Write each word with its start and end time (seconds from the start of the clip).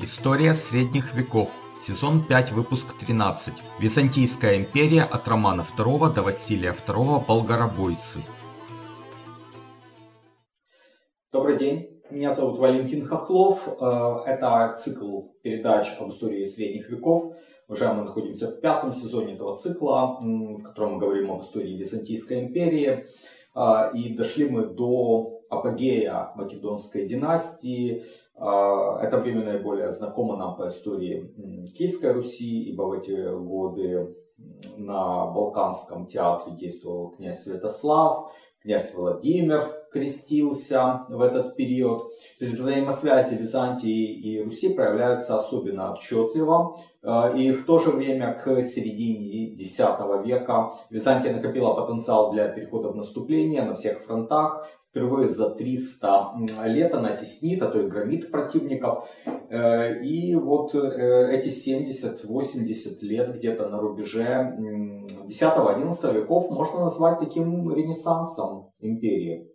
История 0.00 0.54
средних 0.54 1.12
веков. 1.12 1.50
Сезон 1.80 2.24
5, 2.24 2.52
выпуск 2.52 2.96
13. 2.96 3.52
Византийская 3.80 4.56
империя 4.56 5.02
от 5.02 5.26
Романа 5.26 5.62
II 5.76 6.14
до 6.14 6.22
Василия 6.22 6.70
II 6.70 7.26
Болгаробойцы. 7.26 8.20
Добрый 11.32 11.58
день, 11.58 12.00
меня 12.10 12.32
зовут 12.32 12.58
Валентин 12.58 13.06
Хохлов. 13.06 13.66
Э, 13.66 14.18
это 14.24 14.76
цикл 14.78 15.22
передач 15.42 15.88
об 15.98 16.10
истории 16.10 16.44
средних 16.44 16.88
веков. 16.90 17.34
Уже 17.66 17.92
мы 17.92 18.04
находимся 18.04 18.52
в 18.52 18.60
пятом 18.60 18.92
сезоне 18.92 19.34
этого 19.34 19.56
цикла, 19.56 20.16
в 20.20 20.62
котором 20.62 20.92
мы 20.92 20.98
говорим 21.00 21.32
об 21.32 21.42
истории 21.42 21.76
Византийской 21.76 22.44
империи. 22.44 23.04
Э, 23.56 23.90
и 23.92 24.14
дошли 24.14 24.48
мы 24.48 24.66
до 24.66 25.37
апогея 25.48 26.32
Македонской 26.34 27.06
династии, 27.06 28.04
а, 28.34 29.00
это 29.02 29.18
время 29.18 29.44
наиболее 29.44 29.90
знакомо 29.90 30.36
нам 30.36 30.56
по 30.56 30.68
истории 30.68 31.34
Киевской 31.76 32.12
Руси, 32.12 32.62
ибо 32.64 32.82
в 32.82 32.92
эти 32.92 33.34
годы 33.36 34.14
на 34.76 35.26
Балканском 35.26 36.06
театре 36.06 36.56
действовал 36.56 37.10
князь 37.10 37.42
Святослав, 37.42 38.32
князь 38.62 38.94
Владимир 38.94 39.87
крестился 39.90 41.04
в 41.08 41.20
этот 41.20 41.56
период. 41.56 42.10
То 42.38 42.44
есть 42.44 42.58
взаимосвязи 42.58 43.34
Византии 43.34 44.12
и 44.12 44.42
Руси 44.42 44.74
проявляются 44.74 45.36
особенно 45.36 45.92
отчетливо. 45.92 46.76
А, 47.02 47.30
и 47.30 47.52
в 47.52 47.64
то 47.64 47.78
же 47.78 47.90
время 47.90 48.34
к 48.34 48.62
середине 48.62 49.54
X 49.54 49.78
века 50.24 50.72
Византия 50.90 51.32
накопила 51.32 51.74
потенциал 51.74 52.30
для 52.30 52.48
перехода 52.48 52.88
в 52.88 52.96
наступление 52.96 53.62
на 53.62 53.74
всех 53.74 54.00
фронтах 54.04 54.68
впервые 54.90 55.28
за 55.28 55.50
300 55.50 56.32
лет 56.66 56.94
она 56.94 57.16
теснит, 57.16 57.62
а 57.62 57.68
то 57.68 57.80
и 57.80 57.88
громит 57.88 58.30
противников. 58.30 59.08
Э, 59.50 60.00
и 60.02 60.34
вот 60.34 60.74
э, 60.74 61.30
эти 61.32 61.48
70-80 61.48 63.02
лет 63.02 63.34
где-то 63.36 63.68
на 63.68 63.78
рубеже 63.78 64.56
10-11 65.28 66.14
веков 66.14 66.50
можно 66.50 66.80
назвать 66.80 67.20
таким 67.20 67.72
ренессансом 67.72 68.70
империи. 68.80 69.48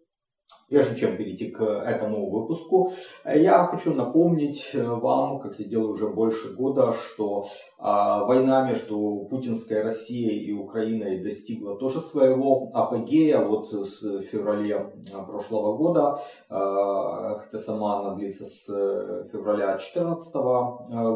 Прежде 0.74 0.96
чем 0.96 1.18
перейти 1.18 1.52
к 1.52 1.62
этому 1.62 2.32
выпуску, 2.32 2.94
я 3.24 3.68
хочу 3.68 3.94
напомнить 3.94 4.72
вам, 4.74 5.40
как 5.40 5.60
я 5.60 5.66
делаю 5.66 5.94
уже 5.94 6.08
больше 6.08 6.56
года, 6.56 6.94
что 6.94 7.46
а, 7.78 8.24
война 8.26 8.68
между 8.68 9.28
путинской 9.30 9.84
Россией 9.84 10.46
и 10.46 10.52
Украиной 10.52 11.22
достигла 11.22 11.76
тоже 11.76 12.00
своего 12.00 12.70
апогея 12.74 13.46
вот 13.46 13.70
с 13.70 14.24
февраля 14.24 14.90
прошлого 15.28 15.78
года, 15.78 16.20
а, 16.50 17.38
хотя 17.38 17.60
сама 17.60 18.00
она 18.00 18.16
длится 18.16 18.46
с 18.46 18.66
февраля 19.32 19.78
2014 19.78 20.34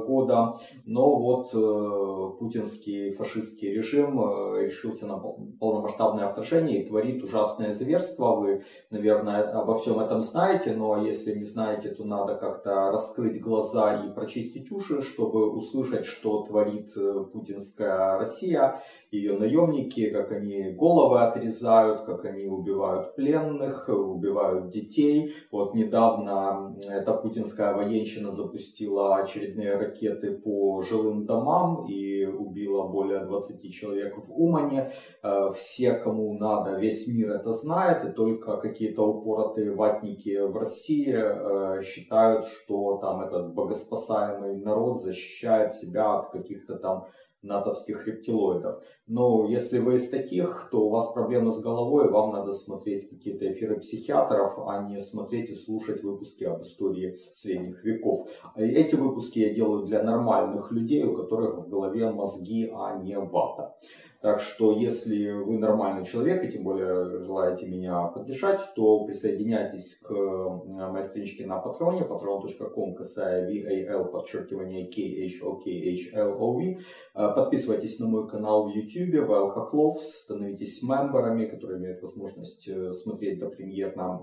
года, 0.05 0.57
но 0.85 1.15
вот 1.15 1.49
э, 1.53 2.37
путинский 2.39 3.13
фашистский 3.13 3.73
режим 3.73 4.19
э, 4.19 4.65
решился 4.65 5.07
на 5.07 5.17
полномасштабное 5.17 6.29
вторжение 6.29 6.83
и 6.83 6.85
творит 6.85 7.23
ужасное 7.23 7.73
зверство. 7.73 8.35
Вы, 8.35 8.63
наверное, 8.91 9.46
обо 9.53 9.79
всем 9.79 9.99
этом 9.99 10.21
знаете, 10.21 10.73
но 10.73 11.05
если 11.05 11.35
не 11.35 11.43
знаете, 11.43 11.89
то 11.89 12.03
надо 12.03 12.35
как-то 12.35 12.91
раскрыть 12.91 13.41
глаза 13.41 14.05
и 14.05 14.13
прочистить 14.13 14.71
уши, 14.71 15.01
чтобы 15.01 15.51
услышать, 15.51 16.05
что 16.05 16.43
творит 16.43 16.89
э, 16.97 17.25
путинская 17.31 18.17
Россия, 18.17 18.79
ее 19.11 19.37
наемники, 19.37 20.09
как 20.09 20.31
они 20.31 20.71
головы 20.71 21.19
отрезают, 21.21 22.01
как 22.01 22.25
они 22.25 22.45
убивают 22.45 23.15
пленных, 23.15 23.89
убивают 23.89 24.71
детей. 24.71 25.33
Вот 25.51 25.73
недавно 25.73 26.75
эта 26.89 27.13
путинская 27.13 27.73
военщина 27.73 28.31
запустила 28.31 29.17
очередные 29.17 29.75
ракеты 29.77 30.31
по 30.31 30.81
жилым 30.81 31.25
домам 31.25 31.85
и 31.87 32.25
убила 32.25 32.87
более 32.87 33.25
20 33.25 33.73
человек 33.73 34.17
в 34.17 34.31
Умане. 34.31 34.91
Э, 35.23 35.51
все, 35.55 35.93
кому 35.93 36.37
надо, 36.37 36.77
весь 36.77 37.07
мир 37.07 37.31
это 37.31 37.51
знает, 37.51 38.05
и 38.05 38.11
только 38.11 38.57
какие-то 38.57 39.03
упоры 39.03 39.26
упоротые 39.27 39.75
ватники 39.75 40.37
в 40.39 40.55
России 40.55 41.13
э, 41.13 41.81
считают, 41.83 42.45
что 42.45 42.97
там 42.97 43.21
этот 43.21 43.53
богоспасаемый 43.53 44.57
народ 44.57 45.01
защищает 45.01 45.73
себя 45.73 46.19
от 46.19 46.31
каких-то 46.31 46.77
там 46.77 47.07
натовских 47.43 48.07
рептилоидов. 48.07 48.83
Но 49.05 49.45
если 49.47 49.79
вы 49.79 49.95
из 49.95 50.09
таких, 50.09 50.69
то 50.71 50.87
у 50.87 50.89
вас 50.89 51.11
проблемы 51.13 51.51
с 51.51 51.59
головой, 51.59 52.09
вам 52.09 52.31
надо 52.31 52.51
смотреть 52.51 53.09
какие-то 53.09 53.51
эфиры 53.51 53.79
психиатров, 53.79 54.57
а 54.67 54.83
не 54.89 54.99
смотреть 54.99 55.49
и 55.49 55.55
слушать 55.55 56.03
выпуски 56.03 56.43
об 56.45 56.61
истории 56.61 57.19
средних 57.33 57.83
веков. 57.83 58.27
Эти 58.55 58.95
выпуски 58.95 59.39
я 59.39 59.53
делаю 59.53 59.85
для 59.85 60.03
нормальных 60.03 60.71
людей, 60.71 61.03
у 61.03 61.15
которых 61.15 61.57
в 61.57 61.69
голове 61.69 62.09
мозги, 62.11 62.71
а 62.73 62.97
не 62.97 63.17
вата. 63.19 63.75
Так 64.19 64.39
что, 64.39 64.71
если 64.71 65.29
вы 65.31 65.59
нормальный 65.59 66.03
человек, 66.03 66.43
и 66.43 66.51
тем 66.51 66.63
более 66.63 67.23
желаете 67.23 67.67
меня 67.67 68.07
поддержать, 68.07 68.59
то 68.75 69.05
присоединяйтесь 69.05 69.99
к 69.99 70.11
э, 70.11 70.89
моей 70.89 71.03
страничке 71.03 71.45
на 71.45 71.59
патроне, 71.59 72.01
patron.com, 72.01 72.95
касая 72.95 73.47
VAL, 73.47 74.09
подчеркивание 74.09 74.89
KHOKHLOV. 74.89 76.79
Э, 77.13 77.35
подписывайтесь 77.35 77.99
на 77.99 78.07
мой 78.07 78.27
канал 78.27 78.67
в 78.67 78.75
YouTube, 78.75 79.27
Вайл 79.27 79.49
Хохлов, 79.49 80.01
становитесь 80.01 80.81
мемберами, 80.81 81.45
которые 81.45 81.77
имеют 81.79 82.01
возможность 82.01 82.67
э, 82.67 82.93
смотреть 82.93 83.37
до 83.39 83.49
премьер 83.49 83.95
на 83.95 84.19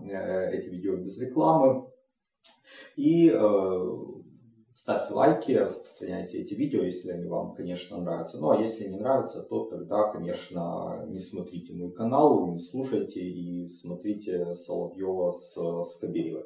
эти 0.50 0.70
видео 0.70 0.96
без 0.96 1.16
рекламы. 1.20 1.86
И 2.96 3.32
Ставьте 4.84 5.14
лайки, 5.14 5.52
распространяйте 5.52 6.40
эти 6.40 6.52
видео, 6.52 6.82
если 6.82 7.10
они 7.10 7.26
вам, 7.26 7.54
конечно, 7.54 7.96
нравятся. 8.02 8.36
Ну 8.36 8.50
а 8.50 8.60
если 8.60 8.86
не 8.86 8.98
нравятся, 8.98 9.40
то 9.40 9.64
тогда, 9.64 10.08
конечно, 10.08 11.06
не 11.08 11.18
смотрите 11.18 11.72
мой 11.72 11.90
канал, 11.90 12.48
не 12.48 12.58
слушайте 12.58 13.20
и 13.20 13.66
смотрите 13.66 14.54
Соловьева 14.54 15.30
с 15.30 15.54
Скобеевой. 15.94 16.44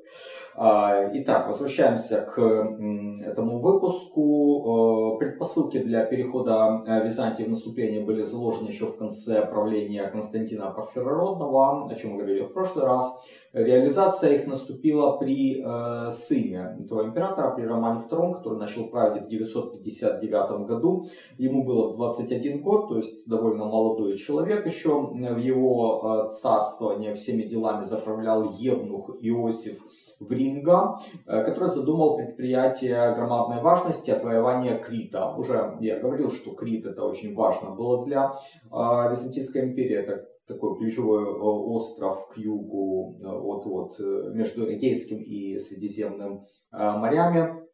А, 0.54 1.10
итак, 1.15 1.48
возвращаемся 1.48 2.21
к 2.21 2.38
этому 2.38 3.59
выпуску. 3.59 5.16
Э, 5.16 5.19
предпосылки 5.19 5.78
для 5.82 6.04
перехода 6.04 6.84
э, 6.87 7.04
Византии 7.04 7.43
в 7.43 7.48
наступление 7.48 8.04
были 8.04 8.22
заложены 8.22 8.69
еще 8.69 8.87
в 8.87 8.97
конце 8.97 9.44
правления 9.44 10.09
Константина 10.09 10.71
Парфирородного, 10.71 11.91
о 11.91 11.94
чем 11.97 12.12
мы 12.12 12.19
говорили 12.19 12.44
в 12.44 12.53
прошлый 12.53 12.84
раз. 12.84 13.21
Реализация 13.53 14.34
их 14.34 14.47
наступила 14.47 15.16
при 15.16 15.60
э, 15.60 16.10
сыне 16.12 16.77
этого 16.78 17.04
императора, 17.04 17.50
при 17.56 17.65
Романе 17.65 18.04
II, 18.09 18.28
который 18.34 18.59
начал 18.59 18.89
править 18.89 19.25
в 19.25 19.28
959 19.28 20.66
году. 20.66 21.06
Ему 21.39 21.65
было 21.65 21.94
21 21.94 22.62
год, 22.62 22.89
то 22.89 22.97
есть 22.97 23.28
довольно 23.28 23.65
молодой 23.65 24.16
человек 24.16 24.66
еще. 24.66 25.00
В 25.00 25.39
его 25.39 26.28
э, 26.28 26.31
царствование 26.31 27.15
всеми 27.15 27.43
делами 27.43 27.84
заправлял 27.84 28.50
Евнух 28.50 29.16
Иосиф 29.21 29.78
Вринга, 30.21 30.99
э, 31.27 31.44
который 31.44 31.71
задумал 31.71 32.16
предприятие 32.16 33.15
громадной 33.15 33.62
важности 33.62 34.11
отвоевания 34.11 34.78
Крита. 34.78 35.34
Уже 35.37 35.77
я 35.81 35.99
говорил, 36.00 36.31
что 36.31 36.53
Крит 36.53 36.87
это 36.87 37.05
очень 37.05 37.34
важно 37.34 37.71
было 37.71 38.05
для 38.05 38.33
э, 38.71 39.10
Византийской 39.10 39.65
империи. 39.65 39.97
Это 39.97 40.27
такой 40.49 40.78
ключевой 40.78 41.25
э, 41.25 41.39
остров 41.39 42.28
к 42.28 42.39
югу 42.39 43.19
э, 43.22 43.27
от, 43.28 43.66
от, 43.66 44.00
э, 44.00 44.33
между 44.34 44.72
Эгейским 44.72 45.19
и 45.19 45.59
Средиземным 45.59 46.47
морями 46.72 47.68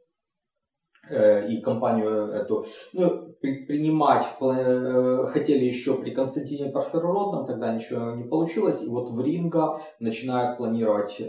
и 1.10 1.60
компанию 1.60 2.28
эту 2.28 2.66
ну, 2.92 3.34
предпринимать 3.40 4.24
хотели 4.38 5.64
еще 5.64 5.96
при 5.98 6.10
Константине 6.10 6.70
Парфирородном, 6.70 7.46
тогда 7.46 7.74
ничего 7.74 8.12
не 8.12 8.24
получилось. 8.24 8.82
И 8.82 8.88
вот 8.88 9.10
в 9.10 9.20
Ринга 9.20 9.78
начинают 10.00 10.56
планировать 10.56 11.20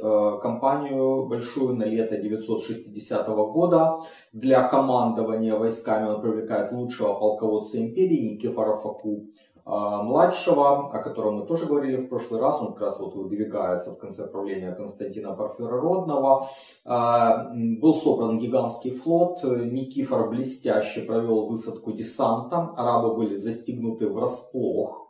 компанию 0.41 1.25
большую 1.27 1.75
на 1.75 1.83
лето 1.83 2.17
960 2.17 3.27
года. 3.27 3.99
Для 4.31 4.67
командования 4.67 5.55
войсками 5.55 6.07
он 6.07 6.21
привлекает 6.21 6.71
лучшего 6.71 7.13
полководца 7.13 7.77
империи 7.79 8.33
Никифора 8.33 8.77
Факу. 8.77 9.27
А, 9.67 10.03
младшего, 10.03 10.91
о 10.91 10.99
котором 10.99 11.39
мы 11.39 11.45
тоже 11.47 11.65
говорили 11.65 11.97
в 11.97 12.07
прошлый 12.07 12.39
раз, 12.39 12.61
он 12.61 12.73
как 12.73 12.81
раз 12.81 12.99
вот 12.99 13.15
выдвигается 13.15 13.91
в 13.91 13.97
конце 13.97 14.27
правления 14.27 14.71
Константина 14.71 15.33
Порфирородного. 15.33 16.47
А, 16.85 17.49
был 17.53 17.95
собран 17.95 18.37
гигантский 18.37 18.91
флот, 18.91 19.43
Никифор 19.43 20.29
блестяще 20.29 21.01
провел 21.01 21.47
высадку 21.47 21.93
десанта, 21.93 22.73
арабы 22.77 23.15
были 23.15 23.35
застигнуты 23.35 24.07
врасплох, 24.07 25.05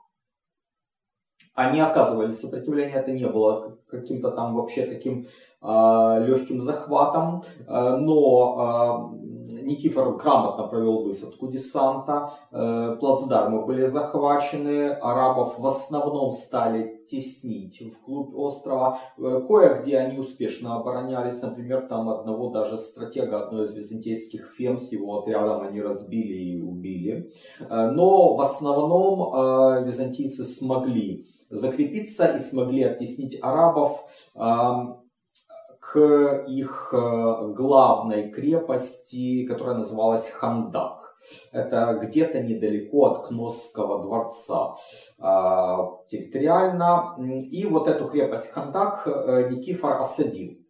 они 1.55 1.79
оказывали 1.79 2.31
сопротивление, 2.31 2.97
это 2.97 3.13
не 3.13 3.27
было 3.27 3.77
каким-то 3.89 4.31
там 4.31 4.55
вообще 4.55 4.85
таким 4.85 5.25
э, 5.61 6.25
легким 6.27 6.61
захватом, 6.61 7.43
э, 7.65 7.97
но 7.97 9.13
Никифор 9.47 10.17
грамотно 10.17 10.67
провел 10.67 11.03
высадку 11.03 11.47
десанта, 11.47 12.31
э, 12.51 12.97
плацдармы 12.99 13.65
были 13.65 13.85
захвачены, 13.85 14.89
арабов 14.89 15.59
в 15.59 15.67
основном 15.67 16.31
стали 16.31 17.05
теснить 17.09 17.81
вглубь 17.81 18.33
острова. 18.35 18.99
Э, 19.17 19.41
кое-где 19.47 19.97
они 19.97 20.19
успешно 20.19 20.75
оборонялись, 20.75 21.41
например, 21.41 21.87
там 21.87 22.09
одного 22.09 22.49
даже 22.49 22.77
стратега 22.77 23.43
одной 23.43 23.65
из 23.65 23.75
византийских 23.75 24.53
фем 24.57 24.77
с 24.77 24.91
его 24.91 25.19
отрядом 25.19 25.61
они 25.61 25.81
разбили 25.81 26.33
и 26.33 26.61
убили. 26.61 27.31
Э, 27.69 27.91
но 27.91 28.35
в 28.35 28.41
основном 28.41 29.85
византийцы 29.85 30.43
смогли 30.43 31.27
закрепиться 31.49 32.27
и 32.27 32.39
смогли 32.39 32.83
оттеснить 32.83 33.37
арабов 33.41 34.01
их 35.97 36.93
э, 36.93 37.53
главной 37.53 38.31
крепости, 38.31 39.45
которая 39.45 39.75
называлась 39.75 40.29
Хандак. 40.29 41.05
Это 41.51 41.99
где-то 42.01 42.41
недалеко 42.41 43.05
от 43.05 43.27
Кносского 43.27 44.03
дворца 44.03 44.75
а, 45.19 45.89
территориально. 46.07 47.15
И 47.49 47.65
вот 47.65 47.87
эту 47.87 48.07
крепость 48.07 48.51
Хандак 48.51 49.07
э, 49.07 49.49
Никифор 49.49 49.93
осадил. 49.93 50.64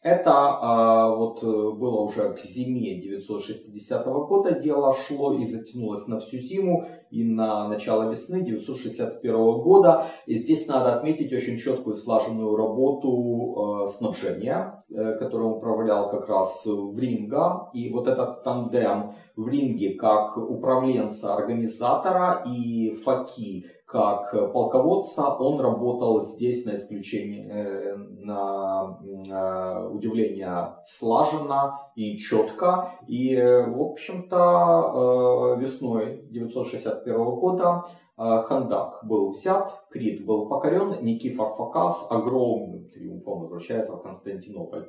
Это 0.00 0.30
а, 0.32 1.12
вот 1.12 1.42
э, 1.42 1.46
было 1.46 2.02
уже 2.02 2.32
к 2.32 2.38
зиме 2.38 3.00
960 3.00 4.06
года 4.06 4.52
дело 4.52 4.94
шло 4.94 5.34
и 5.34 5.44
затянулось 5.44 6.06
на 6.06 6.20
всю 6.20 6.38
зиму 6.38 6.86
и 7.10 7.24
на 7.24 7.66
начало 7.66 8.08
весны 8.08 8.44
961 8.44 9.34
года. 9.60 10.04
И 10.26 10.36
здесь 10.36 10.68
надо 10.68 10.94
отметить 10.94 11.32
очень 11.32 11.58
четкую 11.58 11.96
слаженную 11.96 12.54
работу 12.54 13.82
э, 13.84 13.86
снабжения, 13.88 14.78
э, 14.88 15.18
которую 15.18 15.50
он 15.50 15.58
управлял 15.58 16.10
как 16.10 16.28
раз 16.28 16.64
в 16.64 16.96
Ринга. 16.96 17.68
И 17.74 17.90
вот 17.92 18.06
этот 18.06 18.44
тандем 18.44 19.14
в 19.34 19.48
Ринге 19.48 19.94
как 19.94 20.36
управленца 20.36 21.34
организатора 21.34 22.44
и 22.46 22.90
Факи 23.04 23.66
как 23.88 24.52
полководца, 24.52 25.34
он 25.34 25.58
работал 25.60 26.20
здесь 26.20 26.66
на 26.66 26.74
исключение, 26.74 27.48
э, 27.48 27.96
на 27.96 28.98
э, 29.02 29.88
удивление 29.88 30.74
слаженно 30.84 31.90
и 31.96 32.18
четко. 32.18 32.90
И, 33.06 33.34
в 33.34 33.80
общем-то, 33.80 35.56
э, 35.56 35.60
весной 35.60 36.26
961 36.30 37.16
года 37.16 37.84
Хандак 38.16 38.98
был 39.04 39.30
взят, 39.30 39.84
Крит 39.90 40.26
был 40.26 40.48
покорен, 40.48 41.02
Никифор 41.02 41.54
Фокас 41.54 42.08
огромным 42.10 42.90
триумфом 42.90 43.42
возвращается 43.42 43.92
в 43.92 44.02
Константинополь. 44.02 44.88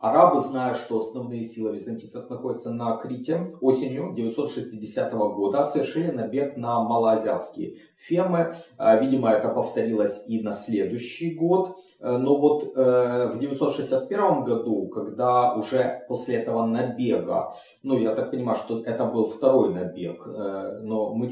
Арабы, 0.00 0.42
зная, 0.42 0.74
что 0.74 0.98
основные 0.98 1.42
силы 1.42 1.76
византийцев 1.76 2.28
находятся 2.28 2.70
на 2.70 2.96
Крите, 2.96 3.50
осенью 3.60 4.12
960 4.14 5.12
года 5.12 5.66
совершили 5.66 6.10
набег 6.10 6.56
на 6.56 6.82
малоазиатские 6.82 7.78
Фемы. 7.96 8.54
А, 8.76 8.96
видимо, 8.96 9.30
это 9.30 9.48
повторилось 9.48 10.24
и 10.26 10.42
на 10.42 10.52
следующий 10.52 11.34
год. 11.34 11.78
Э, 12.00 12.16
но 12.18 12.36
вот 12.38 12.64
э, 12.76 13.30
в 13.32 13.38
961 13.38 14.44
году, 14.44 14.88
когда 14.88 15.54
уже 15.54 16.04
после 16.08 16.36
этого 16.36 16.66
набега, 16.66 17.52
ну 17.82 17.98
я 17.98 18.14
так 18.14 18.30
понимаю, 18.30 18.56
что 18.58 18.82
это 18.82 19.06
был 19.06 19.28
второй 19.28 19.72
набег, 19.72 20.26
э, 20.26 20.80
но 20.82 21.14
мы 21.14 21.28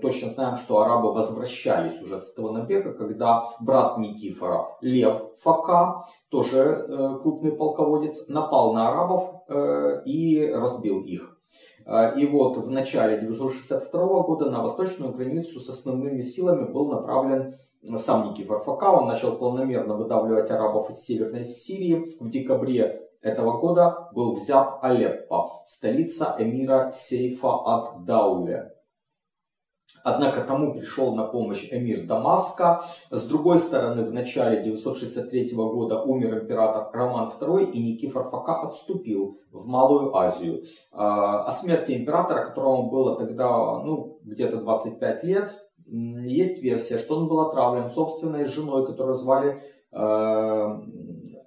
точно 0.00 0.30
знаем, 0.30 0.56
что 0.56 0.80
арабы 0.80 1.12
возвращались 1.12 2.00
уже 2.02 2.18
с 2.18 2.30
этого 2.30 2.52
набега, 2.52 2.92
когда 2.92 3.44
брат 3.60 3.98
Никифора, 3.98 4.76
Лев 4.80 5.22
Фака, 5.42 6.04
тоже 6.30 7.18
крупный 7.22 7.52
полководец, 7.52 8.28
напал 8.28 8.72
на 8.72 8.88
арабов 8.88 9.42
и 10.06 10.50
разбил 10.52 11.02
их. 11.02 11.36
И 12.16 12.26
вот 12.26 12.56
в 12.56 12.70
начале 12.70 13.20
962 13.20 14.22
года 14.22 14.50
на 14.50 14.62
восточную 14.62 15.12
границу 15.12 15.60
с 15.60 15.68
основными 15.68 16.22
силами 16.22 16.70
был 16.70 16.88
направлен 16.88 17.54
сам 17.98 18.30
Никифор 18.30 18.62
Фока, 18.62 18.92
он 18.92 19.08
начал 19.08 19.36
планомерно 19.36 19.94
выдавливать 19.94 20.50
арабов 20.50 20.90
из 20.90 21.00
Северной 21.00 21.44
Сирии. 21.44 22.16
В 22.18 22.30
декабре 22.30 23.08
этого 23.20 23.58
года 23.58 24.08
был 24.12 24.34
взят 24.34 24.78
Алеппо, 24.82 25.62
столица 25.66 26.36
эмира 26.38 26.90
Сейфа 26.92 27.48
от 27.48 28.04
Дауле. 28.04 28.74
Однако 30.02 30.42
тому 30.42 30.74
пришел 30.74 31.14
на 31.14 31.24
помощь 31.24 31.68
эмир 31.70 32.06
Дамаска. 32.06 32.82
С 33.10 33.26
другой 33.26 33.58
стороны, 33.58 34.04
в 34.04 34.12
начале 34.12 34.62
963 34.62 35.54
года 35.54 36.02
умер 36.02 36.42
император 36.42 36.90
Роман 36.92 37.32
II, 37.40 37.70
и 37.70 37.82
Никифор 37.82 38.28
Фока 38.28 38.60
отступил 38.60 39.40
в 39.50 39.66
Малую 39.66 40.14
Азию. 40.14 40.62
А, 40.92 41.44
о 41.44 41.52
смерти 41.52 41.92
императора, 41.92 42.44
которому 42.44 42.90
было 42.90 43.16
тогда 43.16 43.78
ну, 43.78 44.18
где-то 44.24 44.58
25 44.58 45.24
лет, 45.24 45.50
есть 45.86 46.62
версия, 46.62 46.98
что 46.98 47.16
он 47.16 47.28
был 47.28 47.40
отравлен 47.40 47.90
собственной 47.90 48.46
женой, 48.46 48.86
которую 48.86 49.16
звали 49.16 49.62
э, 49.92 50.80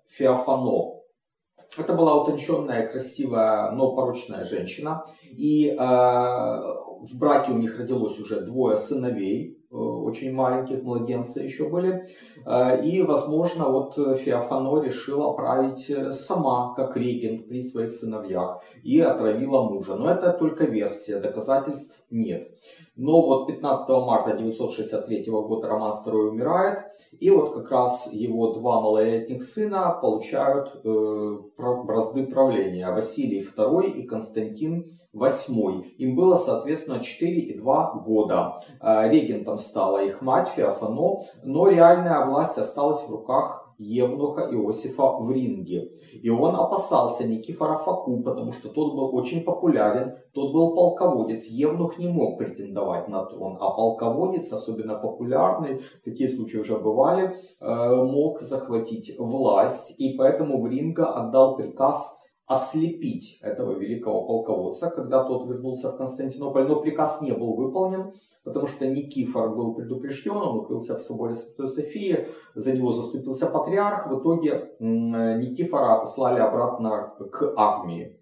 Феофано. 0.10 0.98
Это 1.78 1.94
была 1.94 2.22
утонченная, 2.22 2.88
красивая, 2.88 3.72
но 3.72 3.96
порочная 3.96 4.46
женщина. 4.46 5.04
И 5.24 5.70
э, 5.70 5.78
в 5.78 7.18
браке 7.20 7.52
у 7.52 7.58
них 7.58 7.78
родилось 7.78 8.20
уже 8.20 8.42
двое 8.42 8.78
сыновей. 8.78 9.58
Э, 9.70 9.76
очень 9.76 10.34
маленьких, 10.34 10.84
младенцы 10.84 11.40
еще 11.40 11.70
были. 11.70 12.06
Э, 12.46 12.82
и, 12.84 13.02
возможно, 13.02 13.70
вот 13.70 13.96
Феофано 13.96 14.82
решила 14.82 15.34
править 15.34 15.90
э, 15.90 16.12
сама, 16.14 16.74
как 16.74 16.96
регент 16.96 17.48
при 17.48 17.62
своих 17.62 17.92
сыновьях, 17.92 18.64
и 18.84 19.00
отравила 19.00 19.64
мужа. 19.70 19.96
Но 19.96 20.10
это 20.10 20.32
только 20.32 20.66
версия, 20.66 21.20
доказательств 21.20 21.94
нет. 22.10 22.50
Но 22.96 23.22
вот 23.22 23.48
15 23.48 23.90
марта 23.90 24.38
963 24.38 25.26
года 25.26 25.68
Роман 25.68 26.04
II 26.06 26.30
умирает, 26.30 26.80
и 27.20 27.30
вот 27.30 27.54
как 27.54 27.70
раз 27.72 28.12
его 28.12 28.54
два 28.54 28.82
малолетних 28.82 29.44
сына 29.44 29.98
получают 30.02 30.82
э, 30.84 31.38
бразды 31.58 32.26
правления. 32.28 32.92
Василий 32.92 33.46
II 33.46 33.92
и 33.92 34.04
Константин 34.04 34.98
восьмой. 35.14 35.96
Им 35.98 36.16
было, 36.16 36.36
соответственно, 36.36 37.00
4 37.00 37.40
и 37.40 37.58
2 37.58 38.04
года. 38.06 38.60
А, 38.80 39.08
регентом 39.08 39.58
стала 39.58 40.04
их 40.04 40.22
мать 40.22 40.50
Феофано, 40.56 41.22
но 41.44 41.70
реальная 41.70 42.26
власть 42.26 42.58
осталась 42.58 43.02
в 43.04 43.12
руках 43.12 43.67
Евнуха 43.78 44.50
Иосифа 44.52 45.18
в 45.20 45.32
ринге. 45.32 45.92
И 46.12 46.30
он 46.30 46.56
опасался 46.56 47.28
Никифора 47.28 47.78
Факу, 47.78 48.22
потому 48.24 48.52
что 48.52 48.70
тот 48.70 48.96
был 48.96 49.16
очень 49.16 49.44
популярен, 49.44 50.18
тот 50.34 50.54
был 50.54 50.74
полководец. 50.74 51.46
Евнух 51.46 51.98
не 51.98 52.08
мог 52.08 52.38
претендовать 52.38 53.08
на 53.08 53.26
трон, 53.26 53.58
а 53.60 53.70
полководец, 53.72 54.52
особенно 54.52 54.96
популярный, 54.96 55.82
такие 56.04 56.30
случаи 56.30 56.58
уже 56.58 56.78
бывали, 56.78 57.36
э, 57.60 58.04
мог 58.04 58.40
захватить 58.40 59.16
власть. 59.20 59.94
И 60.00 60.16
поэтому 60.18 60.62
в 60.62 60.68
ринга 60.68 61.06
отдал 61.06 61.56
приказ 61.56 62.17
ослепить 62.48 63.40
этого 63.42 63.78
великого 63.78 64.26
полководца, 64.26 64.90
когда 64.90 65.24
тот 65.24 65.48
вернулся 65.48 65.92
в 65.92 65.98
Константинополь, 65.98 66.66
но 66.66 66.80
приказ 66.80 67.22
не 67.22 67.34
был 67.34 67.56
выполнен, 67.56 68.14
потому 68.44 68.68
что 68.68 68.88
Никифор 68.88 69.54
был 69.54 69.76
предупрежден, 69.76 70.38
он 70.38 70.60
укрылся 70.60 70.96
в 70.96 71.02
соборе 71.02 71.36
Святой 71.36 71.68
Софии, 71.68 72.28
за 72.56 72.72
него 72.72 72.94
заступился 72.94 73.48
патриарх, 73.48 74.08
в 74.08 74.22
итоге 74.22 74.72
Никифора 74.80 75.98
отослали 75.98 76.40
обратно 76.40 77.14
к 77.32 77.54
армии. 77.58 78.18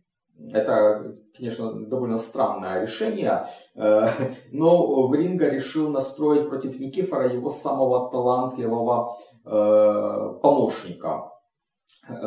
Это, 0.52 1.16
конечно, 1.38 1.72
довольно 1.86 2.18
странное 2.18 2.82
решение, 2.82 3.46
э, 3.76 4.08
но 4.52 5.08
Вринга 5.08 5.50
решил 5.50 5.90
настроить 5.90 6.50
против 6.50 6.78
Никифора 6.80 7.32
его 7.32 7.50
самого 7.50 8.10
талантливого 8.10 9.18
э, 9.46 10.40
помощника, 10.42 11.32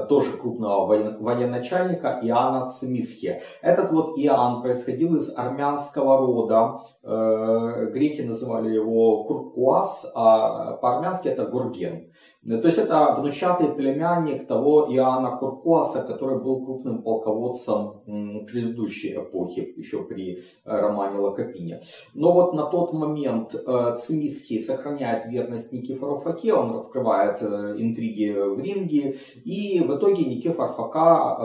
тоже 0.08 0.36
крупного 0.36 0.86
военачальника 0.86 2.18
Иоанна 2.22 2.68
Цимисхе. 2.68 3.42
Этот 3.62 3.92
вот 3.92 4.18
Иоанн 4.18 4.62
происходил 4.62 5.16
из 5.16 5.32
армянского 5.36 6.18
рода. 6.18 6.80
Э, 7.02 7.90
греки 7.92 8.22
называли 8.22 8.74
его 8.74 9.24
Куркуас, 9.24 10.10
а 10.14 10.72
по-армянски 10.78 11.28
это 11.28 11.46
Гурген. 11.46 12.10
То 12.48 12.66
есть 12.66 12.78
это 12.78 13.14
внучатый 13.18 13.68
племянник 13.68 14.46
того 14.46 14.88
Иоанна 14.90 15.36
Куркуаса, 15.36 16.02
который 16.02 16.42
был 16.42 16.64
крупным 16.64 17.02
полководцем 17.02 18.00
предыдущей 18.46 19.16
эпохи, 19.16 19.74
еще 19.76 20.04
при 20.04 20.38
э, 20.38 20.40
романе 20.64 21.18
Лакопине. 21.18 21.80
Но 22.14 22.32
вот 22.32 22.54
на 22.54 22.64
тот 22.64 22.92
момент 22.92 23.52
Цимисхий 23.52 24.62
сохраняет 24.62 25.26
верность 25.26 25.72
Никифору 25.72 26.18
Факе, 26.18 26.54
он 26.54 26.72
раскрывает 26.72 27.42
интриги 27.42 28.30
в 28.30 28.60
ринге 28.60 29.16
и 29.44 29.80
в 29.80 29.96
итоге 29.96 30.24
Никифор 30.24 30.72
Фока 30.72 31.36
э, 31.38 31.44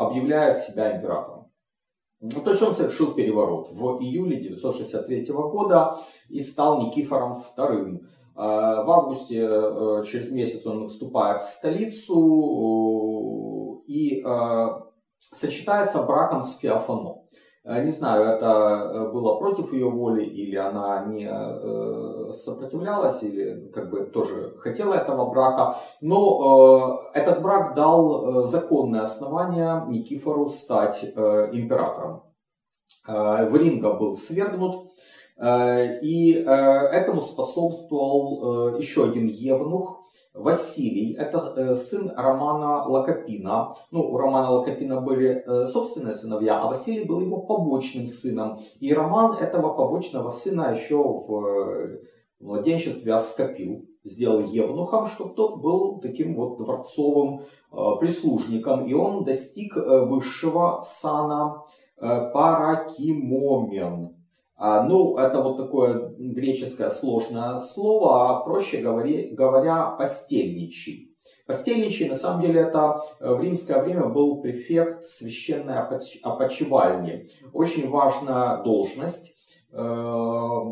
объявляет 0.00 0.58
себя 0.58 0.96
императором. 0.96 1.40
Ну, 2.20 2.42
то 2.42 2.50
есть 2.50 2.62
он 2.62 2.72
совершил 2.72 3.14
переворот 3.14 3.70
в 3.72 4.02
июле 4.02 4.38
963 4.40 5.32
года 5.32 5.98
и 6.28 6.40
стал 6.40 6.82
Никифором 6.82 7.42
II. 7.56 8.00
Э, 8.40 8.82
в 8.84 8.90
августе, 8.90 9.46
э, 9.46 10.02
через 10.10 10.32
месяц, 10.32 10.64
он 10.66 10.88
вступает 10.88 11.42
в 11.42 11.50
столицу 11.50 12.64
и 13.86 14.24
сочетается 15.18 16.02
браком 16.02 16.42
с 16.42 16.56
Феофано. 16.56 17.16
Э, 17.64 17.84
не 17.84 17.90
знаю, 17.90 18.24
это 18.24 19.10
было 19.12 19.36
против 19.38 19.74
ее 19.74 19.90
воли, 19.90 20.24
или 20.24 20.56
она 20.56 21.04
не 21.04 21.28
сопротивлялась, 22.32 23.22
или 23.22 23.70
как 23.72 23.90
бы 23.90 24.06
тоже 24.06 24.54
хотела 24.58 24.94
этого 24.94 25.28
брака. 25.30 25.76
Но 26.00 27.10
этот 27.12 27.42
брак 27.42 27.74
дал 27.74 28.44
законное 28.44 29.02
основание 29.02 29.84
Никифору 29.88 30.48
стать 30.48 31.04
императором. 31.04 32.22
Вринга 33.06 33.94
был 33.94 34.14
свергнут, 34.14 34.92
и 35.42 36.32
этому 36.32 37.22
способствовал 37.22 38.76
еще 38.76 39.04
один 39.04 39.26
евнух, 39.26 40.00
Василий, 40.32 41.14
это 41.14 41.52
э, 41.56 41.74
сын 41.74 42.12
Романа 42.16 42.84
Лакопина. 42.84 43.74
Ну, 43.90 44.12
у 44.12 44.16
Романа 44.16 44.50
Лакопина 44.50 45.00
были 45.00 45.42
э, 45.44 45.66
собственные 45.66 46.14
сыновья, 46.14 46.60
а 46.60 46.68
Василий 46.68 47.02
был 47.04 47.20
его 47.20 47.42
побочным 47.42 48.06
сыном. 48.06 48.60
И 48.78 48.94
Роман 48.94 49.34
этого 49.34 49.74
побочного 49.74 50.30
сына 50.30 50.72
еще 50.72 51.02
в 51.02 51.46
э, 51.46 51.98
младенчестве 52.38 53.12
оскопил, 53.12 53.88
сделал 54.04 54.44
евнухом, 54.44 55.06
чтобы 55.06 55.34
тот 55.34 55.60
был 55.60 55.98
таким 56.00 56.36
вот 56.36 56.58
дворцовым 56.58 57.42
прислужником. 57.98 58.86
И 58.86 58.94
он 58.94 59.24
достиг 59.24 59.74
высшего 59.76 60.82
сана 60.82 61.64
паракимомен. 61.98 64.19
А, 64.62 64.82
ну, 64.82 65.16
это 65.16 65.40
вот 65.40 65.56
такое 65.56 66.12
греческое 66.18 66.90
сложное 66.90 67.56
слово, 67.56 68.28
а 68.28 68.40
проще 68.44 68.82
говоря, 68.82 69.34
говоря 69.34 69.86
постельничий. 69.86 71.16
Постельничий, 71.46 72.10
на 72.10 72.14
самом 72.14 72.42
деле, 72.42 72.60
это 72.60 73.00
э, 73.20 73.34
в 73.34 73.42
римское 73.42 73.82
время 73.82 74.04
был 74.08 74.42
префект 74.42 75.02
священной 75.04 75.78
опочивальни. 76.22 77.30
Очень 77.54 77.88
важная 77.88 78.62
должность. 78.62 79.34
Э, 79.72 80.62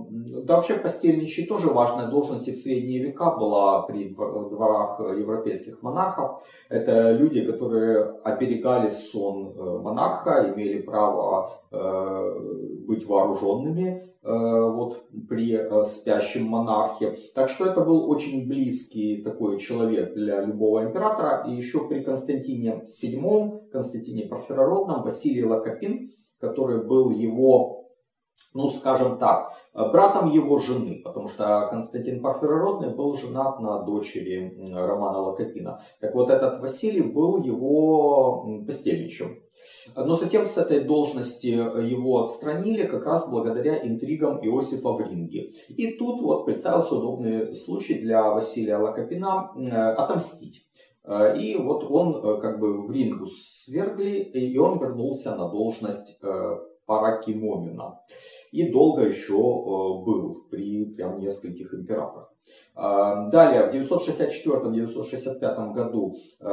да 0.45 0.57
вообще 0.57 0.75
постельничий 0.75 1.47
тоже 1.47 1.69
важная 1.69 2.09
должность 2.09 2.49
и 2.49 2.53
в 2.53 2.57
средние 2.57 3.01
века 3.01 3.37
была 3.37 3.83
при 3.83 4.09
дворах 4.09 5.01
европейских 5.17 5.83
монархов. 5.83 6.43
Это 6.69 7.13
люди, 7.13 7.45
которые 7.45 8.03
оберегали 8.25 8.89
сон 8.89 9.55
э, 9.57 9.79
монарха, 9.79 10.53
имели 10.53 10.81
право 10.83 11.53
э, 11.71 12.41
быть 12.87 13.07
вооруженными 13.07 14.05
вот, 14.21 15.05
при 15.29 15.57
спящем 15.87 16.49
монархе. 16.49 17.17
Так 17.35 17.49
что 17.49 17.65
это 17.65 17.81
был 17.81 18.11
очень 18.11 18.47
близкий 18.47 19.23
такой 19.23 19.59
человек 19.59 20.13
для 20.13 20.43
любого 20.43 20.85
императора. 20.85 21.47
И 21.49 21.55
еще 21.55 21.89
при 21.89 22.03
Константине 22.03 22.85
VII, 22.89 23.71
Константине 23.71 24.27
Парфирородном, 24.27 25.03
Василий 25.03 25.45
Лакопин, 25.45 26.11
который 26.41 26.85
был 26.85 27.11
его 27.11 27.78
ну, 28.59 28.71
скажем 28.71 29.19
так, 29.19 29.53
братом 29.73 30.31
его 30.33 30.59
жены, 30.59 31.01
потому 31.05 31.29
что 31.29 31.69
Константин 31.71 32.21
Парфирородный 32.21 32.93
был 32.93 33.15
женат 33.15 33.61
на 33.61 33.85
дочери 33.85 34.53
Романа 34.75 35.19
Лакопина. 35.19 35.81
Так 36.01 36.13
вот, 36.17 36.29
этот 36.29 36.61
Василий 36.61 37.03
был 37.03 37.41
его 37.41 38.65
постельничем. 38.67 39.39
Но 39.95 40.15
затем 40.15 40.47
с 40.47 40.57
этой 40.59 40.81
должности 40.81 41.47
его 41.47 42.25
отстранили 42.25 42.85
как 42.87 43.05
раз 43.07 43.29
благодаря 43.29 43.87
интригам 43.87 44.39
Иосифа 44.45 44.93
в 44.93 45.01
ринге. 45.01 45.53
И 45.69 45.93
тут 45.93 46.21
вот 46.21 46.45
представился 46.45 46.97
удобный 46.97 47.55
случай 47.55 47.95
для 47.95 48.31
Василия 48.31 48.77
Лакопина 48.77 49.51
э, 49.57 49.71
отомстить. 49.71 50.67
Э, 51.05 51.39
и 51.39 51.57
вот 51.57 51.85
он 51.91 52.17
э, 52.17 52.41
как 52.41 52.59
бы 52.61 52.87
в 52.87 52.91
рингу 52.91 53.27
свергли, 53.27 54.19
и 54.19 54.59
он 54.59 54.79
вернулся 54.79 55.37
на 55.37 55.49
должность 55.49 56.19
Паракимомина. 56.87 58.01
И 58.53 58.71
долго 58.71 59.03
еще 59.03 59.35
э, 59.35 59.37
был 59.37 60.47
при 60.51 60.85
прям 60.85 61.19
нескольких 61.19 61.75
императорах. 61.75 62.33
Э, 62.75 63.29
далее, 63.31 63.71
в 63.71 63.75
964-965 63.75 65.73
году, 65.73 66.17
э, 66.41 66.45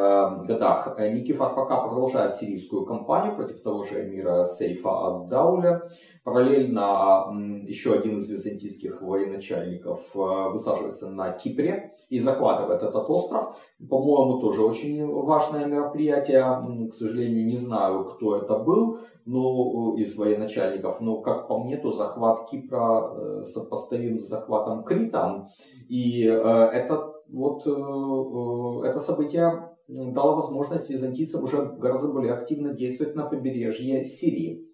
годах 0.45 0.97
Никифор 0.99 1.49
Фока 1.49 1.77
продолжает 1.87 2.35
сирийскую 2.35 2.85
кампанию 2.85 3.35
против 3.35 3.61
того 3.61 3.83
же 3.83 4.07
эмира 4.07 4.43
Сейфа 4.43 4.89
ад-Дауля. 4.89 5.89
Параллельно 6.23 7.27
еще 7.67 7.93
один 7.93 8.17
из 8.17 8.29
византийских 8.29 9.01
военачальников 9.01 10.01
высаживается 10.13 11.09
на 11.09 11.31
Кипре 11.31 11.93
и 12.09 12.19
захватывает 12.19 12.83
этот 12.83 13.09
остров. 13.09 13.57
По-моему, 13.89 14.39
тоже 14.39 14.63
очень 14.63 15.05
важное 15.05 15.65
мероприятие. 15.65 16.89
К 16.89 16.93
сожалению, 16.93 17.45
не 17.45 17.57
знаю, 17.57 18.05
кто 18.05 18.37
это 18.37 18.57
был 18.59 18.99
ну, 19.25 19.95
из 19.95 20.15
военачальников, 20.17 21.01
но, 21.01 21.21
как 21.21 21.47
по 21.47 21.63
мне, 21.63 21.77
то 21.77 21.91
захват 21.91 22.49
Кипра 22.49 23.11
э, 23.11 23.43
сопоставим 23.43 24.19
с 24.19 24.27
захватом 24.27 24.83
Крита. 24.83 25.49
И 25.89 26.25
э, 26.27 26.31
это, 26.31 27.11
вот, 27.29 27.65
э, 27.65 28.87
это 28.87 28.99
событие 28.99 29.69
дало 29.87 30.35
возможность 30.35 30.89
византийцам 30.89 31.43
уже 31.43 31.65
гораздо 31.77 32.09
более 32.09 32.33
активно 32.33 32.73
действовать 32.73 33.15
на 33.15 33.25
побережье 33.25 34.05
Сирии. 34.05 34.67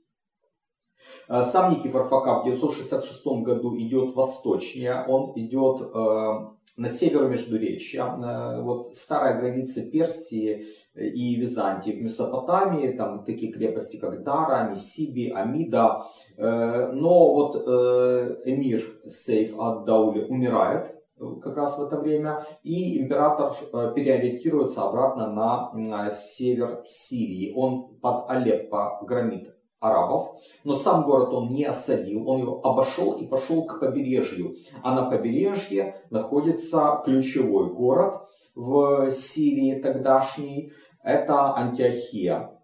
Сам 1.27 1.71
Никифор 1.71 2.07
Фока 2.07 2.41
в 2.41 2.45
966 2.45 3.25
году 3.43 3.77
идет 3.77 4.15
восточнее, 4.15 5.05
он 5.07 5.33
идет 5.35 5.81
на 6.77 6.89
север 6.89 7.27
Междуречья, 7.27 8.05
э, 8.05 8.61
вот 8.61 8.95
старая 8.95 9.39
граница 9.39 9.81
Персии 9.81 10.65
и 10.95 11.35
Византии 11.35 11.91
в 11.91 12.01
Месопотамии, 12.01 12.93
там 12.93 13.23
такие 13.23 13.51
крепости, 13.51 13.97
как 13.97 14.23
Дара, 14.23 14.69
Миссиби, 14.69 15.29
Амида. 15.29 16.03
Э, 16.37 16.91
но 16.91 17.33
вот 17.33 17.55
э, 17.55 18.35
эмир 18.45 18.81
Сейф 19.07 19.59
ад-Даули 19.59 20.25
умирает 20.25 20.95
как 21.43 21.55
раз 21.55 21.77
в 21.77 21.83
это 21.83 21.99
время, 21.99 22.43
и 22.63 22.99
император 22.99 23.51
переориентируется 23.93 24.81
обратно 24.81 25.31
на 25.31 26.09
север 26.09 26.81
Сирии. 26.83 27.53
Он 27.55 27.95
под 28.01 28.27
Алеппо 28.27 28.97
громит 29.03 29.53
арабов, 29.81 30.39
но 30.63 30.75
сам 30.75 31.03
город 31.03 31.33
он 31.33 31.49
не 31.49 31.65
осадил, 31.65 32.29
он 32.29 32.39
его 32.39 32.61
обошел 32.63 33.13
и 33.13 33.27
пошел 33.27 33.65
к 33.65 33.79
побережью. 33.79 34.55
А 34.83 34.95
на 34.95 35.09
побережье 35.09 35.95
находится 36.09 37.01
ключевой 37.03 37.73
город 37.73 38.21
в 38.55 39.09
Сирии 39.09 39.81
тогдашний, 39.81 40.71
это 41.03 41.55
Антиохия 41.55 42.61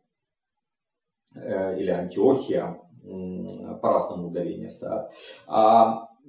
э, 1.35 1.79
или 1.79 1.89
Антиохия, 1.89 2.79
по-разному 3.81 4.27
ударение 4.27 4.69
стоят. 4.69 5.11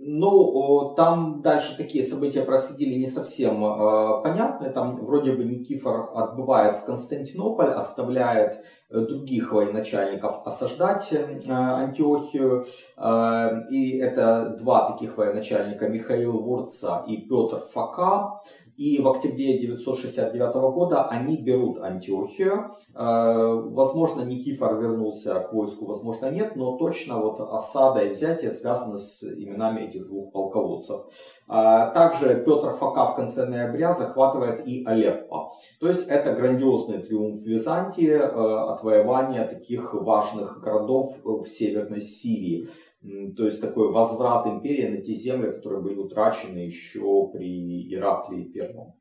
Ну, 0.00 0.94
там 0.96 1.42
дальше 1.42 1.76
такие 1.76 2.04
события 2.04 2.42
происходили 2.42 2.94
не 2.94 3.08
совсем 3.08 3.64
э, 3.64 4.22
понятные. 4.22 4.70
Там 4.70 5.04
вроде 5.04 5.32
бы 5.32 5.42
Никифор 5.42 6.12
отбывает 6.14 6.76
в 6.76 6.84
Константинополь, 6.84 7.70
оставляет 7.70 8.64
э, 8.90 9.00
других 9.00 9.50
военачальников 9.52 10.46
осаждать 10.46 11.12
э, 11.12 11.40
Антиохию. 11.50 12.64
Э, 12.96 13.68
и 13.70 13.98
это 13.98 14.56
два 14.56 14.92
таких 14.92 15.16
военачальника, 15.16 15.88
Михаил 15.88 16.38
Вурца 16.38 17.04
и 17.08 17.16
Петр 17.16 17.64
Фока. 17.74 18.40
И 18.78 19.02
в 19.02 19.08
октябре 19.08 19.58
969 19.58 20.54
года 20.72 21.08
они 21.08 21.42
берут 21.42 21.82
Антиохию. 21.82 22.76
Э, 22.94 23.52
возможно, 23.64 24.22
Никифор 24.22 24.80
вернулся 24.80 25.40
к 25.40 25.52
войску, 25.52 25.86
возможно, 25.86 26.30
нет, 26.30 26.54
но 26.54 26.78
точно 26.78 27.20
вот 27.20 27.40
осада 27.40 28.04
и 28.04 28.10
взятие 28.10 28.52
связаны 28.52 28.96
с 28.96 29.24
именами 29.24 29.80
этих 29.80 30.06
двух 30.06 30.32
полководцев. 30.32 31.00
Э, 31.48 31.90
также 31.92 32.44
Петр 32.46 32.76
Фока 32.76 33.06
в 33.06 33.16
конце 33.16 33.46
ноября 33.46 33.94
захватывает 33.94 34.64
и 34.64 34.84
Алеппо. 34.84 35.50
То 35.80 35.88
есть 35.88 36.06
это 36.06 36.34
грандиозный 36.34 36.98
триумф 36.98 37.42
Византии, 37.44 38.12
э, 38.12 38.72
отвоевание 38.72 39.44
таких 39.44 39.92
важных 39.92 40.60
городов 40.60 41.16
в 41.24 41.44
Северной 41.48 42.00
Сирии. 42.00 42.68
То 43.00 43.44
есть 43.44 43.60
такой 43.60 43.92
возврат 43.92 44.46
империи 44.46 44.88
на 44.88 45.00
те 45.00 45.14
земли, 45.14 45.52
которые 45.52 45.82
были 45.82 45.96
утрачены 45.96 46.58
еще 46.58 47.28
при 47.32 47.94
Ираклии 47.94 48.44
Первом. 48.44 48.94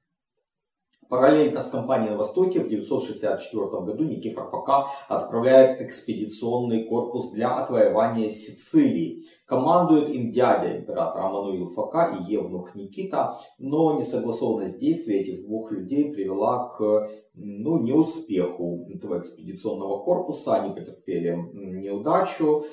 Параллельно 1.09 1.61
с 1.61 1.69
кампанией 1.69 2.11
на 2.11 2.17
Востоке 2.17 2.59
в 2.59 2.67
964 2.67 3.65
году 3.65 4.03
Никифор 4.03 4.49
Фока 4.49 4.87
отправляет 5.07 5.81
экспедиционный 5.81 6.83
корпус 6.83 7.31
для 7.31 7.55
отвоевания 7.55 8.29
Сицилии. 8.29 9.25
Командует 9.47 10.09
им 10.09 10.29
дядя 10.29 10.77
императора 10.77 11.27
Амануил 11.27 11.69
Фока 11.69 12.17
и 12.19 12.31
Евнух 12.31 12.75
Никита, 12.75 13.37
но 13.57 13.97
несогласованность 13.97 14.77
действий 14.77 15.19
этих 15.19 15.45
двух 15.45 15.71
людей 15.71 16.11
привела 16.11 16.67
к 16.77 17.07
ну, 17.33 17.79
неуспеху 17.81 18.87
этого 18.93 19.19
экспедиционного 19.19 20.03
корпуса, 20.03 20.55
они 20.55 20.73
потерпели 20.73 21.37
неудачу. 21.53 22.65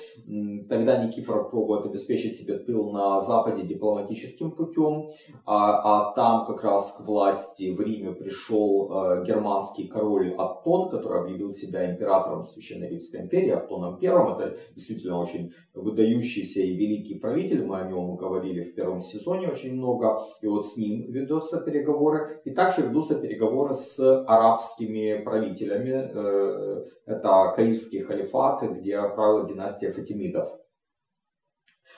Тогда 0.67 1.05
Никифор 1.05 1.49
пробует 1.49 1.85
обеспечить 1.85 2.35
себе 2.35 2.57
тыл 2.57 2.91
на 2.91 3.21
Западе 3.21 3.63
дипломатическим 3.63 4.51
путем, 4.51 5.11
а, 5.45 6.09
а 6.09 6.13
там 6.13 6.45
как 6.45 6.63
раз 6.63 6.97
к 6.97 7.05
власти 7.05 7.73
в 7.73 7.79
Риме 7.79 8.11
пришел 8.11 8.91
э, 8.91 9.23
германский 9.25 9.87
король 9.87 10.33
Аттон, 10.37 10.89
который 10.89 11.21
объявил 11.21 11.51
себя 11.51 11.89
императором 11.89 12.43
Священной 12.43 12.89
Римской 12.89 13.21
империи, 13.21 13.51
Аттоном 13.51 13.99
I. 14.01 14.07
Это 14.07 14.57
действительно 14.75 15.19
очень 15.19 15.53
выдающийся 15.73 16.64
и 16.65 16.75
великий 16.75 17.15
правитель. 17.15 17.65
Мы 17.65 17.79
о 17.79 17.87
нем 17.87 18.15
говорили 18.15 18.61
в 18.61 18.75
первом 18.75 19.01
сезоне 19.01 19.49
очень 19.49 19.75
много. 19.75 20.25
И 20.41 20.47
вот 20.47 20.67
с 20.67 20.77
ним 20.77 21.11
ведутся 21.11 21.61
переговоры. 21.61 22.41
И 22.45 22.51
также 22.51 22.81
ведутся 22.81 23.15
переговоры 23.15 23.73
с 23.73 23.99
арабскими 24.25 25.23
правителями. 25.23 26.11
Э, 26.13 26.85
это 27.05 27.53
Каирский 27.55 28.01
халифат, 28.01 28.63
где 28.63 29.01
правила 29.01 29.47
династия 29.47 29.91
Фатимидов. 29.91 30.49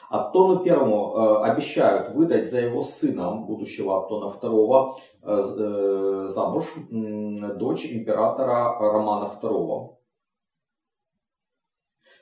Аттону 0.09 0.63
Первому 0.63 1.15
э, 1.15 1.51
обещают 1.51 2.15
выдать 2.15 2.49
за 2.49 2.61
его 2.61 2.81
сыном, 2.81 3.45
будущего 3.45 4.03
Аттона 4.03 4.29
Второго, 4.29 4.97
э, 5.21 6.27
замуж 6.29 6.65
дочь 7.57 7.85
императора 7.91 8.79
Романа 8.79 9.27
Второго 9.27 9.97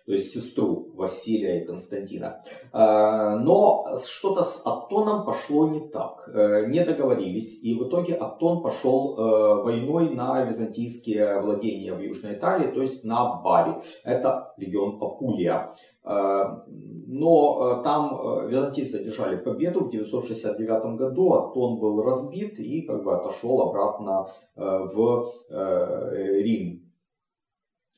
то 0.06 0.14
есть 0.14 0.32
сестру 0.32 0.92
Василия 0.94 1.62
и 1.62 1.66
Константина. 1.66 2.44
А, 2.72 3.38
но 3.38 3.86
что-то 4.06 4.44
с 4.44 4.62
Аттоном 4.64 5.26
пошло 5.26 5.68
не 5.68 5.80
так, 5.90 6.30
э, 6.32 6.68
не 6.68 6.84
договорились, 6.86 7.64
и 7.64 7.74
в 7.74 7.88
итоге 7.88 8.14
Аттон 8.14 8.62
пошел 8.62 9.18
э, 9.18 9.64
войной 9.64 10.10
на 10.10 10.44
византийские 10.44 11.42
владения 11.42 11.94
в 11.94 12.00
Южной 12.00 12.36
Италии, 12.36 12.72
то 12.72 12.82
есть 12.82 13.04
на 13.04 13.42
Бари. 13.42 13.74
Это 14.04 14.54
регион 14.58 15.02
Апулия. 15.02 15.72
А, 16.04 16.64
но 17.08 17.80
э, 17.80 17.84
там 17.84 18.48
византийцы 18.48 18.98
одержали 18.98 19.38
победу 19.38 19.86
в 19.86 19.90
969 19.90 20.98
году, 20.98 21.34
Аттон 21.34 21.80
был 21.80 22.04
разбит 22.04 22.60
и 22.60 22.84
как 22.84 23.04
бы 23.04 23.16
отошел 23.16 23.62
обратно 23.62 24.28
в 24.56 25.34
Рим. 25.50 26.85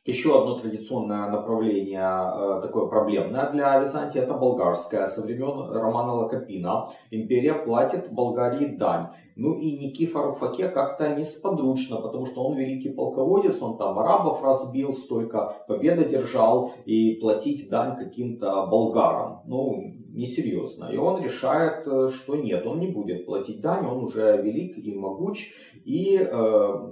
Еще 0.07 0.39
одно 0.39 0.57
традиционное 0.57 1.29
направление, 1.29 1.99
э, 1.99 2.61
такое 2.61 2.87
проблемное 2.87 3.51
для 3.51 3.77
Византии, 3.77 4.21
это 4.21 4.35
болгарское. 4.35 5.05
Со 5.05 5.21
времен 5.21 5.69
Романа 5.69 6.13
Лакопина 6.13 6.89
империя 7.11 7.53
платит 7.53 8.13
Болгарии 8.13 8.77
дань. 8.77 9.07
Ну 9.35 9.53
и 9.53 9.69
Никифору 9.71 10.31
Факе 10.33 10.69
как-то 10.69 11.13
несподручно, 11.13 11.97
потому 11.97 12.25
что 12.25 12.43
он 12.43 12.57
великий 12.57 12.89
полководец, 12.89 13.61
он 13.61 13.77
там 13.77 13.99
арабов 13.99 14.41
разбил, 14.41 14.93
столько 14.93 15.53
победы 15.67 16.05
держал, 16.05 16.71
и 16.85 17.15
платить 17.21 17.69
дань 17.69 17.97
каким-то 17.97 18.65
болгарам, 18.65 19.41
ну, 19.45 19.93
несерьезно. 20.09 20.85
И 20.85 20.97
он 20.97 21.21
решает, 21.21 21.85
э, 21.85 22.09
что 22.09 22.35
нет, 22.35 22.65
он 22.65 22.79
не 22.79 22.87
будет 22.87 23.25
платить 23.25 23.61
дань, 23.61 23.85
он 23.85 24.05
уже 24.05 24.41
велик 24.41 24.77
и 24.77 24.95
могуч, 24.95 25.53
и 25.85 26.17
э, 26.19 26.91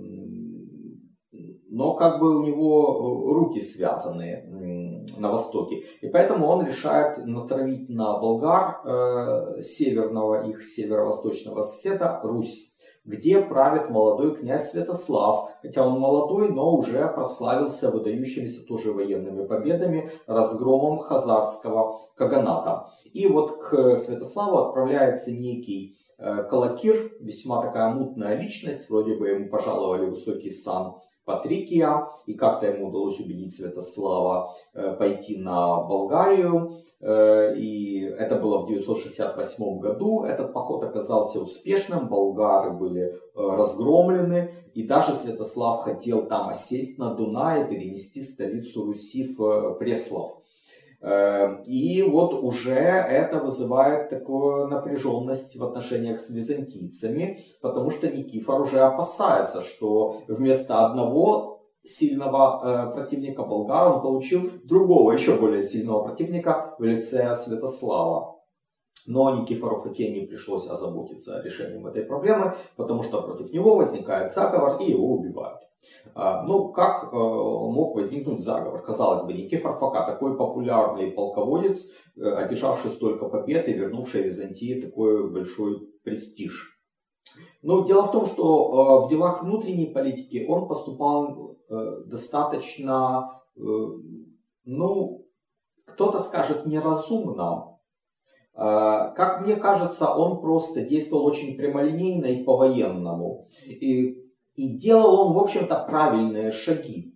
но 1.75 1.94
как 1.94 2.20
бы 2.20 2.39
у 2.39 2.44
него 2.44 2.72
э, 3.29 3.34
руки 3.34 3.60
связаны 3.60 4.46
на 5.17 5.29
востоке. 5.29 5.84
И 6.00 6.08
поэтому 6.08 6.48
он 6.48 6.65
решает 6.65 7.17
натравить 7.25 7.89
на 7.89 8.17
болгар 8.17 8.79
э, 8.86 9.62
северного, 9.62 10.48
их 10.48 10.63
северо-восточного 10.63 11.63
соседа, 11.63 12.22
Русь 12.24 12.72
где 13.03 13.39
правит 13.39 13.91
молодой 13.91 14.36
князь 14.36 14.72
Святослав, 14.72 15.51
хотя 15.62 15.88
он 15.88 16.00
молодой, 16.00 16.50
но 16.50 16.75
уже 16.75 17.08
прославился 17.08 17.91
выдающимися 17.91 18.65
тоже 18.65 18.94
военными 18.94 19.46
победами, 19.46 20.10
разгромом 20.25 20.98
хазарского 20.98 22.00
каганата. 22.15 22.88
И 23.13 23.27
вот 23.27 23.58
к 23.58 23.98
Святославу 23.98 24.58
отправляется 24.58 25.32
некий 25.32 26.00
э, 26.17 26.48
Калакир, 26.50 27.12
весьма 27.20 27.62
такая 27.62 27.94
мутная 27.94 28.39
личность, 28.39 28.89
вроде 28.89 29.15
бы 29.17 29.27
ему 29.27 29.50
пожаловали 29.50 30.10
высокий 30.10 30.50
сан 30.50 30.96
Патрикия, 31.25 32.08
и 32.27 32.36
как-то 32.36 32.67
ему 32.67 32.89
удалось 32.89 33.20
убедить 33.20 33.55
Святослава 33.55 34.53
э, 34.74 34.94
пойти 34.94 35.38
на 35.38 35.82
Болгарию, 35.82 36.77
э, 37.01 37.58
и 37.58 38.01
это 38.01 38.36
было 38.36 38.60
в 38.60 38.67
968 38.67 39.79
году. 39.79 40.24
Этот 40.24 40.53
поход 40.53 40.84
оказался 40.84 41.39
успешным, 41.39 42.08
болгары 42.08 42.72
были 42.72 43.03
э, 43.03 43.17
разгромлены, 43.36 44.51
и 44.75 44.84
даже 44.84 45.15
Святослав 45.15 45.84
хотел 45.84 46.27
там 46.27 46.50
осесть 46.50 47.00
на 47.00 47.15
Дунае, 47.15 47.65
перенести 47.65 48.21
столицу 48.21 48.86
Руси 48.86 49.36
в 49.36 49.76
Преслав. 49.80 50.44
Эм, 51.06 51.62
и 51.68 52.02
вот 52.02 52.34
уже 52.34 52.72
это 52.72 53.39
вызывает 53.39 54.10
такую 54.10 54.68
напряженность 54.70 55.56
в 55.56 55.63
отношениях 55.63 56.20
с 56.20 56.32
византийцами, 56.32 57.46
потому 57.62 57.91
что 57.91 58.10
Никифор 58.10 58.62
уже 58.62 58.80
опасается, 58.80 59.62
что 59.62 60.24
вместо 60.28 60.84
одного 60.84 61.62
сильного 61.84 62.89
э, 62.89 62.94
противника 62.96 63.44
болгар 63.44 63.94
он 63.94 64.02
получил 64.02 64.50
другого, 64.63 65.12
еще 65.12 65.39
более 65.39 65.62
сильного 65.62 66.06
противника 66.06 66.74
в 66.80 66.84
лице 66.84 67.36
Святослава. 67.36 68.39
Но 69.06 69.36
Никифору 69.36 69.84
Фоке 69.84 70.26
пришлось 70.28 70.68
озаботиться 70.68 71.39
решением 71.44 71.86
этой 71.86 72.04
проблемы, 72.04 72.56
потому 72.78 73.04
что 73.04 73.22
против 73.22 73.54
него 73.54 73.76
возникает 73.76 74.34
заговор 74.34 74.82
и 74.82 74.89
его 74.89 75.12
убивают. 75.12 75.64
А, 76.14 76.44
ну, 76.44 76.72
как 76.72 77.12
э, 77.12 77.16
мог 77.16 77.96
возникнуть 77.96 78.44
заговор? 78.44 78.82
Казалось 78.82 79.24
бы, 79.24 79.34
Никифор 79.34 79.78
Фока, 79.78 80.06
такой 80.06 80.38
популярный 80.38 81.12
полководец, 81.12 81.86
э, 82.16 82.22
одержавший 82.22 82.92
столько 82.92 83.28
побед 83.28 83.68
и 83.68 83.74
вернувший 83.74 84.24
Византии 84.24 84.82
такой 84.82 85.30
большой 85.30 85.88
престиж. 86.04 86.80
Но 87.62 87.84
дело 87.84 88.04
в 88.04 88.12
том, 88.12 88.26
что 88.28 89.02
э, 89.04 89.06
в 89.06 89.10
делах 89.10 89.44
внутренней 89.44 89.88
политики 89.88 90.46
он 90.48 90.68
поступал 90.68 91.56
достаточно, 92.06 93.42
ну, 94.66 95.26
кто-то 95.88 96.20
скажет 96.20 96.68
неразумно. 96.68 97.80
Как 98.54 99.42
мне 99.44 99.56
кажется, 99.56 100.14
он 100.14 100.42
просто 100.42 100.82
действовал 100.82 101.26
очень 101.26 101.58
прямолинейно 101.58 102.28
и 102.28 102.44
по-военному. 102.44 103.50
И 103.66 104.25
и 104.56 104.70
делал 104.70 105.28
он, 105.28 105.34
в 105.34 105.39
общем-то, 105.39 105.86
правильные 105.88 106.52
шаги. 106.52 107.13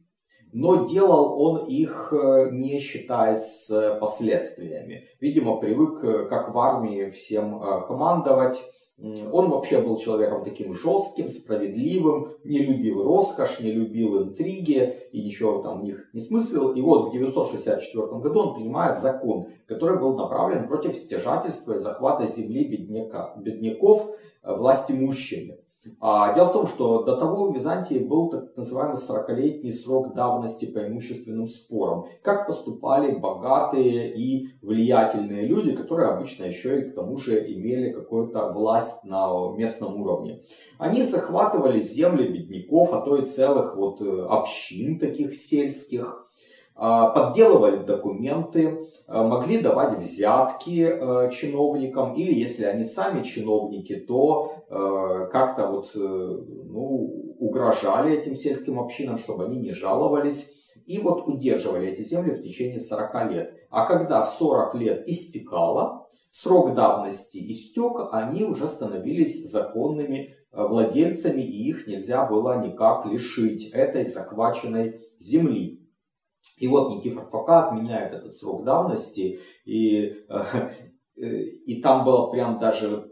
Но 0.52 0.86
делал 0.86 1.40
он 1.40 1.68
их, 1.68 2.12
э, 2.12 2.50
не 2.52 2.80
считаясь 2.80 3.70
последствиями. 4.00 5.08
Видимо, 5.20 5.58
привык, 5.58 6.04
э, 6.04 6.26
как 6.28 6.54
в 6.54 6.58
армии, 6.58 7.10
всем 7.12 7.62
э, 7.62 7.86
командовать. 7.88 8.62
Он 9.32 9.50
вообще 9.50 9.80
был 9.82 9.96
человеком 9.96 10.44
таким 10.44 10.74
жестким, 10.74 11.30
справедливым, 11.30 12.34
не 12.44 12.60
любил 12.60 13.02
роскошь, 13.02 13.62
не 13.62 13.72
любил 13.72 14.24
интриги 14.24 14.94
и 15.14 15.24
ничего 15.24 15.62
там 15.62 15.80
в 15.80 15.84
них 15.86 16.10
не 16.12 16.20
смыслил. 16.20 16.74
И 16.74 16.82
вот 16.82 17.08
в 17.08 17.12
964 17.14 18.08
году 18.20 18.40
он 18.42 18.56
принимает 18.56 19.00
закон, 19.00 19.48
который 19.68 19.98
был 19.98 20.18
направлен 20.18 20.68
против 20.68 20.98
стяжательства 20.98 21.76
и 21.76 21.80
захвата 21.80 22.28
земли 22.28 22.66
бедняка, 22.66 23.36
бедняков 23.38 24.10
власть 24.44 24.92
имущими. 24.92 25.60
А, 26.02 26.34
дело 26.34 26.48
в 26.48 26.54
том, 26.54 26.68
что 26.68 27.04
до 27.04 27.16
того 27.16 27.52
в 27.52 27.56
Византии 27.56 28.00
был 28.00 28.30
так 28.30 28.56
называемый 28.58 28.98
40-летний 28.98 29.72
срок 29.72 30.14
давности 30.14 30.66
по 30.66 30.86
имущественным 30.86 31.48
спорам. 31.48 32.06
Как 32.22 32.48
поступали 32.48 33.18
богатые 33.18 34.14
и 34.14 34.50
влиятельные 34.62 35.48
люди, 35.48 35.74
которые 35.74 36.10
обычно 36.10 36.44
еще 36.44 36.82
и 36.82 36.90
к 36.90 36.96
тому 36.96 37.18
же 37.18 37.40
имели 37.54 37.94
какую-то 37.94 38.52
власть 38.52 39.06
на 39.06 39.30
местном 39.56 40.02
уровне. 40.02 40.44
Они 40.78 41.02
захватывали 41.02 41.80
земли 41.82 42.28
бедняков, 42.28 42.94
а 42.94 43.00
то 43.02 43.16
и 43.16 43.26
целых 43.26 43.78
вот 43.78 44.02
э, 44.02 44.26
общин 44.28 45.00
таких 45.00 45.34
сельских 45.34 46.29
подделывали 46.80 47.84
документы, 47.84 48.90
а, 49.06 49.24
могли 49.24 49.60
давать 49.60 50.00
взятки 50.00 50.88
а, 50.90 51.30
чиновникам, 51.30 52.14
или 52.14 52.34
если 52.34 52.64
они 52.64 52.84
сами 52.84 53.24
чиновники, 53.24 53.96
то 53.96 54.54
как-то 54.70 55.68
вот 55.68 55.92
ну, 55.96 57.36
угрожали 57.40 58.16
этим 58.16 58.36
сельским 58.36 58.80
общинам, 58.80 59.18
чтобы 59.18 59.46
они 59.46 59.60
не 59.60 59.72
жаловались. 59.72 60.54
И 60.86 61.00
вот 61.00 61.28
удерживали 61.28 61.88
эти 61.88 62.02
земли 62.02 62.32
в 62.32 62.42
течение 62.42 62.80
40 62.80 63.32
лет. 63.32 63.54
А 63.70 63.86
когда 63.86 64.22
40 64.22 64.76
лет 64.76 65.08
истекало, 65.08 66.08
срок 66.32 66.76
давности 66.76 67.38
истек, 67.52 68.10
они 68.12 68.44
уже 68.44 68.68
становились 68.68 69.52
законными 69.52 70.36
владельцами, 70.52 71.42
и 71.42 71.70
их 71.70 71.88
нельзя 71.88 72.26
было 72.26 72.64
никак 72.64 73.06
лишить 73.06 73.70
этой 73.72 74.06
захваченной 74.06 75.02
земли. 75.20 75.79
И 76.60 76.68
вот 76.68 76.92
Никифор 76.92 77.26
Фока 77.30 77.68
отменяет 77.68 78.14
этот 78.14 78.34
срок 78.36 78.66
давности, 78.66 79.40
и, 79.66 80.14
э, 80.30 81.44
и 81.66 81.82
там 81.82 82.06
было 82.06 82.30
прям 82.30 82.60
даже 82.60 83.10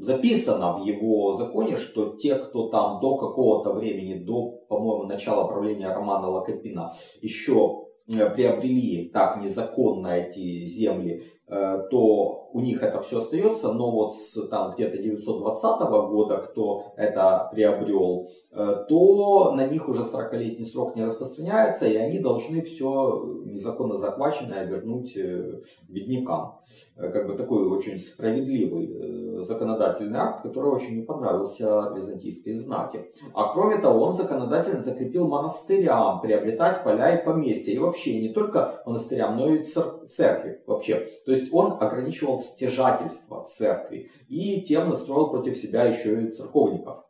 записано 0.00 0.78
в 0.78 0.84
его 0.84 1.34
законе, 1.34 1.76
что 1.76 2.16
те, 2.16 2.34
кто 2.36 2.68
там 2.68 3.00
до 3.00 3.16
какого-то 3.16 3.72
времени, 3.72 4.14
до, 4.14 4.50
по-моему, 4.68 5.04
начала 5.04 5.46
правления 5.46 5.92
Романа 5.92 6.28
Лакопина, 6.28 6.90
еще 7.22 7.84
э, 8.08 8.30
приобрели 8.30 9.08
так 9.10 9.42
незаконно 9.42 10.08
эти 10.08 10.64
земли, 10.66 11.24
э, 11.46 11.78
то 11.90 12.47
у 12.52 12.60
них 12.60 12.82
это 12.82 13.00
все 13.00 13.18
остается, 13.18 13.72
но 13.72 13.90
вот 13.90 14.14
с 14.14 14.48
там 14.48 14.74
где-то 14.74 14.98
920 14.98 15.80
года, 16.10 16.38
кто 16.38 16.92
это 16.96 17.48
приобрел, 17.52 18.30
э, 18.52 18.84
то 18.88 19.52
на 19.54 19.66
них 19.66 19.88
уже 19.88 20.02
40-летний 20.02 20.64
срок 20.64 20.96
не 20.96 21.04
распространяется, 21.04 21.86
и 21.86 21.96
они 21.96 22.18
должны 22.18 22.62
все 22.62 23.42
незаконно 23.44 23.96
захваченное 23.96 24.64
вернуть 24.64 25.16
э, 25.16 25.60
беднякам. 25.88 26.58
Э, 26.96 27.10
как 27.10 27.26
бы 27.26 27.34
такой 27.34 27.66
очень 27.68 27.98
справедливый 27.98 29.38
законодательный 29.42 30.18
акт, 30.18 30.42
который 30.42 30.70
очень 30.70 30.96
не 30.96 31.02
понравился 31.02 31.92
византийской 31.94 32.54
знати. 32.54 33.06
А 33.34 33.52
кроме 33.52 33.76
того, 33.76 34.04
он 34.04 34.14
законодательно 34.14 34.82
закрепил 34.82 35.28
монастырям 35.28 36.20
приобретать 36.20 36.82
поля 36.82 37.16
и 37.16 37.24
поместья. 37.24 37.72
И 37.72 37.78
вообще 37.78 38.20
не 38.20 38.30
только 38.30 38.82
монастырям, 38.84 39.36
но 39.36 39.54
и 39.54 39.62
церкви 39.62 40.60
вообще. 40.66 41.08
То 41.24 41.32
есть 41.32 41.52
он 41.52 41.72
ограничивал 41.80 42.37
стяжательство 42.38 43.44
церкви 43.44 44.10
и 44.28 44.62
тем 44.62 44.90
настроил 44.90 45.30
против 45.30 45.56
себя 45.56 45.84
еще 45.84 46.24
и 46.24 46.30
церковников. 46.30 47.04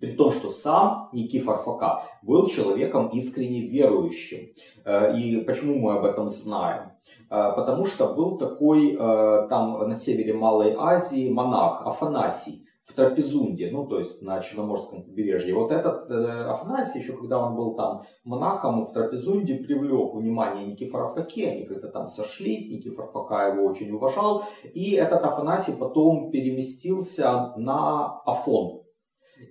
При 0.00 0.12
том, 0.12 0.32
что 0.32 0.48
сам 0.50 1.08
Никифор 1.12 1.62
Фока 1.62 2.04
был 2.22 2.48
человеком 2.48 3.08
искренне 3.08 3.62
верующим. 3.66 4.48
Э, 4.84 5.16
и 5.16 5.40
почему 5.42 5.78
мы 5.78 5.94
об 5.94 6.04
этом 6.04 6.28
знаем? 6.28 6.92
Э, 7.30 7.52
потому 7.54 7.84
что 7.84 8.14
был 8.14 8.38
такой 8.38 8.94
э, 8.94 9.46
там 9.48 9.88
на 9.88 9.94
севере 9.94 10.34
Малой 10.34 10.74
Азии 10.76 11.28
монах 11.28 11.86
Афанасий 11.86 12.61
в 12.84 12.94
Трапезунде, 12.94 13.70
ну 13.70 13.86
то 13.86 13.98
есть 13.98 14.22
на 14.22 14.40
Черноморском 14.40 15.04
побережье. 15.04 15.54
Вот 15.54 15.70
этот 15.70 16.10
Афанасий, 16.10 16.98
еще 16.98 17.16
когда 17.16 17.46
он 17.46 17.54
был 17.56 17.74
там 17.76 18.02
монахом 18.24 18.84
в 18.84 18.92
Трапезунде, 18.92 19.56
привлек 19.56 20.14
внимание 20.14 20.66
Никифора 20.66 21.14
Фоки, 21.14 21.44
они 21.44 21.64
как-то 21.64 21.88
там 21.88 22.08
сошлись, 22.08 22.68
Никифор 22.68 23.10
Фока 23.12 23.48
его 23.54 23.64
очень 23.64 23.90
уважал, 23.92 24.44
и 24.64 24.94
этот 24.94 25.24
Афанасий 25.24 25.74
потом 25.78 26.30
переместился 26.30 27.52
на 27.56 28.20
Афон, 28.22 28.81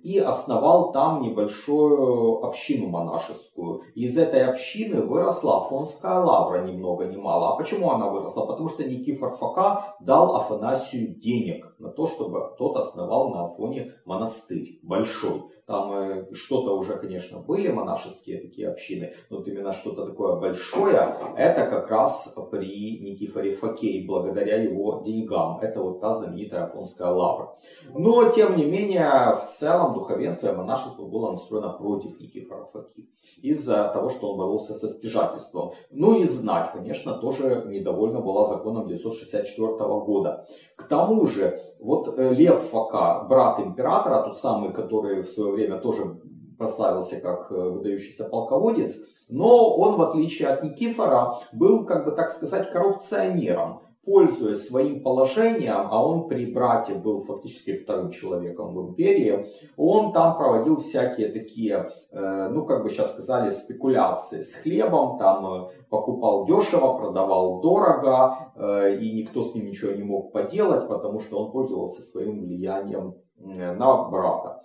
и 0.02 0.18
основал 0.18 0.92
там 0.92 1.22
небольшую 1.22 2.44
общину 2.44 2.88
монашескую. 2.88 3.82
Из 3.94 4.16
этой 4.16 4.44
общины 4.44 5.02
выросла 5.02 5.62
Афонская 5.62 6.20
лавра 6.20 6.62
ни 6.62 6.72
много 6.72 7.06
ни 7.06 7.16
мало. 7.16 7.52
А 7.52 7.56
почему 7.56 7.90
она 7.90 8.08
выросла? 8.08 8.46
Потому 8.46 8.68
что 8.68 8.84
Никифор 8.84 9.36
Фока 9.36 9.96
дал 10.00 10.36
Афанасию 10.36 11.14
денег 11.14 11.74
на 11.78 11.90
то, 11.90 12.06
чтобы 12.06 12.54
тот 12.58 12.76
основал 12.76 13.30
на 13.30 13.44
Афоне 13.44 13.94
монастырь 14.04 14.80
большой. 14.82 15.44
Там 15.72 15.90
э, 15.94 16.34
что-то 16.34 16.76
уже, 16.76 16.98
конечно, 16.98 17.38
были 17.38 17.68
монашеские 17.72 18.42
такие 18.42 18.68
общины, 18.68 19.14
но 19.30 19.38
вот 19.38 19.48
именно 19.48 19.72
что-то 19.72 20.04
такое 20.04 20.36
большое, 20.36 21.16
это 21.34 21.66
как 21.66 21.88
раз 21.88 22.36
при 22.50 23.00
Никифоре 23.00 23.54
Фоке, 23.54 24.04
благодаря 24.06 24.62
его 24.62 25.02
деньгам. 25.02 25.60
Это 25.60 25.80
вот 25.80 25.98
та 26.02 26.12
знаменитая 26.12 26.64
Афонская 26.64 27.08
лавра. 27.08 27.56
Но, 27.94 28.28
тем 28.28 28.56
не 28.56 28.66
менее, 28.66 29.34
в 29.34 29.44
целом 29.58 29.94
духовенство 29.94 30.48
и 30.52 30.54
монашество 30.54 31.06
было 31.06 31.30
настроено 31.30 31.70
против 31.70 32.20
Никифора 32.20 32.66
Фоки 32.70 33.08
из-за 33.40 33.88
того, 33.94 34.10
что 34.10 34.32
он 34.32 34.38
боролся 34.38 34.74
со 34.74 34.88
стяжательством. 34.88 35.72
Ну 35.90 36.20
и 36.20 36.24
знать, 36.24 36.70
конечно, 36.70 37.14
тоже 37.14 37.64
недовольна 37.66 38.20
была 38.20 38.46
законом 38.46 38.82
1964 38.82 39.70
года. 40.04 40.46
К 40.76 40.82
тому 40.82 41.26
же, 41.26 41.62
вот 41.82 42.16
э, 42.16 42.32
Лев 42.32 42.70
Фока, 42.70 43.26
брат 43.28 43.58
императора, 43.58 44.22
тот 44.22 44.38
самый, 44.38 44.72
который 44.72 45.22
в 45.22 45.28
свое 45.28 45.52
время 45.52 45.78
тоже 45.78 46.20
прославился 46.56 47.20
как 47.20 47.50
э, 47.50 47.54
выдающийся 47.54 48.24
полководец, 48.24 48.96
но 49.28 49.74
он, 49.76 49.96
в 49.96 50.02
отличие 50.02 50.48
от 50.48 50.62
Никифора, 50.62 51.38
был, 51.52 51.84
как 51.84 52.04
бы 52.04 52.12
так 52.12 52.30
сказать, 52.30 52.70
коррупционером 52.70 53.80
пользуясь 54.04 54.66
своим 54.66 55.02
положением, 55.02 55.86
а 55.90 56.04
он 56.04 56.28
при 56.28 56.46
брате 56.46 56.94
был 56.94 57.22
фактически 57.22 57.76
вторым 57.76 58.10
человеком 58.10 58.74
в 58.74 58.88
империи, 58.88 59.46
он 59.76 60.12
там 60.12 60.36
проводил 60.36 60.76
всякие 60.76 61.28
такие, 61.28 61.90
э, 62.10 62.48
ну 62.48 62.64
как 62.64 62.82
бы 62.82 62.90
сейчас 62.90 63.12
сказали, 63.12 63.50
спекуляции 63.50 64.42
с 64.42 64.54
хлебом, 64.54 65.18
там 65.18 65.46
э, 65.46 65.68
покупал 65.88 66.46
дешево, 66.46 66.98
продавал 66.98 67.60
дорого, 67.60 68.52
э, 68.56 68.98
и 68.98 69.12
никто 69.12 69.42
с 69.42 69.54
ним 69.54 69.66
ничего 69.66 69.92
не 69.92 70.02
мог 70.02 70.32
поделать, 70.32 70.88
потому 70.88 71.20
что 71.20 71.38
он 71.38 71.52
пользовался 71.52 72.02
своим 72.02 72.40
влиянием 72.40 73.14
на 73.38 74.08
брата. 74.08 74.62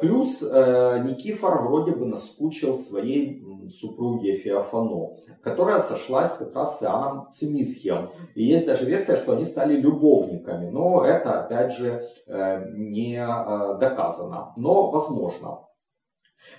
Плюс 0.00 0.40
Никифор 0.42 1.62
вроде 1.62 1.92
бы 1.92 2.06
наскучил 2.06 2.74
своей 2.74 3.42
супруги 3.68 4.36
Феофано, 4.36 5.16
которая 5.42 5.80
сошлась 5.80 6.36
как 6.36 6.54
раз 6.54 6.78
с 6.78 6.82
Иоанном 6.82 7.30
Цимисхием. 7.32 8.10
И 8.34 8.44
есть 8.44 8.66
даже 8.66 8.84
версия, 8.84 9.16
что 9.16 9.32
они 9.32 9.44
стали 9.44 9.76
любовниками, 9.76 10.70
но 10.70 11.04
это 11.04 11.44
опять 11.44 11.72
же 11.72 12.08
э, 12.26 12.70
не 12.72 13.16
э, 13.16 13.78
доказано, 13.78 14.52
но 14.56 14.90
возможно. 14.90 15.60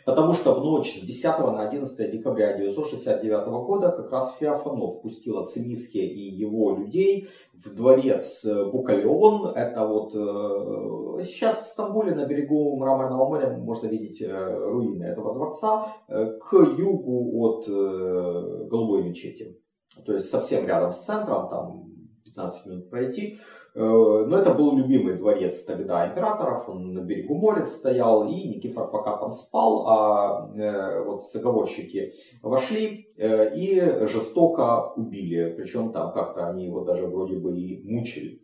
Потому 0.06 0.34
что 0.34 0.54
в 0.54 0.64
ночь 0.64 1.00
с 1.00 1.06
10 1.06 1.24
на 1.24 1.68
11 1.68 2.12
декабря 2.12 2.54
1969 2.54 3.48
года 3.66 3.92
как 3.92 4.12
раз 4.12 4.36
Феофанов 4.40 5.02
пустила 5.02 5.46
Цимисхе 5.46 6.06
и 6.06 6.36
его 6.36 6.76
людей 6.76 7.28
в 7.54 7.74
дворец 7.74 8.46
Букалеон. 8.46 9.56
Это 9.56 9.88
вот 9.88 10.14
э, 10.16 11.24
сейчас 11.24 11.62
в 11.62 11.68
Стамбуле 11.68 12.14
на 12.14 12.26
берегу 12.26 12.78
Мраморного 12.78 13.28
моря 13.28 13.50
можно 13.58 13.88
видеть 13.88 14.22
э, 14.22 14.28
руины 14.30 15.04
этого 15.04 15.34
дворца 15.34 15.88
э, 16.08 16.38
к 16.40 16.54
югу 16.54 17.42
от 17.42 17.68
Голубой 17.68 19.04
мечети. 19.04 19.60
То 20.06 20.14
есть 20.14 20.30
совсем 20.30 20.68
рядом 20.68 20.92
с 20.92 21.06
центром, 21.06 21.50
там 21.50 21.86
15 22.26 22.66
минут 22.66 22.90
пройти. 22.90 23.40
Э, 23.76 24.26
но 24.26 24.38
это 24.38 24.54
был 24.54 24.78
любимый 24.78 25.16
дворец 25.16 25.64
тогда 25.64 26.08
императоров, 26.08 26.70
он 26.70 26.94
на 26.94 27.02
берегу 27.02 27.36
моря 27.36 27.66
стоял, 27.66 28.26
и 28.26 28.48
Никифор 28.48 28.90
пока 28.90 29.18
там 29.18 29.34
спал, 29.34 29.86
а 29.88 30.50
э, 30.56 31.04
вот 31.04 31.30
заговорщики 31.30 32.14
вошли 32.42 33.10
э, 33.18 33.54
и 33.58 34.08
жестоко 34.08 34.94
убили, 34.96 35.54
причем 35.58 35.92
там 35.92 36.14
как-то 36.14 36.48
они 36.48 36.68
его 36.68 36.86
даже 36.86 37.06
вроде 37.08 37.36
бы 37.36 37.60
и 37.60 37.84
мучили. 37.84 38.44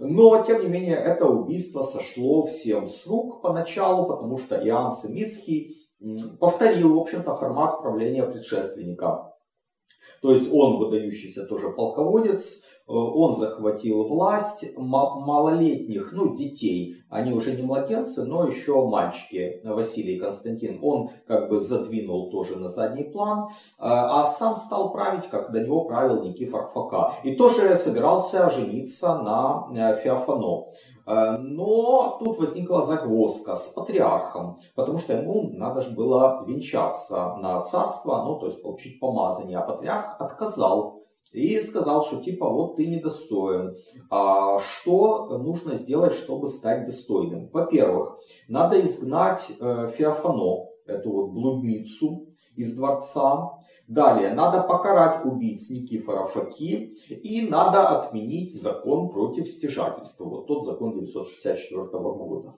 Но, 0.00 0.42
тем 0.42 0.62
не 0.62 0.66
менее, 0.66 0.96
это 0.96 1.26
убийство 1.28 1.84
сошло 1.84 2.44
всем 2.46 2.88
с 2.88 3.06
рук 3.06 3.40
поначалу, 3.40 4.08
потому 4.08 4.36
что 4.36 4.56
Иоанн 4.56 4.96
Семисхий 4.96 5.76
повторил, 6.40 6.96
в 6.96 6.98
общем-то, 6.98 7.36
формат 7.36 7.82
правления 7.82 8.24
предшественника. 8.24 9.32
То 10.22 10.32
есть 10.32 10.52
он 10.52 10.78
выдающийся 10.78 11.46
тоже 11.46 11.70
полководец, 11.70 12.62
он 12.98 13.34
захватил 13.34 14.04
власть 14.04 14.76
малолетних, 14.76 16.12
ну, 16.12 16.34
детей. 16.34 16.96
Они 17.08 17.32
уже 17.32 17.54
не 17.56 17.62
младенцы, 17.62 18.24
но 18.24 18.46
еще 18.46 18.86
мальчики, 18.86 19.60
Василий 19.64 20.18
Константин. 20.18 20.78
Он 20.82 21.10
как 21.26 21.48
бы 21.48 21.60
задвинул 21.60 22.30
тоже 22.30 22.56
на 22.56 22.68
задний 22.68 23.04
план, 23.04 23.48
э, 23.48 23.48
а 23.78 24.24
сам 24.24 24.56
стал 24.56 24.92
править, 24.92 25.26
как 25.28 25.52
до 25.52 25.60
него 25.60 25.84
правил 25.84 26.22
Никифор 26.22 26.70
Фока. 26.72 27.12
И 27.24 27.34
тоже 27.34 27.76
собирался 27.76 28.50
жениться 28.50 29.18
на 29.18 29.68
э, 29.74 30.00
Феофано. 30.02 30.66
Но 31.04 32.18
тут 32.20 32.38
возникла 32.38 32.82
загвоздка 32.82 33.56
с 33.56 33.68
патриархом, 33.70 34.58
потому 34.76 34.98
что 34.98 35.14
ему 35.14 35.50
надо 35.52 35.80
же 35.80 35.96
было 35.96 36.44
венчаться 36.46 37.36
на 37.40 37.60
царство, 37.62 38.22
ну 38.24 38.38
то 38.38 38.46
есть 38.46 38.62
получить 38.62 39.00
помазание, 39.00 39.58
а 39.58 39.62
патриарх 39.62 40.16
отказал 40.20 41.01
и 41.32 41.60
сказал, 41.60 42.04
что 42.04 42.22
типа 42.22 42.48
вот 42.48 42.76
ты 42.76 42.86
недостоин. 42.86 43.76
А 44.10 44.60
что 44.60 45.38
нужно 45.38 45.76
сделать, 45.76 46.12
чтобы 46.12 46.48
стать 46.48 46.86
достойным? 46.86 47.48
Во-первых, 47.50 48.18
надо 48.48 48.80
изгнать 48.80 49.50
э, 49.58 49.90
Феофано, 49.96 50.66
эту 50.86 51.10
вот 51.10 51.30
блудницу 51.30 52.28
из 52.56 52.74
дворца. 52.74 53.58
Далее, 53.88 54.32
надо 54.32 54.62
покарать 54.62 55.24
убийц 55.24 55.68
Никифора 55.70 56.26
Факи 56.26 56.94
и 57.10 57.48
надо 57.48 57.98
отменить 57.98 58.60
закон 58.60 59.10
против 59.10 59.48
стяжательства. 59.48 60.24
Вот 60.24 60.46
тот 60.46 60.64
закон 60.64 60.90
1964 60.90 61.86
года. 62.00 62.54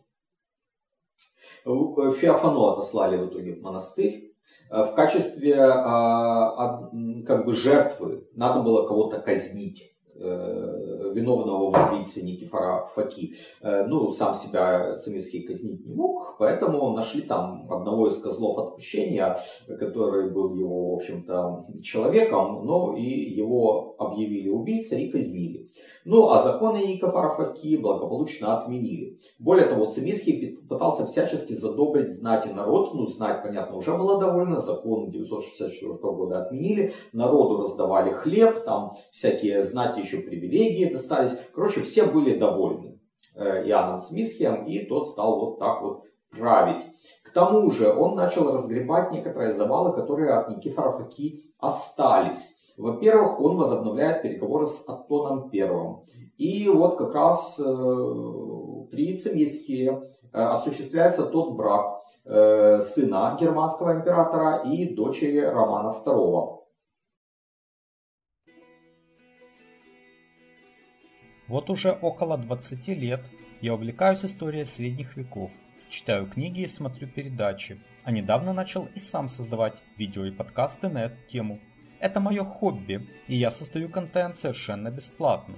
Э, 1.64 2.12
Феофано 2.12 2.72
отослали 2.72 3.16
в 3.16 3.28
итоге 3.28 3.54
в 3.54 3.62
монастырь. 3.62 4.34
Э, 4.74 4.82
в 4.82 4.94
качестве 4.94 5.54
а, 5.56 6.90
как 7.26 7.46
бы 7.46 7.54
жертвы 7.54 8.26
надо 8.34 8.60
было 8.60 8.87
кого-то 8.87 9.20
казнить 9.20 9.94
э, 10.16 11.12
виновного 11.14 11.70
в 11.70 11.92
убийце 11.92 12.22
Никифора 12.22 12.90
Факи. 12.94 13.34
Э, 13.62 13.84
ну, 13.87 14.10
сам 14.10 14.34
себя 14.34 14.96
Цимиский 14.98 15.42
казнить 15.42 15.87
не 15.87 15.94
мог, 15.94 16.37
поэтому 16.38 16.90
нашли 16.90 17.22
там 17.22 17.70
одного 17.70 18.08
из 18.08 18.18
козлов 18.18 18.58
отпущения, 18.58 19.38
который 19.78 20.30
был 20.30 20.54
его, 20.56 20.94
в 20.94 20.96
общем-то, 20.96 21.66
человеком, 21.82 22.66
но 22.66 22.96
и 22.96 23.02
его 23.02 23.94
объявили 23.98 24.48
убийцей 24.48 25.04
и 25.04 25.10
казнили. 25.10 25.70
Ну 26.04 26.28
а 26.28 26.42
законы 26.42 26.78
Никифора 26.84 27.30
Фоки 27.30 27.78
благополучно 27.78 28.58
отменили. 28.58 29.18
Более 29.38 29.66
того, 29.66 29.86
Цимиский 29.86 30.58
пытался 30.68 31.06
всячески 31.06 31.54
задобрить 31.54 32.12
знать 32.12 32.46
и 32.46 32.50
народ. 32.50 32.92
Ну, 32.92 33.06
знать, 33.06 33.42
понятно, 33.42 33.76
уже 33.76 33.96
было 33.96 34.20
довольно. 34.20 34.60
Закон 34.60 35.10
964 35.10 35.94
года 35.94 36.42
отменили. 36.42 36.92
Народу 37.12 37.62
раздавали 37.62 38.10
хлеб, 38.10 38.64
там 38.64 38.92
всякие 39.10 39.62
знать 39.62 39.96
еще 39.96 40.18
привилегии 40.18 40.92
достались. 40.92 41.38
Короче, 41.54 41.80
все 41.80 42.04
были 42.04 42.38
довольны 42.38 43.00
э, 43.34 43.66
Иоанном 43.68 44.02
Цимискием, 44.02 44.66
и 44.66 44.84
тот 44.84 45.08
стал 45.08 45.40
вот 45.40 45.58
так 45.58 45.80
вот 45.80 46.02
править. 46.30 46.82
К 47.22 47.30
тому 47.30 47.70
же 47.70 47.90
он 47.90 48.14
начал 48.14 48.52
разгребать 48.52 49.10
некоторые 49.10 49.54
завалы, 49.54 49.94
которые 49.94 50.34
от 50.34 50.50
Никифора 50.50 50.98
Фоки 50.98 51.44
остались. 51.58 52.60
Во-первых, 52.76 53.40
он 53.40 53.56
возобновляет 53.56 54.22
переговоры 54.22 54.66
с 54.66 54.88
Аттоном 54.88 55.48
Первым. 55.50 56.04
И 56.37 56.68
вот 56.68 56.98
как 56.98 57.14
раз 57.14 57.58
э, 57.60 57.62
при 58.90 59.16
Цимисхе 59.16 60.02
э, 60.32 60.38
осуществляется 60.40 61.24
тот 61.26 61.54
брак 61.54 62.02
э, 62.24 62.80
сына 62.80 63.37
германского 63.40 63.94
императора 63.94 64.64
и 64.64 64.92
дочери 64.92 65.38
Романа 65.38 65.94
II. 66.04 66.58
Вот 71.46 71.70
уже 71.70 71.92
около 71.92 72.38
20 72.38 72.88
лет 72.88 73.20
я 73.60 73.74
увлекаюсь 73.74 74.24
историей 74.24 74.64
средних 74.64 75.16
веков, 75.16 75.52
читаю 75.90 76.28
книги 76.28 76.62
и 76.62 76.66
смотрю 76.66 77.06
передачи, 77.06 77.80
а 78.02 78.10
недавно 78.10 78.52
начал 78.52 78.88
и 78.96 78.98
сам 78.98 79.28
создавать 79.28 79.80
видео 79.96 80.24
и 80.24 80.32
подкасты 80.32 80.88
на 80.88 81.04
эту 81.04 81.16
тему– 81.30 81.60
это 82.04 82.20
мое 82.20 82.44
хобби, 82.44 83.08
и 83.28 83.34
я 83.34 83.50
создаю 83.50 83.88
контент 83.88 84.36
совершенно 84.36 84.90
бесплатно. 84.90 85.54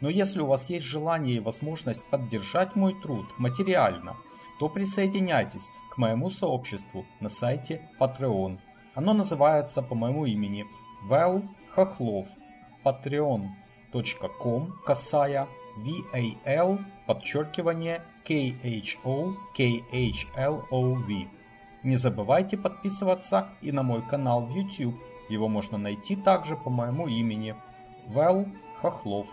Но 0.00 0.08
если 0.08 0.40
у 0.40 0.46
вас 0.46 0.70
есть 0.70 0.86
желание 0.86 1.36
и 1.36 1.40
возможность 1.40 2.06
поддержать 2.06 2.74
мой 2.74 2.94
труд 3.02 3.26
материально, 3.36 4.16
то 4.58 4.70
присоединяйтесь 4.70 5.68
к 5.90 5.98
моему 5.98 6.30
сообществу 6.30 7.04
на 7.20 7.28
сайте 7.28 7.82
Patreon. 8.00 8.58
Оно 8.94 9.12
называется 9.12 9.82
по 9.82 9.94
моему 9.94 10.24
имени 10.24 10.64
Вэл 11.02 11.42
Хохлов. 11.74 12.26
patreon.com 12.82 14.72
касая 14.86 15.48
VAL 15.84 16.78
подчеркивание 17.06 18.00
KHO 18.24 19.34
KHLOV. 19.54 21.28
Не 21.82 21.96
забывайте 21.96 22.56
подписываться 22.56 23.48
и 23.60 23.70
на 23.70 23.82
мой 23.82 24.00
канал 24.00 24.46
в 24.46 24.50
YouTube 24.54 24.98
его 25.30 25.48
можно 25.48 25.78
найти 25.78 26.16
также 26.16 26.56
по 26.56 26.70
моему 26.70 27.08
имени 27.08 27.54
Вэл 28.08 28.46
Хохлов. 28.80 29.26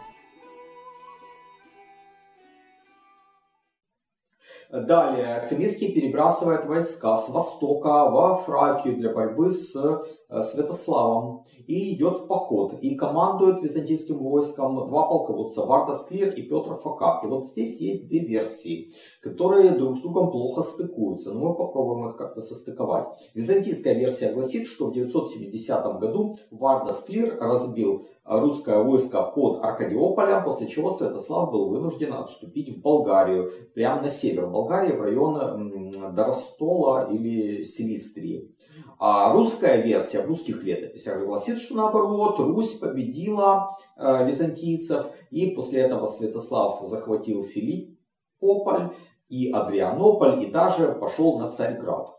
Далее, 4.69 5.41
Цимиский 5.47 5.93
перебрасывает 5.93 6.65
войска 6.65 7.15
с 7.15 7.29
востока 7.29 8.09
во 8.09 8.35
Фракию 8.37 8.97
для 8.97 9.13
борьбы 9.13 9.49
с 9.49 9.73
э, 9.73 10.41
Святославом 10.41 11.45
и 11.67 11.95
идет 11.95 12.17
в 12.17 12.27
поход. 12.27 12.73
И 12.81 12.95
командует 12.95 13.61
византийским 13.61 14.17
войском 14.17 14.75
два 14.75 15.07
полководца, 15.07 15.65
Варда 15.65 15.93
Склир 15.93 16.33
и 16.33 16.41
Петр 16.41 16.75
Фока. 16.75 17.21
И 17.23 17.27
вот 17.27 17.47
здесь 17.47 17.79
есть 17.79 18.09
две 18.09 18.19
версии, 18.19 18.91
которые 19.21 19.71
друг 19.71 19.99
с 19.99 20.01
другом 20.01 20.31
плохо 20.31 20.63
стыкуются, 20.63 21.31
но 21.31 21.49
мы 21.49 21.55
попробуем 21.55 22.09
их 22.09 22.17
как-то 22.17 22.41
состыковать. 22.41 23.07
Византийская 23.35 23.93
версия 23.93 24.33
гласит, 24.33 24.67
что 24.67 24.87
в 24.87 24.93
970 24.93 25.99
году 25.99 26.39
Варда 26.51 26.91
Склир 26.91 27.37
разбил 27.39 28.05
русское 28.27 28.77
войско 28.83 29.23
под 29.23 29.63
Аркадиополем, 29.63 30.43
после 30.43 30.67
чего 30.67 30.91
Святослав 30.91 31.49
был 31.51 31.69
вынужден 31.69 32.13
отступить 32.13 32.75
в 32.75 32.81
Болгарию, 32.81 33.51
прямо 33.73 34.01
на 34.01 34.09
север 34.09 34.47
Болгарии, 34.47 34.95
в 34.95 35.01
район 35.01 36.13
Доростола 36.13 37.09
или 37.09 37.63
Силистрии. 37.63 38.53
А 38.99 39.31
русская 39.31 39.81
версия 39.81 40.23
в 40.23 40.27
русских 40.27 40.63
летописях 40.63 41.23
гласит, 41.23 41.59
что 41.59 41.75
наоборот, 41.75 42.39
Русь 42.39 42.73
победила 42.73 43.77
э, 43.95 44.27
византийцев, 44.27 45.07
и 45.29 45.51
после 45.51 45.81
этого 45.81 46.07
Святослав 46.07 46.81
захватил 46.83 47.43
Филиппополь 47.43 48.89
и 49.29 49.51
Адрианополь, 49.51 50.43
и 50.43 50.51
даже 50.51 50.93
пошел 50.93 51.39
на 51.39 51.49
Царьград. 51.49 52.09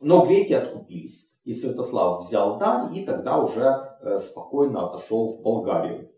Но 0.00 0.24
греки 0.24 0.52
откупились. 0.52 1.30
И 1.44 1.52
Святослав 1.52 2.24
взял 2.24 2.58
дань 2.58 2.96
и 2.96 3.04
тогда 3.04 3.38
уже 3.38 3.93
спокойно 4.18 4.88
отошел 4.88 5.28
в 5.28 5.42
Болгарию. 5.42 6.10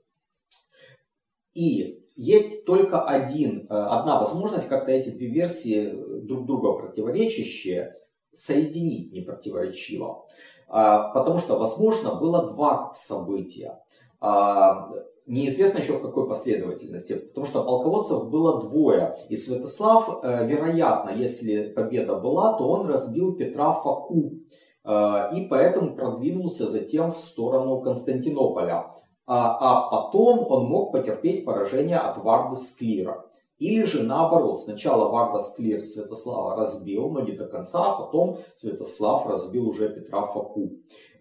И 1.55 2.03
есть 2.17 2.65
только 2.65 3.03
один, 3.03 3.67
э, 3.69 3.75
одна 3.75 4.19
возможность 4.19 4.69
как-то 4.69 4.91
эти 4.91 5.11
две 5.11 5.29
версии 5.29 5.87
э, 5.87 6.21
друг 6.23 6.47
друга 6.47 6.73
противоречащие 6.73 7.95
соединить 8.33 9.13
непротиворечиво. 9.13 10.27
А, 10.69 11.09
потому 11.13 11.39
что, 11.39 11.59
возможно, 11.59 12.15
было 12.15 12.49
два 12.49 12.93
события. 12.95 13.81
А, 14.21 14.89
неизвестно 15.27 15.79
еще 15.79 15.95
в 15.95 16.03
какой 16.03 16.29
последовательности, 16.29 17.15
потому 17.15 17.47
что 17.47 17.65
полководцев 17.65 18.29
было 18.31 18.61
двое. 18.61 19.17
И 19.29 19.37
Святослав, 19.37 20.23
вероятно, 20.23 21.11
если 21.11 21.69
победа 21.69 22.17
была, 22.17 22.59
то 22.59 22.69
он 22.69 22.87
разбил 22.87 23.37
Петра 23.37 23.73
Факу 23.73 24.41
Э, 24.76 24.76
и 24.87 25.47
поэтому 25.51 25.97
продвинулся 25.97 26.69
затем 26.69 27.11
в 27.11 27.17
сторону 27.17 27.81
Константинополя. 27.81 28.93
А, 29.27 29.57
а 29.59 29.91
потом 29.91 30.47
он 30.49 30.67
мог 30.67 30.93
потерпеть 30.93 31.45
поражение 31.45 31.99
от 31.99 32.19
Варды 32.19 32.55
Склира. 32.55 33.27
Или 33.59 33.85
же 33.85 34.03
наоборот, 34.03 34.61
сначала 34.61 35.09
Варда 35.09 35.39
Склир 35.39 35.83
Святослава 35.83 36.57
разбил, 36.57 37.09
но 37.09 37.23
не 37.23 37.33
до 37.33 37.47
конца, 37.47 37.87
а 37.87 37.99
потом 37.99 38.37
Святослав 38.55 39.27
разбил 39.27 39.69
уже 39.69 39.89
Петра 39.89 40.27
Фоку. 40.27 40.73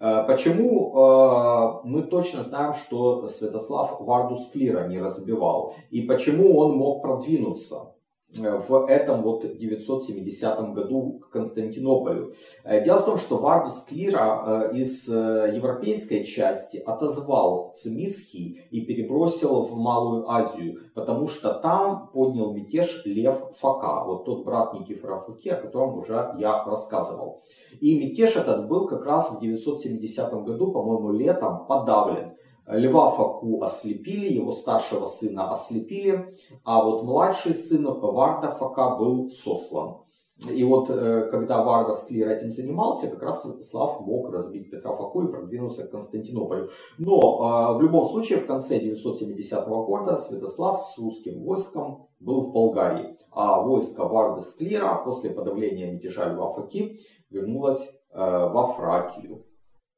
Э, 0.01 0.25
почему 0.27 0.91
мы 1.85 2.01
точно 2.03 2.43
знаем, 2.43 2.73
что 2.73 3.29
Святослав 3.29 4.01
Варду 4.01 4.37
Склира 4.37 4.87
не 4.87 4.99
разбивал? 4.99 5.75
И 5.89 6.01
почему 6.01 6.57
он 6.57 6.75
мог 6.75 7.01
продвинуться? 7.01 7.94
В 8.37 8.85
этом 8.87 9.21
вот 9.21 9.57
970 9.57 10.73
году 10.73 11.19
к 11.19 11.29
Константинополю. 11.29 12.33
Э, 12.63 12.83
дело 12.83 12.99
в 12.99 13.05
том, 13.05 13.17
что 13.17 13.37
Вардус 13.37 13.83
Клира 13.83 14.71
э, 14.71 14.75
из 14.75 15.07
э, 15.07 15.51
европейской 15.55 16.23
части 16.23 16.77
отозвал 16.77 17.73
Цимисхий 17.75 18.61
и 18.71 18.81
перебросил 18.81 19.63
в 19.63 19.75
Малую 19.75 20.29
Азию, 20.29 20.79
потому 20.93 21.27
что 21.27 21.53
там 21.53 22.09
поднял 22.13 22.53
мятеж 22.53 23.03
Лев 23.05 23.37
Фака, 23.59 24.03
вот 24.05 24.25
тот 24.25 24.45
брат 24.45 24.73
Никифора 24.73 25.19
Фуки, 25.19 25.49
о 25.49 25.61
котором 25.61 25.97
уже 25.97 26.35
я 26.37 26.63
рассказывал. 26.63 27.43
И 27.79 27.99
мятеж 27.99 28.35
этот 28.35 28.67
был 28.67 28.87
как 28.87 29.05
раз 29.05 29.31
в 29.31 29.39
970 29.39 30.33
году, 30.43 30.71
по-моему, 30.71 31.11
летом 31.11 31.65
подавлен. 31.65 32.33
Льва 32.67 33.11
Факу 33.11 33.61
ослепили, 33.61 34.33
его 34.33 34.51
старшего 34.51 35.05
сына 35.05 35.51
ослепили, 35.51 36.27
а 36.63 36.83
вот 36.83 37.03
младший 37.03 37.53
сын 37.53 37.85
Варда 37.85 38.51
Фака 38.51 38.95
был 38.95 39.29
сослан. 39.29 40.05
И 40.51 40.65
вот 40.65 40.89
э, 40.89 41.29
когда 41.31 41.63
Варда 41.63 41.93
Склир 41.93 42.27
этим 42.27 42.51
занимался, 42.51 43.07
как 43.07 43.23
раз 43.23 43.43
Святослав 43.43 44.01
мог 44.01 44.33
разбить 44.33 44.69
Петра 44.69 44.93
Факу 44.93 45.21
и 45.21 45.31
продвинуться 45.31 45.87
к 45.87 45.91
Константинополю. 45.91 46.69
Но 46.97 47.71
э, 47.73 47.77
в 47.77 47.81
любом 47.81 48.05
случае 48.09 48.39
в 48.39 48.45
конце 48.45 48.79
970 48.79 49.65
года 49.65 50.17
Святослав 50.17 50.81
с 50.81 50.97
русским 50.97 51.41
войском 51.41 52.09
был 52.19 52.41
в 52.41 52.51
Болгарии. 52.51 53.15
А 53.31 53.61
войско 53.61 54.05
Варда 54.05 54.41
Склира 54.41 55.01
после 55.05 55.29
подавления 55.29 55.93
мятежа 55.93 56.25
Льва 56.25 56.49
Факи 56.49 56.99
вернулось 57.29 57.89
э, 58.11 58.19
во 58.19 58.73
Фракию. 58.73 59.45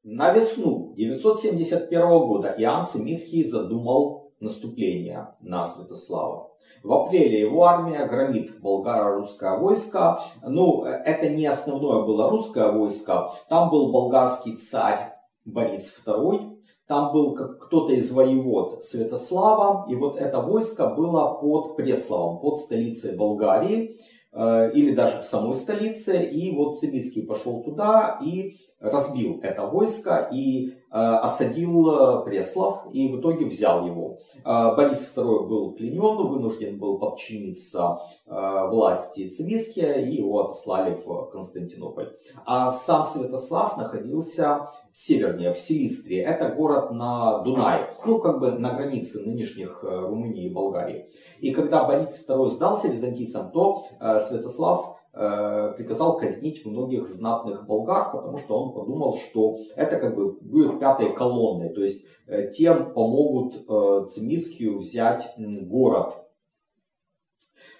На 0.04 0.32
весну 0.32 0.94
971 0.96 2.00
года 2.00 2.54
Иоанн 2.56 2.86
Семисхий 2.86 3.44
задумал 3.44 4.32
наступление 4.38 5.34
на 5.40 5.66
Святослава. 5.66 6.50
В 6.84 6.92
апреле 6.92 7.40
его 7.40 7.64
армия 7.64 8.06
громит 8.06 8.60
болгаро-русское 8.60 9.58
войско. 9.58 10.20
Ну, 10.42 10.84
это 10.84 11.28
не 11.28 11.46
основное 11.46 12.02
было 12.02 12.30
русское 12.30 12.70
войско. 12.70 13.30
Там 13.48 13.70
был 13.70 13.90
болгарский 13.90 14.56
царь 14.56 15.14
Борис 15.44 15.92
II. 16.06 16.58
Там 16.86 17.12
был 17.12 17.34
кто-то 17.34 17.92
из 17.92 18.12
воевод 18.12 18.84
Святослава. 18.84 19.86
И 19.90 19.96
вот 19.96 20.16
это 20.16 20.40
войско 20.40 20.90
было 20.90 21.34
под 21.34 21.76
Пресловом, 21.76 22.38
под 22.38 22.58
столицей 22.58 23.16
Болгарии. 23.16 23.98
Э, 24.32 24.70
или 24.72 24.94
даже 24.94 25.20
в 25.20 25.24
самой 25.24 25.56
столице. 25.56 26.22
И 26.22 26.54
вот 26.54 26.78
Семицкий 26.78 27.26
пошел 27.26 27.62
туда 27.64 28.20
и 28.22 28.56
разбил 28.80 29.40
это 29.42 29.66
войско 29.66 30.28
и 30.32 30.74
осадил 30.90 32.24
Преслов 32.24 32.86
и 32.92 33.08
в 33.08 33.20
итоге 33.20 33.44
взял 33.44 33.86
его. 33.86 34.18
Борис 34.44 35.12
II 35.14 35.46
был 35.46 35.72
пленен, 35.72 36.28
вынужден 36.28 36.78
был 36.78 36.98
подчиниться 36.98 37.98
власти 38.26 39.28
Цимиския 39.28 39.94
и 39.94 40.16
его 40.16 40.44
отослали 40.44 40.94
в 40.94 41.30
Константинополь. 41.30 42.12
А 42.46 42.72
сам 42.72 43.04
Святослав 43.04 43.76
находился 43.76 44.70
севернее, 44.92 45.52
в 45.52 45.58
Силистрии. 45.58 46.20
Это 46.20 46.54
город 46.54 46.90
на 46.92 47.42
Дунае, 47.42 47.90
ну 48.06 48.18
как 48.18 48.40
бы 48.40 48.52
на 48.52 48.72
границе 48.72 49.20
нынешних 49.26 49.82
Румынии 49.82 50.46
и 50.46 50.54
Болгарии. 50.54 51.10
И 51.40 51.50
когда 51.50 51.84
Борис 51.84 52.24
II 52.26 52.50
сдался 52.50 52.88
византийцам, 52.88 53.50
то 53.50 53.84
Святослав 54.00 54.94
Э, 54.94 54.97
приказал 55.12 56.16
казнить 56.16 56.64
многих 56.64 57.08
знатных 57.08 57.66
болгар, 57.66 58.12
потому 58.12 58.38
что 58.38 58.62
он 58.62 58.72
подумал, 58.72 59.16
что 59.16 59.58
это 59.74 59.98
как 59.98 60.14
бы 60.14 60.32
будет 60.32 60.78
пятой 60.78 61.12
колонной, 61.14 61.70
то 61.70 61.82
есть 61.82 62.04
э, 62.26 62.50
тем 62.50 62.92
помогут 62.92 63.64
э, 63.68 64.06
Цимискию 64.08 64.78
взять 64.78 65.34
город. 65.36 66.14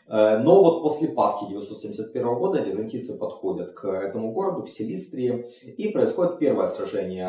Но 0.08 0.62
вот 0.62 0.82
после 0.82 1.08
Пасхи 1.08 1.46
971 1.48 2.34
года 2.38 2.62
византийцы 2.62 3.18
подходят 3.18 3.72
к 3.72 3.86
этому 3.86 4.32
городу, 4.32 4.62
к 4.62 4.68
Селистрии, 4.68 5.50
и 5.76 5.88
происходит 5.88 6.38
первое 6.38 6.68
сражение 6.68 7.28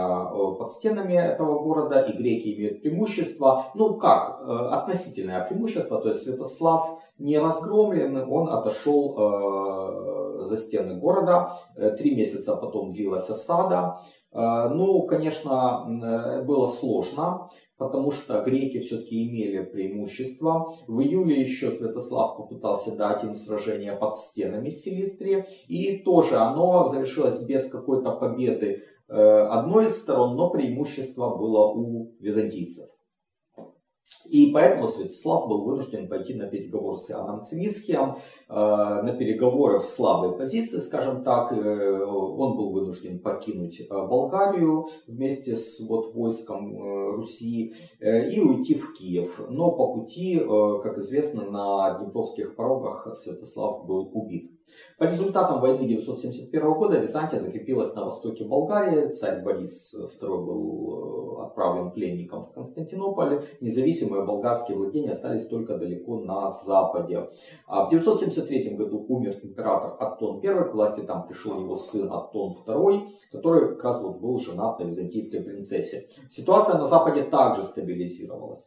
под 0.58 0.72
стенами 0.72 1.14
этого 1.14 1.62
города, 1.62 2.00
и 2.00 2.16
греки 2.16 2.56
имеют 2.56 2.82
преимущество, 2.82 3.66
ну 3.76 3.96
как, 3.96 4.42
относительное 4.48 5.46
преимущество, 5.46 6.00
то 6.00 6.10
есть 6.10 6.24
Святослав 6.24 7.00
не 7.20 7.38
разгромлен, 7.38 8.26
он 8.32 8.50
отошел 8.50 9.16
э, 9.18 10.46
за 10.46 10.58
стены 10.58 10.96
города. 10.96 11.58
Э, 11.76 11.92
три 11.92 12.16
месяца 12.16 12.56
потом 12.56 12.94
длилась 12.94 13.30
осада. 13.30 14.00
Э, 14.32 14.70
ну, 14.70 15.04
конечно, 15.04 15.86
э, 15.88 16.42
было 16.44 16.68
сложно, 16.68 17.50
потому 17.80 18.12
что 18.12 18.42
греки 18.42 18.80
все-таки 18.80 19.26
имели 19.26 19.64
преимущество. 19.64 20.76
В 20.88 21.00
июле 21.00 21.42
еще 21.42 21.72
Святослав 21.72 22.38
попытался 22.38 22.96
дать 22.96 23.24
им 23.24 23.34
сражение 23.34 23.96
под 23.96 24.18
стенами 24.18 24.70
Силистрии. 24.70 25.46
И 25.68 25.98
тоже 26.00 26.36
оно 26.36 26.90
завершилось 26.90 27.42
без 27.46 27.68
какой-то 27.70 28.12
победы 28.12 28.84
э, 29.08 29.14
одной 29.14 29.88
из 29.88 29.98
сторон, 29.98 30.36
но 30.36 30.50
преимущество 30.50 31.36
было 31.36 31.74
у 31.74 32.14
византийцев. 32.20 32.90
И 34.30 34.52
поэтому 34.52 34.88
Святослав 34.88 35.48
был 35.48 35.64
вынужден 35.64 36.08
пойти 36.08 36.36
на 36.36 36.48
переговоры 36.48 36.98
с 36.98 37.10
Иоанном 37.10 37.44
Цимисхием, 37.46 38.16
э, 38.48 38.54
на 38.54 39.14
переговоры 39.14 39.80
в 39.80 39.86
слабой 39.86 40.38
позиции, 40.38 40.78
скажем 40.78 41.24
так. 41.24 41.52
Э, 41.52 42.04
он 42.06 42.56
был 42.56 42.72
вынужден 42.72 43.20
покинуть 43.20 43.82
э, 43.82 43.88
Болгарию 43.90 44.88
вместе 45.08 45.56
с 45.56 45.80
вот, 45.80 46.14
войском 46.14 46.78
Руси 47.16 47.74
и 48.00 48.40
уйти 48.40 48.76
в 48.76 48.94
Киев. 48.94 49.42
Но 49.50 49.72
по 49.72 49.94
пути, 49.94 50.40
как 50.84 50.98
известно, 50.98 51.50
на 51.50 52.00
Днепровских 52.00 52.56
порогах 52.56 53.08
Святослав 53.16 53.86
был 53.86 54.10
убит. 54.14 54.52
По 54.98 55.06
результатам 55.06 55.62
войны 55.62 55.88
971 55.88 56.74
года 56.74 57.00
Византия 57.00 57.40
закрепилась 57.40 57.94
на 57.96 58.06
востоке 58.06 58.44
Болгарии. 58.44 59.12
Царь 59.12 59.44
Борис 59.44 59.96
II 59.96 60.46
был 60.46 61.42
отправлен 61.42 61.92
пленником 61.92 62.44
в 62.44 62.52
Константинополь. 62.52 63.46
Независимые 63.62 64.19
независимые 64.20 64.26
болгарские 64.26 64.78
владения 64.78 65.12
остались 65.12 65.48
только 65.48 65.78
далеко 65.78 66.20
на 66.20 66.52
западе. 66.52 67.30
А 67.68 67.86
в 67.86 67.90
973 67.90 68.76
году 68.76 69.06
умер 69.08 69.40
император 69.44 69.96
Аттон 70.00 70.42
I, 70.44 70.70
к 70.70 70.74
власти 70.74 71.02
там 71.02 71.28
пришел 71.28 71.60
его 71.60 71.76
сын 71.76 72.12
Аттон 72.12 72.56
II, 72.66 73.08
который 73.32 73.70
как 73.76 73.84
раз 73.84 74.02
вот 74.02 74.20
был 74.20 74.40
женат 74.40 74.80
на 74.80 74.86
византийской 74.86 75.42
принцессе. 75.42 76.08
Ситуация 76.30 76.78
на 76.78 76.88
западе 76.88 77.24
также 77.24 77.64
стабилизировалась. 77.64 78.66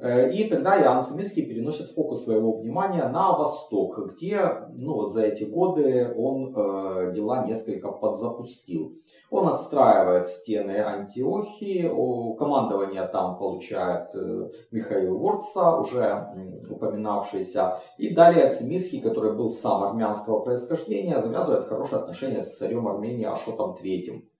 Э, 0.00 0.30
и 0.30 0.48
тогда 0.48 0.80
Иоанн 0.80 1.04
Циминский 1.04 1.46
переносит 1.46 1.90
фокус 1.90 2.24
своего 2.24 2.52
внимания 2.52 3.06
на 3.08 3.32
восток, 3.32 3.98
где 4.12 4.40
ну, 4.74 4.94
вот 4.94 5.12
за 5.12 5.22
эти 5.22 5.44
годы 5.44 6.12
он 6.16 6.54
э, 6.54 7.12
дела 7.14 7.46
несколько 7.46 7.90
подзапустил. 7.90 8.98
Он 9.30 9.48
отстраивает 9.48 10.26
стены 10.26 10.78
Антиохии, 10.78 11.88
командование 12.36 13.06
там 13.06 13.38
получает 13.38 14.14
э, 14.14 14.50
Михаил 14.70 15.18
Ворца, 15.18 15.78
уже 15.78 16.26
упоминавшийся. 16.68 17.78
И 17.98 18.14
далее 18.14 18.50
Цимиский, 18.50 19.00
который 19.00 19.34
был 19.36 19.50
сам 19.50 19.84
армянского 19.84 20.40
происхождения, 20.40 21.20
завязывает 21.22 21.68
хорошие 21.68 22.00
отношения 22.00 22.42
с 22.42 22.56
царем 22.56 22.88
Армении 22.88 23.26
Ашотом 23.26 23.76
III. 23.82 24.31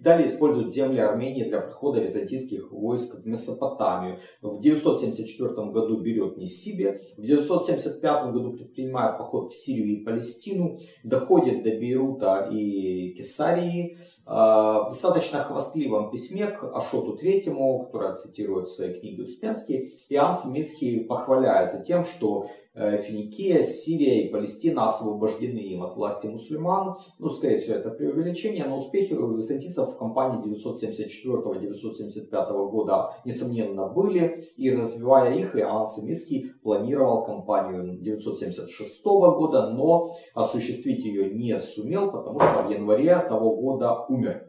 Далее 0.00 0.28
используют 0.28 0.72
земли 0.72 0.98
Армении 0.98 1.44
для 1.44 1.60
прохода 1.60 2.00
византийских 2.00 2.72
войск 2.72 3.16
в 3.16 3.26
Месопотамию. 3.26 4.18
В 4.40 4.58
974 4.62 5.70
году 5.70 6.00
берет 6.00 6.38
Ниссибе. 6.38 7.02
В 7.18 7.22
975 7.22 8.32
году 8.32 8.54
предпринимает 8.54 9.18
поход 9.18 9.52
в 9.52 9.54
Сирию 9.54 10.00
и 10.00 10.02
Палестину. 10.02 10.78
Доходит 11.04 11.62
до 11.64 11.70
Бейрута 11.70 12.48
и 12.50 13.12
Кесарии. 13.12 13.98
А, 14.24 14.84
в 14.84 14.90
достаточно 14.90 15.40
хвастливом 15.40 16.10
письме 16.10 16.46
к 16.46 16.64
Ашоту 16.64 17.18
III, 17.22 17.84
которое 17.84 18.14
цитирует 18.14 18.68
в 18.68 18.72
своей 18.72 18.98
книге 19.00 19.24
Успенский, 19.24 19.98
Иоанн 20.08 20.36
Смисхий 20.36 21.00
похваляется 21.00 21.84
тем, 21.84 22.04
что 22.04 22.46
Финикия, 22.72 23.62
Сирия 23.62 24.24
и 24.24 24.30
Палестина 24.30 24.86
освобождены 24.86 25.58
им 25.58 25.82
от 25.82 25.96
власти 25.96 26.26
мусульман. 26.26 26.98
Ну, 27.18 27.28
скорее 27.28 27.58
всего, 27.58 27.74
это 27.74 27.90
преувеличение, 27.90 28.64
но 28.64 28.78
успехи 28.78 29.12
византийцев 29.12 29.90
в 29.90 29.98
кампании 29.98 30.56
974-975 30.56 32.70
года, 32.70 33.12
несомненно, 33.24 33.88
были. 33.88 34.44
И 34.56 34.70
развивая 34.70 35.34
их, 35.34 35.56
Иоанн 35.56 35.90
Семиский 35.90 36.52
планировал 36.62 37.24
кампанию 37.24 37.98
976 38.00 39.04
года, 39.04 39.70
но 39.70 40.14
осуществить 40.34 41.04
ее 41.04 41.34
не 41.34 41.58
сумел, 41.58 42.12
потому 42.12 42.38
что 42.38 42.62
в 42.62 42.70
январе 42.70 43.18
того 43.28 43.56
года 43.56 44.06
умер. 44.08 44.46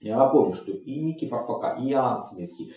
Я 0.00 0.16
напомню, 0.16 0.54
что 0.54 0.72
и 0.72 1.00
Никифор 1.00 1.46
Фока, 1.46 1.76
и 1.80 1.90
Иоанн 1.90 2.24
Смитский 2.24 2.72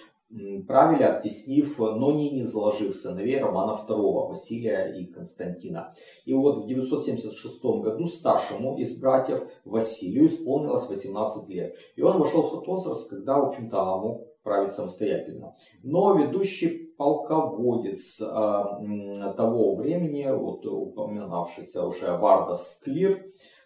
правили, 0.68 1.04
оттеснив, 1.04 1.78
но 1.78 2.12
не 2.12 2.44
заложив 2.44 2.96
сыновей 2.96 3.40
Романа 3.40 3.80
II, 3.88 4.30
Василия 4.30 4.94
и 4.94 5.06
Константина. 5.06 5.94
И 6.26 6.34
вот 6.34 6.64
в 6.64 6.68
976 6.68 7.64
году 7.64 8.08
старшему 8.08 8.78
из 8.78 9.00
братьев 9.00 9.44
Василию 9.66 10.28
исполнилось 10.28 10.88
18 10.88 11.50
лет. 11.50 11.76
И 11.96 12.02
он 12.02 12.18
вошел 12.20 12.44
в 12.44 12.52
тот 12.52 12.68
возраст, 12.68 13.10
когда, 13.10 13.40
в 13.40 13.48
общем-то, 13.48 13.78
мог 13.98 14.28
править 14.44 14.74
самостоятельно. 14.74 15.56
Но 15.84 16.16
ведущий 16.16 16.94
полководец 16.98 18.20
э, 18.22 18.24
того 18.26 19.76
времени, 19.76 20.28
вот 20.32 20.66
упоминавшийся 20.66 21.84
уже 21.84 22.18
Вардас 22.18 22.80
Клир, 22.84 23.26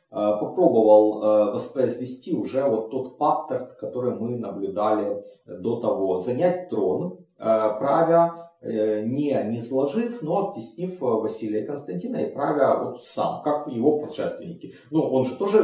попробовал 0.09 1.21
э, 1.21 1.51
воспроизвести 1.51 2.33
уже 2.33 2.63
вот 2.63 2.91
тот 2.91 3.17
паттерн, 3.17 3.69
который 3.79 4.17
мы 4.17 4.37
наблюдали 4.37 5.23
до 5.45 5.79
того. 5.79 6.19
Занять 6.19 6.69
трон, 6.69 7.19
э, 7.37 7.43
правя 7.79 8.41
не, 8.61 9.31
не 9.51 9.61
сложив, 9.61 10.23
но 10.23 10.49
оттеснив 10.49 10.99
Василия 10.99 11.63
Константина 11.67 12.17
и 12.17 12.33
правя 12.33 12.83
вот 12.83 13.03
сам, 13.03 13.43
как 13.43 13.67
его 13.67 13.99
предшественники. 13.99 14.73
Ну, 14.89 15.03
он 15.03 15.25
же 15.25 15.35
тоже 15.35 15.59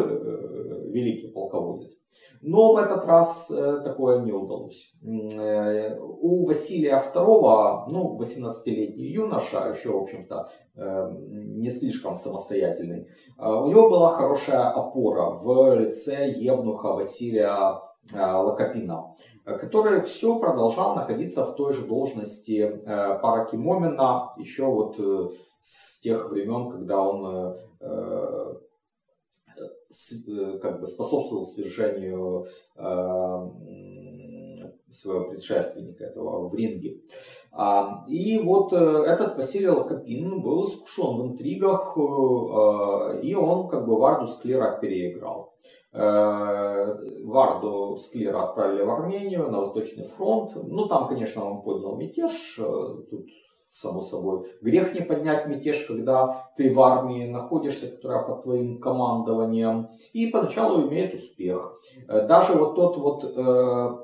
великий 0.91 1.30
полководец. 1.30 1.93
Но 2.41 2.73
в 2.73 2.77
этот 2.77 3.06
раз 3.06 3.51
э, 3.51 3.82
такое 3.84 4.19
не 4.21 4.32
удалось. 4.32 4.93
Э, 5.04 5.95
у 5.99 6.47
Василия 6.47 7.04
II, 7.13 7.84
ну, 7.89 8.19
18-летний 8.19 9.12
юноша, 9.12 9.69
еще, 9.69 9.89
в 9.91 10.01
общем-то, 10.01 10.49
э, 10.75 11.12
не 11.12 11.69
слишком 11.69 12.15
самостоятельный, 12.15 13.08
у 13.38 13.67
него 13.67 13.89
была 13.89 14.10
хорошая 14.10 14.69
опора 14.69 15.32
в 15.32 15.75
лице 15.75 16.30
Евнуха 16.30 16.93
Василия 16.93 17.80
Лакопина, 18.13 19.13
который 19.45 20.01
все 20.01 20.39
продолжал 20.39 20.95
находиться 20.95 21.45
в 21.45 21.56
той 21.56 21.73
же 21.73 21.86
должности 21.86 22.82
Паракимомина 22.84 24.34
еще 24.38 24.65
вот 24.65 24.99
с 25.62 25.99
тех 25.99 26.32
времен, 26.32 26.71
когда 26.71 26.99
он 26.99 27.62
как 30.62 30.80
бы 30.80 30.88
способствовал 30.88 31.45
свержению 31.45 32.47
э, 32.76 32.82
своего 34.91 35.30
предшественника 35.30 36.06
этого 36.06 36.50
в 36.50 36.56
ринге. 36.56 37.02
А, 37.52 38.04
и 38.08 38.39
вот 38.39 38.74
э, 38.74 38.78
этот 38.78 39.38
Василий 39.38 39.69
Лакопин 39.69 40.41
был 40.41 40.65
искушен 40.65 41.17
в 41.17 41.28
интригах, 41.28 41.95
и 43.24 43.36
он 43.36 43.67
как 43.67 43.86
бы 43.86 43.97
Варду 43.97 44.28
Склера 44.28 44.80
переиграл. 44.80 45.52
Варду 45.93 47.97
Склера 47.97 48.43
отправили 48.43 48.84
в 48.84 48.89
Армению 48.89 49.52
на 49.52 49.60
Восточный 49.60 50.08
фронт. 50.08 50.52
Ну, 50.56 50.88
там, 50.88 51.10
конечно, 51.10 51.43
он 51.43 51.63
поднял 51.63 51.97
мятеж. 51.97 52.62
Тут 53.10 53.28
само 53.73 54.01
собой. 54.01 54.47
Грех 54.62 54.93
не 54.93 55.01
поднять 55.01 55.47
мятеж, 55.47 55.86
когда 55.88 56.49
ты 56.57 56.73
в 56.73 56.79
армии 56.81 57.27
находишься, 57.27 57.88
которая 57.88 58.23
под 58.23 58.43
твоим 58.43 58.79
командованием, 58.79 59.89
и 60.13 60.27
поначалу 60.27 60.88
имеет 60.88 61.13
успех. 61.13 61.79
Э, 62.07 62.27
даже 62.27 62.53
вот 62.53 62.75
тот 62.75 62.97
вот 62.97 63.23
э, 63.23 63.97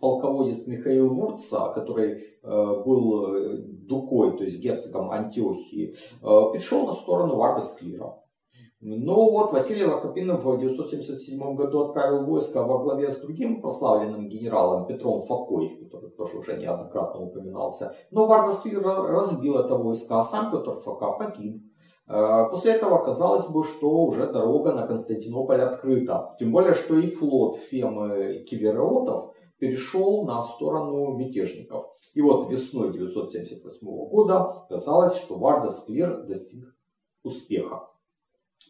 полководец 0.00 0.66
Михаил 0.66 1.14
Вурца, 1.14 1.72
который 1.72 2.22
э, 2.42 2.82
был 2.84 3.34
э, 3.34 3.56
Дукой, 3.58 4.36
то 4.36 4.44
есть 4.44 4.60
герцогом 4.60 5.10
Антиохии, 5.10 5.94
э, 5.94 6.52
перешел 6.52 6.86
на 6.86 6.92
сторону 6.92 7.36
Варда 7.36 7.62
Склира. 7.62 8.23
Но 8.86 9.30
вот 9.30 9.50
Василий 9.50 9.86
Лакопинов 9.86 10.44
в 10.44 10.58
977 10.58 11.54
году 11.54 11.84
отправил 11.84 12.26
войско 12.26 12.62
во 12.62 12.80
главе 12.80 13.10
с 13.10 13.16
другим 13.16 13.62
прославленным 13.62 14.28
генералом 14.28 14.86
Петром 14.86 15.22
Факой, 15.22 15.78
который 15.82 16.10
тоже 16.10 16.36
уже 16.36 16.58
неоднократно 16.58 17.22
упоминался. 17.22 17.96
Но 18.10 18.26
Вардасвир 18.26 18.82
разбил 18.82 19.56
это 19.56 19.76
войско, 19.76 20.18
а 20.18 20.22
сам 20.22 20.50
Петр 20.50 20.76
Фака 20.84 21.12
погиб. 21.12 21.62
Э, 22.06 22.46
после 22.50 22.72
этого 22.72 23.02
казалось 23.02 23.46
бы, 23.46 23.64
что 23.64 23.88
уже 24.04 24.30
дорога 24.30 24.74
на 24.74 24.86
Константинополь 24.86 25.62
открыта. 25.62 26.28
Тем 26.38 26.52
более, 26.52 26.74
что 26.74 26.98
и 26.98 27.06
флот 27.06 27.56
Фемы 27.56 28.44
Киверотов 28.46 29.32
перешел 29.58 30.26
на 30.26 30.42
сторону 30.42 31.16
мятежников. 31.16 31.86
И 32.12 32.20
вот 32.20 32.50
весной 32.50 32.92
978 32.92 33.86
года 34.10 34.66
казалось, 34.68 35.16
что 35.16 35.38
Варда 35.38 35.70
Склир 35.70 36.24
достиг 36.24 36.66
успеха 37.22 37.93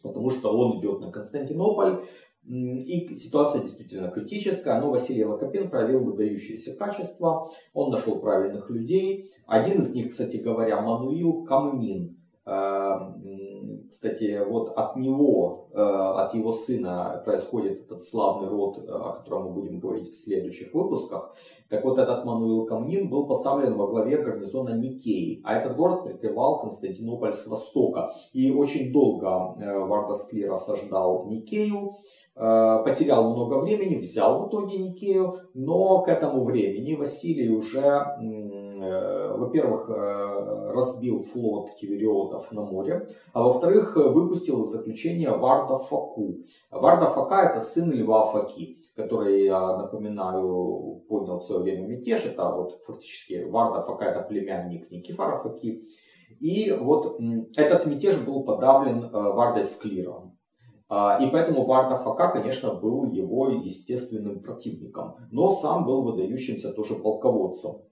потому 0.04 0.30
что 0.30 0.56
он 0.56 0.78
идет 0.78 1.00
на 1.00 1.10
Константинополь, 1.10 2.06
и 2.46 3.14
ситуация 3.16 3.62
действительно 3.62 4.10
критическая, 4.10 4.78
но 4.80 4.90
Василий 4.90 5.24
Локопин 5.24 5.68
проявил 5.70 6.04
выдающиеся 6.04 6.76
качества, 6.76 7.50
он 7.72 7.90
нашел 7.90 8.20
правильных 8.20 8.70
людей. 8.70 9.30
Один 9.48 9.80
из 9.80 9.94
них, 9.94 10.10
кстати 10.10 10.36
говоря, 10.36 10.80
Мануил 10.82 11.44
Камнин, 11.44 12.18
Эм, 12.46 13.22
кстати, 13.94 14.42
вот 14.44 14.72
от 14.76 14.96
него, 14.96 15.68
э, 15.72 15.80
от 15.80 16.34
его 16.34 16.50
сына 16.52 17.22
происходит 17.24 17.82
этот 17.82 18.02
славный 18.02 18.48
род, 18.48 18.78
э, 18.78 18.90
о 18.90 19.12
котором 19.12 19.44
мы 19.44 19.50
будем 19.52 19.78
говорить 19.78 20.08
в 20.08 20.20
следующих 20.20 20.74
выпусках. 20.74 21.32
Так 21.68 21.84
вот, 21.84 21.98
этот 21.98 22.24
Мануил 22.24 22.66
Камнин 22.66 23.08
был 23.08 23.28
поставлен 23.28 23.76
во 23.76 23.86
главе 23.86 24.16
гарнизона 24.16 24.76
Никеи, 24.76 25.40
а 25.44 25.54
этот 25.54 25.76
город 25.76 26.02
прикрывал 26.02 26.60
Константинополь 26.60 27.34
с 27.34 27.46
востока. 27.46 28.12
И 28.32 28.50
очень 28.50 28.92
долго 28.92 29.54
э, 29.60 29.78
Вардасклир 29.78 30.50
осаждал 30.50 31.26
Никею, 31.26 31.92
потерял 32.34 33.32
много 33.32 33.60
времени, 33.60 33.94
взял 33.94 34.42
в 34.42 34.48
итоге 34.48 34.76
Никею, 34.78 35.38
но 35.54 36.02
к 36.02 36.08
этому 36.08 36.42
времени 36.42 36.96
Василий 36.96 37.48
уже 37.48 38.04
во-первых, 39.36 39.88
э, 39.88 40.72
разбил 40.72 41.22
флот 41.22 41.70
кивериотов 41.80 42.50
на 42.52 42.62
море, 42.62 43.08
а 43.32 43.42
во-вторых, 43.42 43.96
выпустил 43.96 44.62
из 44.62 44.70
заключения 44.70 45.30
Варда 45.30 45.78
Факу. 45.78 46.38
Варда 46.70 47.10
Фака 47.10 47.50
это 47.50 47.60
сын 47.60 47.90
Льва 47.92 48.26
Факи, 48.26 48.78
который, 48.96 49.44
я 49.44 49.76
напоминаю, 49.76 51.04
поднял 51.08 51.38
в 51.38 51.44
свое 51.44 51.62
время 51.62 51.86
мятеж. 51.86 52.24
Это 52.26 52.50
вот 52.50 52.80
фактически 52.86 53.44
Варда 53.44 53.82
Фака 53.82 54.04
это 54.06 54.22
племянник 54.22 54.90
Никифора 54.90 55.42
Факи. 55.42 55.86
И 56.40 56.72
вот 56.72 57.20
этот 57.56 57.86
мятеж 57.86 58.24
был 58.24 58.44
подавлен 58.44 59.04
э, 59.04 59.10
Вардой 59.10 59.64
Склиром. 59.64 60.34
А, 60.88 61.18
и 61.20 61.30
поэтому 61.30 61.64
Варда 61.64 61.96
Фака, 61.96 62.28
конечно, 62.28 62.74
был 62.74 63.06
его 63.06 63.48
естественным 63.48 64.42
противником, 64.42 65.16
но 65.30 65.48
сам 65.48 65.84
был 65.86 66.02
выдающимся 66.02 66.72
тоже 66.72 66.96
полководцем. 66.96 67.82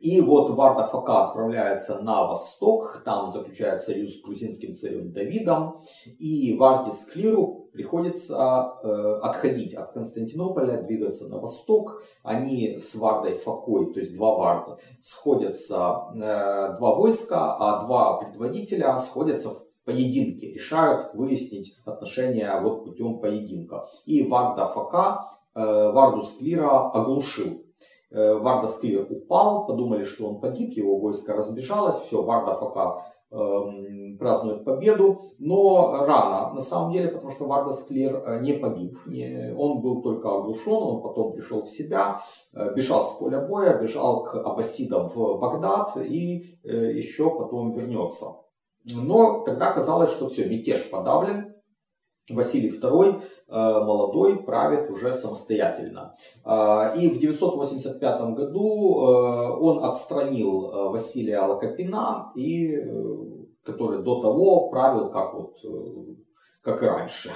И 0.00 0.20
вот 0.20 0.50
Варда 0.50 0.86
Фака 0.86 1.28
отправляется 1.28 1.98
на 2.00 2.26
восток, 2.26 3.02
там 3.04 3.32
заключает 3.32 3.82
союз 3.82 4.14
с 4.14 4.22
грузинским 4.22 4.74
царем 4.74 5.12
Давидом, 5.12 5.80
и 6.18 6.56
Варде 6.56 6.92
Склиру 6.92 7.68
приходится 7.72 8.74
э, 8.82 9.18
отходить 9.22 9.74
от 9.74 9.92
Константинополя, 9.92 10.82
двигаться 10.82 11.28
на 11.28 11.38
восток. 11.38 12.02
Они 12.22 12.78
с 12.78 12.94
Вардой 12.94 13.38
Факой, 13.38 13.92
то 13.92 14.00
есть 14.00 14.14
два 14.14 14.36
Варда, 14.36 14.78
сходятся, 15.00 16.06
э, 16.14 16.76
два 16.76 16.94
войска, 16.94 17.56
а 17.56 17.84
два 17.84 18.18
предводителя 18.18 18.96
сходятся 18.98 19.50
в 19.50 19.62
поединке, 19.84 20.52
решают 20.52 21.14
выяснить 21.14 21.74
отношения 21.84 22.52
вот 22.60 22.84
путем 22.84 23.20
поединка. 23.20 23.86
И 24.06 24.22
Варда 24.28 24.66
Фака 24.66 25.28
э, 25.54 25.60
Варду 25.92 26.22
Склира 26.22 26.90
оглушил 26.90 27.62
Э, 28.10 28.34
Варда 28.34 28.68
Сквир 28.68 29.06
упал, 29.10 29.66
подумали, 29.66 30.04
что 30.04 30.28
он 30.28 30.40
погиб, 30.40 30.74
его 30.76 30.98
войско 30.98 31.34
разбежалось, 31.34 31.96
все, 31.96 32.22
Варда 32.22 32.54
пока 32.54 33.04
эм, 33.30 34.16
празднует 34.18 34.64
победу, 34.64 35.20
но 35.38 36.06
рано 36.06 36.54
на 36.54 36.60
самом 36.62 36.92
деле, 36.92 37.08
потому 37.08 37.30
что 37.30 37.46
Варда 37.46 37.72
Склир 37.72 38.16
э, 38.16 38.40
не 38.40 38.54
погиб, 38.54 38.96
он 39.58 39.82
был 39.82 40.00
только 40.00 40.34
оглушен, 40.34 40.72
он 40.72 41.02
потом 41.02 41.32
пришел 41.32 41.62
в 41.62 41.68
себя, 41.68 42.18
э, 42.54 42.72
бежал 42.74 43.04
с 43.04 43.18
поля 43.18 43.46
боя, 43.46 43.78
бежал 43.78 44.24
к 44.24 44.34
аббасидам 44.36 45.08
в 45.08 45.38
Багдад 45.38 45.98
и 45.98 46.58
еще 46.64 47.30
потом 47.30 47.72
вернется. 47.72 48.26
Но 48.86 49.42
тогда 49.44 49.72
казалось, 49.72 50.10
что 50.10 50.28
все, 50.28 50.48
мятеж 50.48 50.88
подавлен, 50.88 51.47
Василий 52.30 52.70
II 52.70 53.20
э, 53.20 53.50
молодой 53.50 54.42
правит 54.42 54.90
уже 54.90 55.12
самостоятельно. 55.12 56.14
Э, 56.44 56.96
и 56.98 57.08
в 57.08 57.18
985 57.18 58.20
году 58.34 59.00
э, 59.00 59.58
он 59.60 59.84
отстранил 59.84 60.90
Василия 60.90 61.40
Лакопина, 61.40 62.32
и, 62.36 62.76
который 63.62 64.02
до 64.02 64.20
того 64.20 64.68
правил 64.68 65.10
как, 65.10 65.34
вот, 65.34 65.56
как 66.62 66.82
и 66.82 66.86
раньше. 66.86 67.30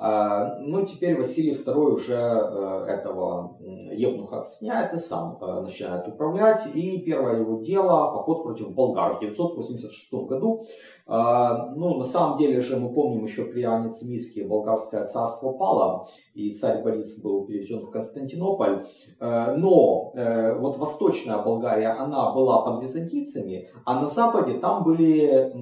А, 0.00 0.58
ну, 0.60 0.86
теперь 0.86 1.18
Василий 1.18 1.54
II 1.54 1.74
уже 1.74 2.14
э, 2.14 2.84
этого 2.86 3.58
Евнуха 3.92 4.38
отстраняет 4.38 4.94
и 4.94 4.96
сам 4.96 5.36
э, 5.40 5.60
начинает 5.60 6.06
управлять. 6.06 6.68
И 6.72 7.02
первое 7.02 7.40
его 7.40 7.60
дело– 7.60 8.12
поход 8.14 8.44
против 8.44 8.72
болгар 8.74 9.16
в 9.16 9.20
986 9.20 10.12
году. 10.28 10.64
А, 11.08 11.74
ну, 11.74 11.96
на 11.96 12.04
самом 12.04 12.38
деле 12.38 12.60
же 12.60 12.76
мы 12.76 12.94
помним 12.94 13.24
еще 13.24 13.46
при 13.46 13.62
Иоанне 13.62 13.92
Цимиске 13.92 14.44
болгарское 14.44 15.04
царство 15.06 15.52
пало, 15.52 16.06
и 16.32 16.52
царь 16.52 16.84
Борис 16.84 17.20
был 17.20 17.44
перевезен 17.46 17.80
в 17.80 17.90
Константинополь. 17.90 18.84
Э, 19.18 19.56
но 19.56 20.12
вот 20.58 20.78
восточная 20.78 21.38
Болгария, 21.38 21.90
она 21.90 22.32
была 22.32 22.62
под 22.62 22.82
византийцами, 22.82 23.68
а 23.84 24.00
на 24.00 24.06
западе 24.06 24.58
там 24.58 24.84
были 24.84 25.52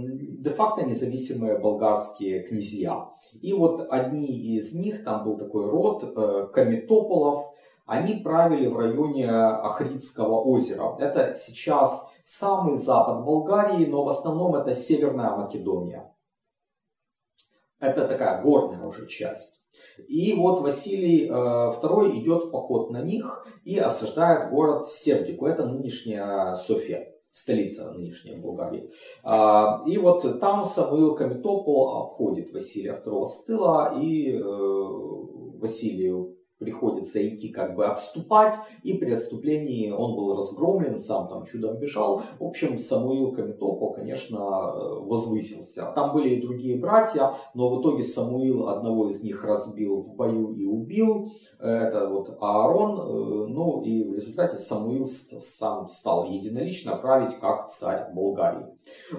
де-факто 0.40 0.84
независимые 0.84 1.58
болгарские 1.58 2.42
князья. 2.42 3.08
И 3.40 3.52
вот 3.52 3.86
одни 3.90 4.25
из 4.26 4.74
них, 4.74 5.04
там 5.04 5.24
был 5.24 5.36
такой 5.36 5.68
род 5.68 6.04
э, 6.04 6.48
Камитополов, 6.52 7.54
они 7.86 8.14
правили 8.14 8.66
в 8.66 8.76
районе 8.76 9.30
Ахридского 9.30 10.40
озера. 10.42 10.96
Это 10.98 11.36
сейчас 11.36 12.10
самый 12.24 12.76
запад 12.76 13.24
Болгарии, 13.24 13.86
но 13.86 14.04
в 14.04 14.08
основном 14.08 14.56
это 14.56 14.74
Северная 14.74 15.36
Македония. 15.36 16.12
Это 17.78 18.08
такая 18.08 18.42
горная 18.42 18.84
уже 18.84 19.06
часть. 19.06 19.62
И 20.08 20.34
вот 20.34 20.60
Василий 20.60 21.28
II 21.28 22.10
э, 22.10 22.18
идет 22.18 22.44
в 22.44 22.50
поход 22.50 22.90
на 22.90 23.02
них 23.02 23.46
и 23.64 23.78
осаждает 23.78 24.50
город 24.50 24.88
Сердику. 24.88 25.46
Это 25.46 25.66
нынешняя 25.66 26.54
София 26.56 27.15
столица 27.36 27.90
нынешней 27.92 28.36
Болгарии. 28.36 28.90
А, 29.22 29.82
и 29.86 29.98
вот 29.98 30.40
там 30.40 30.64
Самуил 30.64 31.14
Камитопол 31.14 31.98
обходит 31.98 32.50
Василия 32.50 32.98
II 33.04 33.26
с 33.26 33.44
тыла, 33.44 34.00
и 34.00 34.32
э, 34.32 34.40
Василию 34.42 36.35
приходится 36.58 37.26
идти 37.26 37.50
как 37.50 37.74
бы 37.74 37.86
отступать, 37.86 38.54
и 38.82 38.94
при 38.94 39.12
отступлении 39.12 39.90
он 39.90 40.16
был 40.16 40.36
разгромлен, 40.36 40.98
сам 40.98 41.28
там 41.28 41.44
чудом 41.44 41.78
бежал. 41.78 42.22
В 42.38 42.44
общем, 42.44 42.78
Самуил 42.78 43.32
Камитопол, 43.32 43.92
конечно, 43.92 44.38
возвысился. 44.38 45.92
Там 45.94 46.14
были 46.14 46.36
и 46.36 46.40
другие 46.40 46.78
братья, 46.78 47.34
но 47.54 47.74
в 47.74 47.80
итоге 47.80 48.02
Самуил 48.02 48.68
одного 48.68 49.10
из 49.10 49.22
них 49.22 49.44
разбил 49.44 50.00
в 50.00 50.16
бою 50.16 50.52
и 50.52 50.64
убил. 50.64 51.32
Это 51.58 52.08
вот 52.08 52.36
Аарон. 52.40 53.00
Э, 53.00 53.46
ну 53.48 53.82
и 53.82 54.04
в 54.04 54.14
результате 54.14 54.58
Самуил 54.58 55.06
сам 55.06 55.88
стал 55.88 56.26
единолично 56.26 56.96
править 56.96 57.38
как 57.40 57.68
царь 57.70 58.12
Болгарии. 58.14 58.66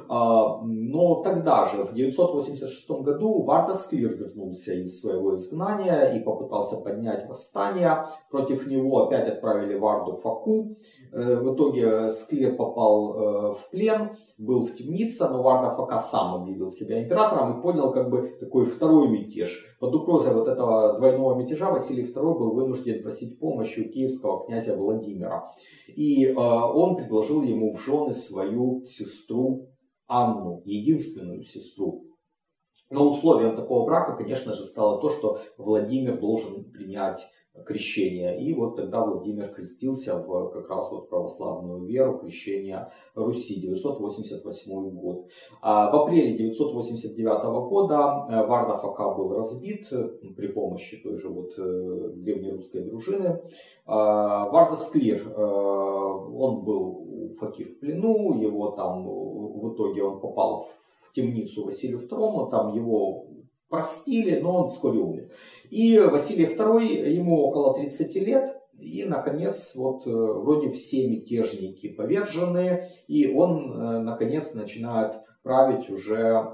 А, 0.09 0.61
но 0.63 1.21
тогда 1.23 1.65
же, 1.67 1.83
в 1.83 1.93
986 1.93 2.89
году, 3.01 3.43
Вардасквир 3.43 4.15
вернулся 4.15 4.73
из 4.73 5.01
своего 5.01 5.35
изгнания 5.35 6.13
и 6.15 6.19
попытался 6.19 6.77
поднять 6.77 7.26
восстание. 7.27 8.05
Против 8.31 8.67
него 8.67 9.03
опять 9.03 9.27
отправили 9.27 9.77
Варду 9.77 10.13
Факу. 10.13 10.77
В 11.11 11.53
итоге 11.53 12.09
Склир 12.11 12.55
попал 12.55 13.53
в 13.53 13.69
плен, 13.71 14.17
был 14.37 14.65
в 14.65 14.75
темнице, 14.75 15.27
но 15.29 15.41
Варда 15.41 15.75
Фака 15.75 15.99
сам 15.99 16.41
объявил 16.41 16.71
себя 16.71 17.03
императором 17.03 17.59
и 17.59 17.61
понял 17.61 17.91
как 17.91 18.09
бы 18.09 18.27
такой 18.39 18.65
второй 18.65 19.09
мятеж. 19.09 19.77
Под 19.79 19.93
угрозой 19.95 20.33
вот 20.33 20.47
этого 20.47 20.97
двойного 20.97 21.35
мятежа 21.35 21.71
Василий 21.71 22.05
II 22.05 22.37
был 22.37 22.53
вынужден 22.53 23.03
просить 23.03 23.39
помощи 23.39 23.79
у 23.81 23.91
киевского 23.91 24.45
князя 24.45 24.75
Владимира. 24.75 25.51
И 25.95 26.33
он 26.33 26.95
предложил 26.95 27.41
ему 27.43 27.73
в 27.73 27.79
жены 27.79 28.13
свою 28.13 28.83
сестру 28.85 29.67
Анну, 30.07 30.61
единственную 30.65 31.43
сестру. 31.43 32.06
Но 32.89 33.11
условием 33.11 33.55
такого 33.55 33.85
брака, 33.85 34.15
конечно 34.15 34.53
же, 34.53 34.63
стало 34.63 35.01
то, 35.01 35.09
что 35.09 35.39
Владимир 35.57 36.19
должен 36.19 36.65
принять 36.71 37.19
крещение. 37.65 38.39
И 38.41 38.53
вот 38.53 38.75
тогда 38.75 39.03
Владимир 39.03 39.53
крестился 39.53 40.17
в 40.19 40.49
как 40.49 40.69
раз 40.69 40.91
вот 40.91 41.09
православную 41.09 41.85
веру, 41.85 42.19
крещения 42.19 42.91
Руси, 43.15 43.59
988 43.59 44.89
год. 44.91 45.29
А 45.61 45.91
в 45.91 45.95
апреле 45.95 46.37
989 46.37 47.69
года 47.69 48.27
э, 48.29 48.45
Варда 48.45 48.77
Фака 48.77 49.13
был 49.15 49.33
разбит 49.33 49.89
при 50.35 50.47
помощи 50.47 51.01
той 51.01 51.17
же 51.17 51.29
вот 51.29 51.51
э, 51.57 52.09
древнерусской 52.23 52.81
дружины. 52.81 53.41
А 53.85 54.49
Варда 54.49 54.75
Склир, 54.75 55.27
э, 55.27 55.41
он 55.41 56.63
был 56.63 57.25
у 57.25 57.29
Факи 57.39 57.65
в 57.65 57.79
плену, 57.79 58.33
его 58.39 58.71
там 58.71 59.05
в 59.05 59.73
итоге 59.73 60.03
он 60.03 60.19
попал 60.19 60.65
в 60.65 60.86
темницу 61.17 61.65
Василию 61.65 61.99
II, 61.99 62.49
там 62.51 62.73
его 62.73 63.27
простили, 63.69 64.39
но 64.39 64.63
он 64.63 64.69
вскоре 64.69 64.99
умер. 64.99 65.31
И 65.69 65.99
Василий 65.99 66.45
II, 66.45 67.09
ему 67.09 67.41
около 67.41 67.75
30 67.75 68.15
лет, 68.15 68.57
и, 68.79 69.03
наконец, 69.05 69.73
вот 69.75 70.05
э, 70.05 70.09
вроде 70.09 70.69
все 70.69 71.09
мятежники 71.09 71.89
повержены, 71.89 72.89
и 73.07 73.27
он, 73.27 73.71
э, 73.71 73.99
наконец, 73.99 74.53
начинает 74.53 75.15
править 75.41 75.89
уже 75.89 76.53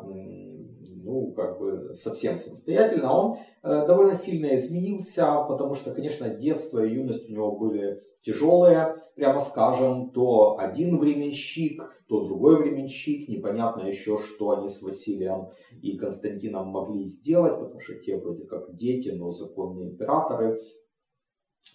ну, 1.04 1.32
как 1.32 1.60
бы 1.60 1.94
совсем 1.96 2.38
самостоятельно. 2.38 3.12
Он 3.14 3.38
э, 3.64 3.88
довольно 3.88 4.16
сильно 4.16 4.56
изменился, 4.58 5.46
потому 5.48 5.76
что, 5.76 5.94
конечно, 5.94 6.30
детство 6.30 6.84
и 6.84 6.94
юность 6.94 7.30
у 7.30 7.34
него 7.34 7.56
были 7.56 8.02
тяжелые, 8.22 8.96
прямо 9.16 9.40
скажем, 9.40 10.12
то 10.12 10.58
один 10.58 10.98
временщик, 10.98 11.84
то 12.08 12.26
другой 12.26 12.62
временщик, 12.62 13.28
непонятно 13.28 13.88
еще, 13.88 14.20
что 14.20 14.52
они 14.52 14.68
с 14.68 14.82
Василием 14.82 15.50
и 15.82 15.98
Константином 15.98 16.68
могли 16.70 17.04
сделать, 17.04 17.60
потому 17.60 17.80
что 17.80 17.96
те 17.96 18.18
вроде 18.18 18.46
как 18.46 18.74
дети, 18.76 19.10
но 19.10 19.32
законные 19.32 19.92
императоры. 19.92 20.62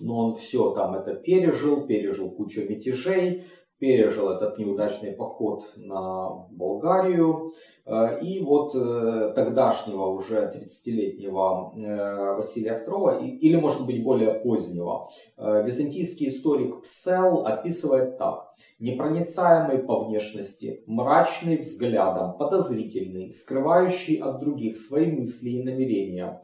Но 0.01 0.19
он 0.19 0.35
все 0.35 0.73
там 0.75 0.95
это 0.95 1.15
пережил, 1.15 1.87
пережил 1.87 2.31
кучу 2.31 2.61
мятежей, 2.69 3.45
пережил 3.79 4.31
этот 4.31 4.59
неудачный 4.59 5.13
поход 5.13 5.73
на 5.77 6.47
Болгарию. 6.51 7.53
Э, 7.87 8.19
и 8.21 8.41
вот 8.41 8.75
э, 8.75 9.33
тогдашнего 9.35 10.07
уже 10.07 10.53
30-летнего 10.55 11.73
э, 11.77 12.35
Василия 12.35 12.83
II, 12.87 13.27
или 13.27 13.57
может 13.57 13.87
быть 13.87 14.03
более 14.03 14.35
позднего, 14.35 15.09
византийский 15.37 16.29
историк 16.29 16.83
Псел 16.83 17.47
описывает 17.47 18.19
так. 18.19 18.53
Непроницаемый 18.79 19.79
по 19.79 20.05
внешности, 20.05 20.83
мрачный 20.87 21.59
взглядом, 21.59 22.37
подозрительный, 22.37 23.31
скрывающий 23.31 24.17
от 24.17 24.41
других 24.41 24.77
свои 24.77 25.11
мысли 25.13 25.51
и 25.51 25.63
намерения, 25.63 26.43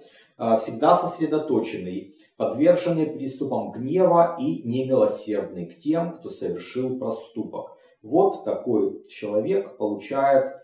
всегда 0.61 0.97
сосредоточенный, 0.97 2.15
подвержены 2.37 3.07
приступам 3.07 3.73
гнева 3.73 4.37
и 4.41 4.63
немилосердны 4.63 5.67
к 5.67 5.79
тем, 5.79 6.13
кто 6.13 6.29
совершил 6.29 6.99
проступок. 6.99 7.77
Вот 8.03 8.45
такой 8.45 9.05
человек 9.09 9.77
получает 9.77 10.64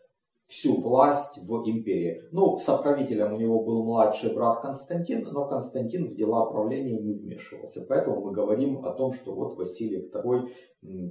всю 0.50 0.80
власть 0.80 1.38
в 1.46 1.62
империи. 1.64 2.24
Ну, 2.32 2.58
соправителем 2.58 3.34
у 3.34 3.36
него 3.36 3.62
был 3.62 3.84
младший 3.84 4.34
брат 4.34 4.60
Константин, 4.60 5.28
но 5.30 5.46
Константин 5.46 6.08
в 6.08 6.14
дела 6.16 6.44
правления 6.46 6.98
не 6.98 7.14
вмешивался. 7.14 7.86
Поэтому 7.88 8.20
мы 8.20 8.32
говорим 8.32 8.84
о 8.84 8.92
том, 8.92 9.12
что 9.12 9.32
вот 9.32 9.56
Василий 9.56 10.10
II 10.12 10.48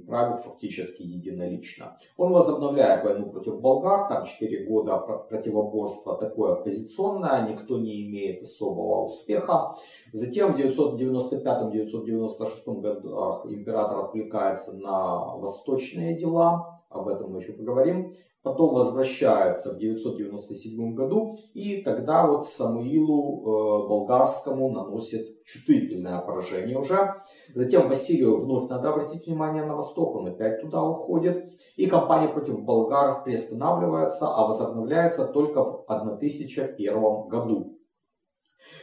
правит 0.06 0.44
фактически 0.44 1.02
единолично. 1.02 1.96
Он 2.18 2.32
возобновляет 2.32 3.02
войну 3.02 3.30
против 3.30 3.62
болгар, 3.62 4.08
там 4.08 4.26
4 4.26 4.66
года 4.66 4.98
противоборства 4.98 6.18
такое 6.18 6.52
оппозиционное, 6.52 7.48
никто 7.48 7.78
не 7.78 8.08
имеет 8.08 8.42
особого 8.42 9.06
успеха. 9.06 9.74
Затем 10.12 10.52
в 10.52 10.58
995-996 10.58 12.80
годах 12.80 13.46
император 13.46 14.04
отвлекается 14.04 14.74
на 14.74 15.34
восточные 15.36 16.18
дела, 16.18 16.78
об 16.90 17.08
этом 17.08 17.32
мы 17.32 17.38
еще 17.38 17.52
поговорим 17.52 18.12
потом 18.42 18.74
возвращается 18.74 19.74
в 19.74 19.78
997 19.78 20.94
году, 20.94 21.36
и 21.52 21.82
тогда 21.82 22.26
вот 22.26 22.46
Самуилу 22.46 23.40
э, 23.40 23.88
Болгарскому 23.88 24.70
наносит 24.70 25.42
чувствительное 25.44 26.20
поражение 26.20 26.78
уже. 26.78 27.14
Затем 27.54 27.88
Василию 27.88 28.40
вновь 28.40 28.68
надо 28.70 28.90
обратить 28.90 29.26
внимание 29.26 29.64
на 29.64 29.76
восток, 29.76 30.16
он 30.16 30.28
опять 30.28 30.60
туда 30.62 30.82
уходит, 30.82 31.52
и 31.76 31.86
кампания 31.86 32.28
против 32.28 32.62
болгар 32.62 33.22
приостанавливается, 33.24 34.26
а 34.26 34.46
возобновляется 34.46 35.26
только 35.26 35.62
в 35.62 35.84
1001 35.86 37.28
году. 37.28 37.76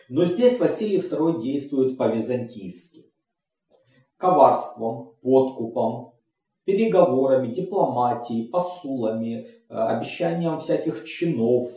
Но 0.09 0.25
здесь 0.25 0.59
Василий 0.59 0.99
II 0.99 1.39
действует 1.39 1.97
по-византийски. 1.97 3.11
Коварством, 4.17 5.13
подкупом, 5.21 6.16
переговорами, 6.67 7.53
дипломатией, 7.53 8.49
посулами, 8.49 9.47
э, 9.69 9.73
обещанием 9.73 10.59
всяких 10.59 11.05
чинов, 11.05 11.71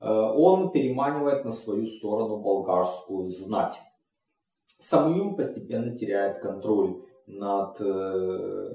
э, 0.00 0.10
он 0.10 0.70
переманивает 0.70 1.44
на 1.44 1.52
свою 1.52 1.86
сторону 1.86 2.38
болгарскую 2.38 3.28
знать. 3.28 3.78
Самуил 4.78 5.36
постепенно 5.36 5.94
теряет 5.94 6.40
контроль 6.40 7.02
над 7.26 7.82
э, 7.82 8.72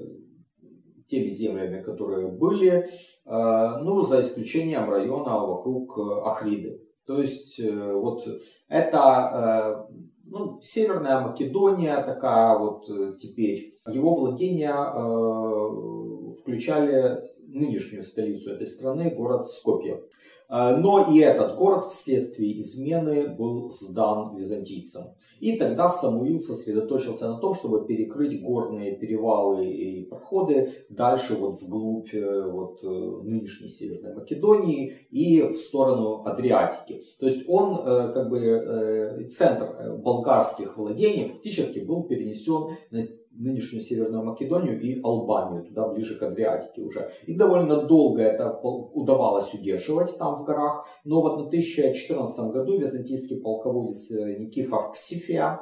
теми 1.08 1.30
землями, 1.30 1.82
которые 1.82 2.28
были, 2.28 2.88
ну, 3.24 4.02
за 4.02 4.22
исключением 4.22 4.90
района 4.90 5.38
вокруг 5.46 5.98
Ахриды. 5.98 6.80
То 7.06 7.20
есть, 7.20 7.60
вот 7.60 8.26
это 8.68 9.86
ну, 10.26 10.60
Северная 10.60 11.20
Македония 11.20 12.02
такая 12.02 12.58
вот 12.58 12.86
теперь 13.18 13.78
его 13.86 14.14
владения 14.16 14.74
э, 14.74 16.34
включали 16.40 17.22
нынешнюю 17.46 18.02
столицу 18.02 18.52
этой 18.52 18.66
страны, 18.66 19.10
город 19.10 19.46
Скопье. 19.46 20.02
Э, 20.48 20.76
но 20.76 21.12
и 21.12 21.18
этот 21.18 21.56
город 21.56 21.86
вследствие 21.86 22.60
измены 22.60 23.28
был 23.28 23.68
сдан 23.70 24.36
византийцам. 24.36 25.14
И 25.40 25.58
тогда 25.58 25.88
Самуил 25.88 26.40
сосредоточился 26.40 27.28
на 27.28 27.38
том, 27.38 27.54
чтобы 27.54 27.86
перекрыть 27.86 28.42
горные 28.42 28.96
перевалы 28.96 29.66
и 29.66 30.04
проходы 30.04 30.72
дальше 30.88 31.34
вот 31.34 31.60
вглубь 31.60 32.14
э, 32.14 32.50
вот, 32.50 32.82
нынешней 32.82 33.68
Северной 33.68 34.14
Македонии 34.14 34.94
и 35.10 35.42
в 35.42 35.56
сторону 35.56 36.22
Адриатики. 36.24 37.02
То 37.18 37.26
есть 37.26 37.44
он 37.48 37.76
как 37.76 38.28
бы 38.28 39.26
центр 39.30 39.96
болгарских 40.02 40.76
владений 40.76 41.28
фактически 41.28 41.80
был 41.80 42.04
перенесен 42.04 42.76
на 42.90 43.06
нынешнюю 43.38 43.82
Северную 43.82 44.24
Македонию 44.24 44.80
и 44.80 45.00
Албанию, 45.02 45.64
туда 45.64 45.88
ближе 45.88 46.18
к 46.18 46.22
Адриатике 46.22 46.82
уже. 46.82 47.10
И 47.26 47.34
довольно 47.34 47.86
долго 47.86 48.22
это 48.22 48.58
удавалось 48.60 49.52
удерживать 49.54 50.16
там 50.18 50.36
в 50.36 50.44
горах, 50.44 50.86
но 51.04 51.20
вот 51.20 51.38
на 51.38 51.46
1014 51.46 52.38
году 52.52 52.78
византийский 52.78 53.40
полководец 53.40 54.10
э, 54.10 54.38
Никифор 54.38 54.92
Ксифия 54.92 55.60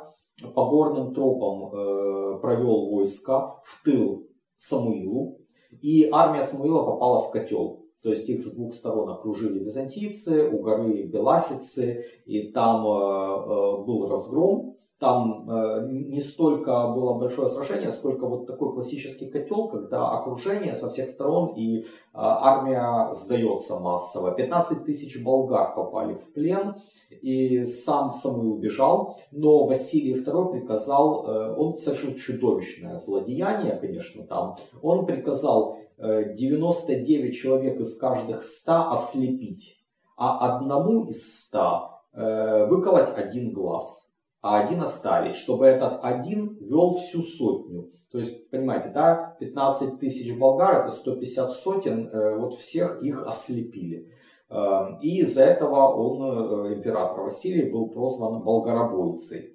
по 0.54 0.68
горным 0.68 1.14
тропам 1.14 1.72
э, 1.72 2.40
провел 2.40 2.90
войска 2.90 3.60
в 3.64 3.84
тыл 3.84 4.28
Самуилу, 4.56 5.38
и 5.82 6.08
армия 6.10 6.44
Самуила 6.44 6.84
попала 6.84 7.22
в 7.22 7.30
котел. 7.30 7.84
То 8.02 8.10
есть 8.10 8.28
их 8.28 8.42
с 8.42 8.54
двух 8.54 8.74
сторон 8.74 9.08
окружили 9.10 9.64
византийцы, 9.64 10.50
у 10.50 10.58
горы 10.58 11.04
Беласицы, 11.04 12.04
и 12.26 12.52
там 12.52 12.86
э, 12.86 12.90
э, 12.90 13.84
был 13.84 14.08
разгром 14.08 14.73
там 14.98 15.50
э, 15.50 15.88
не 15.88 16.20
столько 16.20 16.88
было 16.88 17.14
большое 17.14 17.48
сражение, 17.48 17.90
сколько 17.90 18.26
вот 18.26 18.46
такой 18.46 18.72
классический 18.72 19.26
котел, 19.26 19.68
когда 19.68 20.08
окружение 20.10 20.74
со 20.74 20.88
всех 20.88 21.10
сторон 21.10 21.54
и 21.56 21.80
э, 21.80 21.84
армия 22.12 23.12
сдается 23.12 23.78
массово. 23.80 24.30
15 24.32 24.84
тысяч 24.84 25.22
болгар 25.22 25.74
попали 25.74 26.14
в 26.14 26.32
плен, 26.32 26.76
и 27.10 27.64
сам 27.64 28.12
Самуил 28.12 28.54
убежал, 28.54 29.18
но 29.32 29.66
Василий 29.66 30.14
II 30.14 30.52
приказал, 30.52 31.26
э, 31.26 31.54
он 31.56 31.76
совершил 31.76 32.14
чудовищное 32.14 32.96
злодеяние, 32.96 33.76
конечно, 33.76 34.24
там, 34.24 34.54
он 34.80 35.06
приказал 35.06 35.78
99 35.98 37.30
э, 37.30 37.32
человек 37.32 37.80
из 37.80 37.96
каждых 37.96 38.42
100 38.42 38.90
ослепить, 38.92 39.76
а 40.16 40.56
одному 40.56 41.04
из 41.04 41.46
100 41.46 41.90
э, 42.12 42.66
выколоть 42.66 43.10
один 43.16 43.52
глаз 43.52 44.13
а 44.44 44.60
один 44.60 44.82
оставить, 44.82 45.36
чтобы 45.36 45.64
этот 45.64 46.00
один 46.02 46.58
вел 46.60 46.98
всю 46.98 47.22
сотню. 47.22 47.90
То 48.12 48.18
есть, 48.18 48.50
понимаете, 48.50 48.90
да, 48.90 49.38
15 49.40 49.98
тысяч 49.98 50.36
болгар, 50.38 50.84
это 50.84 50.94
150 50.94 51.50
сотен, 51.52 52.08
э, 52.08 52.36
вот 52.36 52.52
всех 52.52 53.02
их 53.02 53.26
ослепили. 53.26 54.10
Э, 54.50 54.98
и 55.00 55.22
из-за 55.22 55.44
этого 55.44 55.94
он, 55.94 56.68
э, 56.68 56.74
император 56.74 57.22
Василий, 57.22 57.72
был 57.72 57.88
прозван 57.88 58.42
болгаробойцей. 58.42 59.53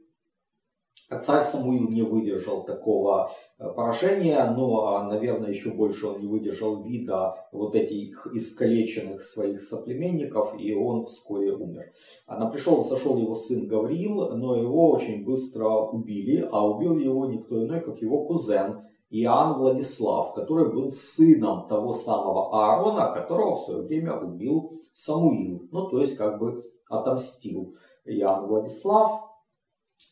Царь 1.10 1.42
Самуил 1.42 1.90
не 1.90 2.04
выдержал 2.04 2.64
такого 2.66 3.32
э, 3.58 3.68
поражения, 3.68 4.46
но, 4.56 5.04
наверное, 5.10 5.50
еще 5.50 5.72
больше 5.72 6.06
он 6.06 6.20
не 6.20 6.28
выдержал 6.28 6.84
вида 6.84 7.34
вот 7.52 7.74
этих 7.74 8.28
искалеченных 8.28 9.20
своих 9.22 9.64
соплеменников, 9.64 10.54
и 10.60 10.72
он 10.72 11.02
вскоре 11.02 11.52
умер. 11.54 11.92
На 12.28 12.46
пришел 12.46 12.84
сошел 12.84 13.18
его 13.18 13.34
сын 13.34 13.68
Гавриил, 13.68 14.36
но 14.36 14.56
его 14.56 14.92
очень 14.92 15.26
быстро 15.26 15.68
убили, 15.68 16.48
а 16.52 16.68
убил 16.68 17.00
его 17.00 17.26
никто 17.26 17.66
иной, 17.66 17.82
как 17.82 18.00
его 18.04 18.26
кузен 18.26 18.82
Иоанн 19.10 19.58
Владислав, 19.58 20.36
который 20.36 20.72
был 20.72 20.92
сыном 20.92 21.68
того 21.68 21.96
самого 21.96 22.54
Аарона, 22.54 23.12
которого 23.12 23.56
в 23.56 23.62
свое 23.62 23.82
время 23.82 24.14
убил 24.14 24.80
Самуил. 24.94 25.68
Ну, 25.72 25.90
то 25.90 26.02
есть, 26.02 26.16
как 26.18 26.38
бы 26.38 26.72
отомстил 26.88 27.74
Иоанн 28.06 28.46
Владислав 28.46 29.29
Э, 29.29 29.29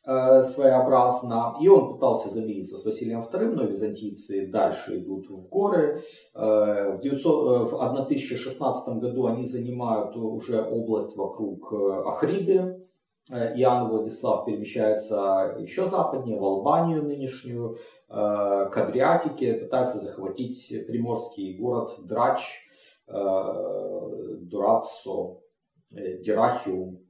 своеобразно. 0.08 1.58
И 1.60 1.68
он 1.68 1.92
пытался 1.92 2.30
замириться 2.30 2.78
с 2.78 2.86
Василием 2.86 3.22
II, 3.22 3.52
но 3.52 3.64
византийцы 3.64 4.48
дальше 4.48 5.00
идут 5.00 5.30
в 5.30 5.50
горы. 5.50 6.02
Э, 6.34 6.96
в, 6.96 7.02
900, 7.02 7.74
э, 7.74 7.76
1016 7.76 9.00
году 9.00 9.26
они 9.28 9.44
занимают 9.44 10.16
уже 10.16 10.62
область 10.62 11.18
вокруг 11.18 11.74
Ахриды. 12.06 12.84
Иоанн 13.30 13.90
Владислав 13.90 14.46
перемещается 14.46 15.58
еще 15.60 15.86
западнее, 15.86 16.40
в 16.40 16.46
Албанию 16.46 17.04
нынешнюю, 17.04 17.76
к 18.08 18.72
Адриатике, 18.74 19.56
пытается 19.56 20.00
захватить 20.00 20.70
приморский 20.88 21.58
город 21.58 21.92
Драч, 22.06 22.40
Дурацо, 24.50 25.42
Дирахиум 25.90 27.07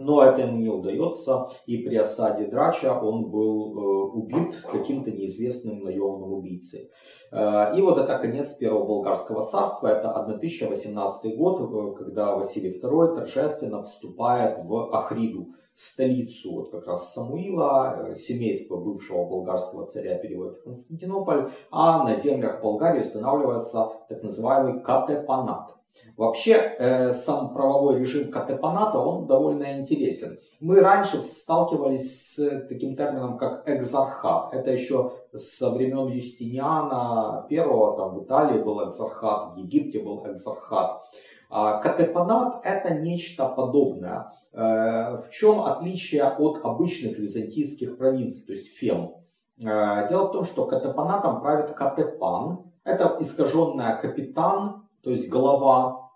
но 0.00 0.24
это 0.24 0.42
ему 0.42 0.56
не 0.56 0.68
удается, 0.68 1.48
и 1.66 1.76
при 1.78 1.96
осаде 1.96 2.46
Драча 2.46 2.98
он 2.98 3.30
был 3.30 3.78
э, 3.78 4.10
убит 4.14 4.56
каким-то 4.72 5.10
неизвестным 5.10 5.82
наемным 5.82 6.32
убийцей. 6.32 6.90
Э, 7.30 7.76
и 7.76 7.82
вот 7.82 7.98
это 7.98 8.18
конец 8.18 8.54
первого 8.54 8.86
болгарского 8.86 9.44
царства, 9.44 9.88
это 9.88 10.10
1018 10.12 11.36
год, 11.36 11.60
э, 11.60 11.98
когда 11.98 12.34
Василий 12.34 12.70
II 12.80 13.14
торжественно 13.14 13.82
вступает 13.82 14.64
в 14.64 14.94
Ахриду, 14.94 15.48
столицу 15.74 16.52
вот 16.52 16.70
как 16.70 16.86
раз 16.86 17.12
Самуила, 17.12 18.14
семейство 18.16 18.76
бывшего 18.76 19.26
болгарского 19.26 19.86
царя 19.86 20.16
переводит 20.18 20.58
в 20.58 20.64
Константинополь, 20.64 21.50
а 21.70 22.04
на 22.04 22.16
землях 22.16 22.62
Болгарии 22.62 23.00
устанавливается 23.02 23.88
так 24.08 24.22
называемый 24.22 24.82
катепанат. 24.82 25.79
Вообще, 26.16 26.52
э, 26.52 27.12
сам 27.12 27.54
правовой 27.54 27.98
режим 27.98 28.30
Катепаната, 28.30 28.98
он 28.98 29.26
довольно 29.26 29.78
интересен. 29.78 30.38
Мы 30.60 30.80
раньше 30.80 31.18
сталкивались 31.18 32.34
с 32.34 32.66
таким 32.68 32.96
термином, 32.96 33.38
как 33.38 33.68
экзархат. 33.68 34.52
Это 34.52 34.70
еще 34.70 35.12
со 35.34 35.70
времен 35.70 36.08
Юстиниана 36.08 37.46
первого, 37.48 37.96
там 37.96 38.18
в 38.18 38.24
Италии 38.24 38.62
был 38.62 38.86
экзархат, 38.86 39.54
в 39.54 39.56
Египте 39.56 40.00
был 40.00 40.26
экзархат. 40.26 41.02
А 41.48 41.78
Катепанат 41.78 42.64
это 42.64 42.94
нечто 42.94 43.46
подобное. 43.48 44.32
Э, 44.52 45.16
в 45.16 45.30
чем 45.30 45.60
отличие 45.60 46.24
от 46.24 46.64
обычных 46.64 47.18
византийских 47.18 47.96
провинций, 47.96 48.42
то 48.46 48.52
есть 48.52 48.68
фем? 48.76 49.14
Э, 49.62 50.08
дело 50.08 50.28
в 50.28 50.32
том, 50.32 50.44
что 50.44 50.66
катепанатом 50.66 51.40
правит 51.40 51.70
катепан. 51.72 52.70
Это 52.82 53.16
искаженная 53.20 53.96
капитан, 53.96 54.88
то 55.02 55.10
есть 55.10 55.28
голова. 55.28 56.10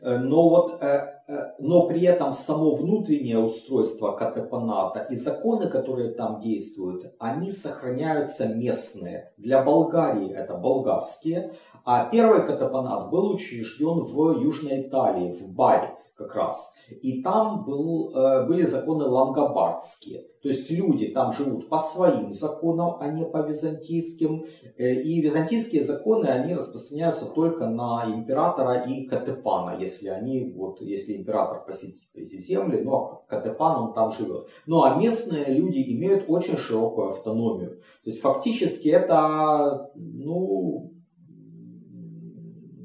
Э, 0.00 0.18
но, 0.18 0.48
вот, 0.48 0.82
э, 0.82 0.86
э, 1.28 1.54
но 1.58 1.86
при 1.86 2.02
этом 2.02 2.32
само 2.32 2.74
внутреннее 2.74 3.38
устройство 3.38 4.12
катепаната 4.12 5.00
и 5.10 5.14
законы, 5.14 5.68
которые 5.68 6.12
там 6.12 6.40
действуют, 6.40 7.14
они 7.18 7.50
сохраняются 7.50 8.48
местные. 8.48 9.32
Для 9.36 9.62
Болгарии 9.62 10.32
это 10.32 10.54
болгарские, 10.54 11.54
а 11.84 12.06
первый 12.06 12.46
катепанат 12.46 13.10
был 13.10 13.30
учрежден 13.30 14.00
в 14.00 14.40
Южной 14.40 14.82
Италии, 14.82 15.30
в 15.30 15.52
Баре 15.54 15.94
как 16.16 16.34
раз. 16.34 16.72
И 17.02 17.22
там 17.22 17.64
был, 17.64 18.10
э, 18.14 18.46
были 18.46 18.62
законы 18.62 19.04
лангобардские. 19.04 20.24
То 20.42 20.48
есть 20.48 20.70
люди 20.70 21.08
там 21.08 21.32
живут 21.32 21.68
по 21.68 21.78
своим 21.78 22.32
законам, 22.32 22.96
а 23.00 23.08
не 23.08 23.24
по 23.24 23.38
византийским. 23.46 24.44
Э, 24.78 24.94
и 24.94 25.20
византийские 25.20 25.84
законы, 25.84 26.26
они 26.26 26.54
распространяются 26.54 27.26
только 27.26 27.68
на 27.68 28.04
императора 28.06 28.84
и 28.84 29.06
Катепана, 29.06 29.76
если 29.78 30.08
они, 30.08 30.54
вот, 30.56 30.80
если 30.80 31.16
император 31.16 31.64
посетит 31.66 32.08
эти 32.14 32.38
земли, 32.38 32.80
но 32.82 33.24
Катепан 33.28 33.88
он 33.88 33.92
там 33.94 34.10
живет. 34.10 34.48
Ну 34.66 34.84
а 34.84 34.94
местные 34.94 35.46
люди 35.46 35.82
имеют 35.92 36.24
очень 36.28 36.56
широкую 36.56 37.10
автономию. 37.10 37.80
То 38.04 38.10
есть 38.10 38.20
фактически 38.20 38.88
это, 38.88 39.90
ну, 39.94 40.92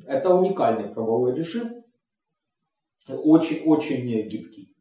это 0.05 0.35
уникальный 0.35 0.89
правовой 0.89 1.33
режим, 1.33 1.80
очень-очень 3.07 4.27
гибкий. 4.27 4.71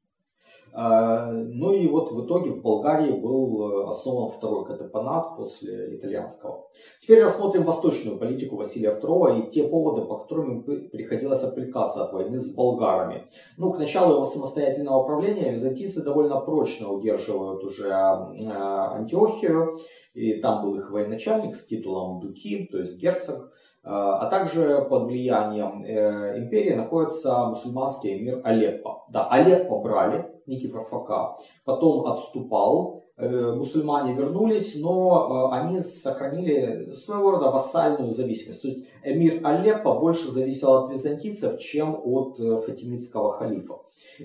А, 0.72 1.32
ну 1.32 1.72
и 1.72 1.88
вот 1.88 2.12
в 2.12 2.24
итоге 2.24 2.50
в 2.50 2.62
Болгарии 2.62 3.10
был 3.10 3.86
э, 3.86 3.90
основан 3.90 4.30
второй 4.30 4.64
катепанат 4.64 5.36
после 5.36 5.96
итальянского. 5.96 6.68
Теперь 7.00 7.24
рассмотрим 7.24 7.64
восточную 7.64 8.18
политику 8.18 8.56
Василия 8.56 8.96
II 8.96 9.40
и 9.40 9.50
те 9.50 9.64
поводы, 9.64 10.02
по 10.02 10.18
которым 10.18 10.62
приходилось 10.62 11.42
отвлекаться 11.42 12.04
от 12.04 12.12
войны 12.12 12.38
с 12.38 12.54
болгарами. 12.54 13.26
Ну, 13.56 13.72
к 13.72 13.78
началу 13.78 14.14
его 14.14 14.26
самостоятельного 14.26 15.02
правления 15.04 15.50
византийцы 15.50 16.04
довольно 16.04 16.40
прочно 16.40 16.88
удерживают 16.88 17.64
уже 17.64 17.88
э, 17.88 17.92
Антиохию, 17.92 19.80
и 20.14 20.34
там 20.34 20.62
был 20.62 20.76
их 20.76 20.92
военачальник 20.92 21.56
с 21.56 21.66
титулом 21.66 22.20
Дуки, 22.20 22.68
то 22.70 22.78
есть 22.78 22.96
герцог. 22.96 23.52
А, 23.82 24.18
а 24.18 24.26
также 24.26 24.84
под 24.90 25.04
влиянием 25.04 25.82
э, 25.84 26.38
империи 26.38 26.74
находится 26.74 27.46
мусульманский 27.46 28.18
эмир 28.18 28.40
Алеппо. 28.44 29.04
Да, 29.08 29.26
Алеппо 29.28 29.80
брали, 29.80 30.30
Никифор 30.46 30.84
Фока, 30.84 31.38
потом 31.64 32.06
отступал, 32.06 32.99
мусульмане 33.28 34.14
вернулись, 34.14 34.76
но 34.80 35.50
э, 35.52 35.56
они 35.56 35.80
сохранили 35.80 36.92
своего 36.94 37.32
рода 37.32 37.50
вассальную 37.50 38.10
зависимость. 38.10 38.62
То 38.62 38.68
есть 38.68 38.84
эмир 39.04 39.40
Алеппо 39.44 39.98
больше 39.98 40.30
зависел 40.30 40.72
от 40.74 40.92
византийцев, 40.92 41.58
чем 41.58 42.00
от 42.02 42.38
фатимидского 42.64 43.32
халифа. 43.32 43.74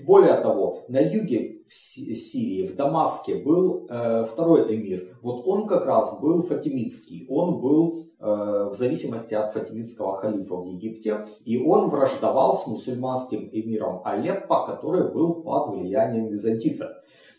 Более 0.06 0.40
того, 0.40 0.84
на 0.88 1.00
юге 1.00 1.62
в 1.66 1.74
Сирии, 1.74 2.66
в 2.66 2.76
Дамаске 2.76 3.36
был 3.36 3.86
второй 3.86 4.74
эмир. 4.74 5.18
Вот 5.22 5.46
он 5.46 5.66
как 5.66 5.84
раз 5.84 6.18
был 6.20 6.42
фатимидский. 6.42 7.26
Он 7.28 7.60
был 7.60 8.06
Э, 8.18 8.70
в 8.72 8.74
зависимости 8.74 9.34
от 9.34 9.52
фатимидского 9.52 10.16
халифа 10.16 10.56
в 10.56 10.64
Египте, 10.64 11.26
и 11.44 11.62
он 11.62 11.90
враждовал 11.90 12.56
с 12.56 12.66
мусульманским 12.66 13.50
эмиром 13.52 14.00
Алеппо, 14.04 14.64
который 14.64 15.12
был 15.12 15.42
под 15.42 15.74
влиянием 15.74 16.28
византийцев. 16.28 16.88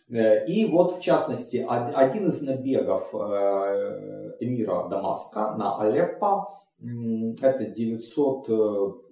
Э, 0.09 0.45
и 0.45 0.65
вот, 0.65 0.97
в 0.97 1.01
частности, 1.01 1.65
один 1.67 2.27
из 2.27 2.41
набегов 2.41 3.13
э, 3.13 4.37
эмира 4.39 4.87
Дамаска 4.87 5.55
на 5.57 5.77
Алеппо, 5.79 6.63
это 6.79 7.65
900 7.65 9.03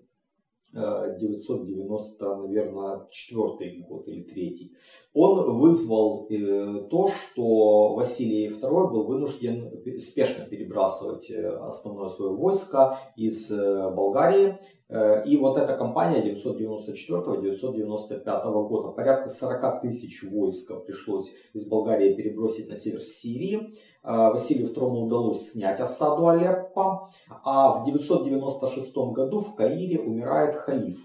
990, 0.74 2.36
наверное, 2.36 3.08
четвертый 3.10 3.80
год 3.88 4.10
или 4.10 4.24
третий, 4.24 4.74
он 5.14 5.58
вызвал 5.58 6.28
э, 6.30 6.88
то, 6.90 7.08
что 7.08 7.96
Василий 7.96 8.50
II 8.50 8.92
был 8.92 9.06
вынужден 9.06 9.72
спешно 10.00 10.44
перебрасывать 10.44 11.32
основное 11.32 12.10
свое 12.10 12.34
войско 12.34 12.98
из 13.16 13.50
Болгарии. 13.50 14.60
И 14.88 15.38
вот 15.38 15.58
эта 15.58 15.76
кампания 15.78 16.22
994-995 16.36 18.68
года, 18.68 18.90
порядка 18.90 19.30
40 19.30 19.82
тысяч 19.82 20.22
войска 20.24 20.76
пришлось 20.76 21.32
из 21.54 21.68
Болгарии 21.68 22.14
перебросить 22.14 22.70
на 22.70 22.76
север 22.76 23.00
Сирии. 23.00 23.74
Василию 24.04 24.72
II 24.72 25.06
удалось 25.06 25.50
снять 25.50 25.80
осаду 25.80 26.28
Алеппо, 26.28 27.10
а 27.44 27.80
в 27.80 27.86
996 27.86 28.96
году 29.14 29.40
в 29.40 29.56
Каире 29.56 30.00
умирает 30.00 30.54
халиф 30.56 31.00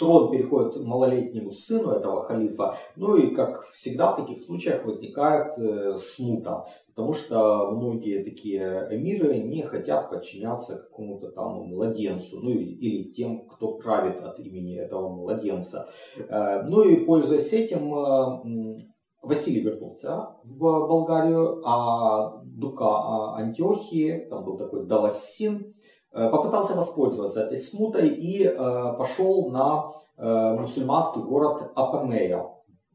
трон 0.00 0.30
переходит 0.30 0.82
малолетнему 0.82 1.52
сыну 1.52 1.92
этого 1.92 2.24
халифа. 2.24 2.74
Ну 2.96 3.16
и, 3.16 3.34
как 3.34 3.66
всегда 3.72 4.12
в 4.12 4.16
таких 4.16 4.42
случаях, 4.42 4.84
возникает 4.84 5.56
э, 5.58 5.96
смута. 5.98 6.64
Потому 6.88 7.12
что 7.12 7.70
многие 7.70 8.24
такие 8.24 8.88
эмиры 8.90 9.38
не 9.38 9.62
хотят 9.62 10.10
подчиняться 10.10 10.76
какому-то 10.76 11.30
там 11.30 11.68
младенцу. 11.68 12.40
Ну 12.40 12.50
или, 12.50 12.64
или 12.64 13.12
тем, 13.12 13.46
кто 13.46 13.76
правит 13.76 14.20
от 14.22 14.40
имени 14.40 14.76
этого 14.76 15.10
младенца. 15.10 15.88
Э, 16.16 16.62
ну 16.62 16.82
и, 16.82 17.04
пользуясь 17.04 17.52
этим, 17.52 17.94
э, 17.94 18.90
Василий 19.22 19.60
вернулся 19.60 20.30
в 20.44 20.58
Болгарию, 20.58 21.60
а 21.66 22.42
Дука 22.42 23.34
Антиохии, 23.36 24.26
там 24.30 24.46
был 24.46 24.56
такой 24.56 24.86
Далассин, 24.86 25.74
Э, 25.99 25.99
попытался 26.12 26.74
воспользоваться 26.74 27.42
этой 27.42 27.56
смутой 27.56 28.08
и 28.08 28.44
э, 28.44 28.54
пошел 28.98 29.50
на 29.50 29.92
э, 30.16 30.56
мусульманский 30.58 31.22
город 31.22 31.70
Апамея 31.74 32.46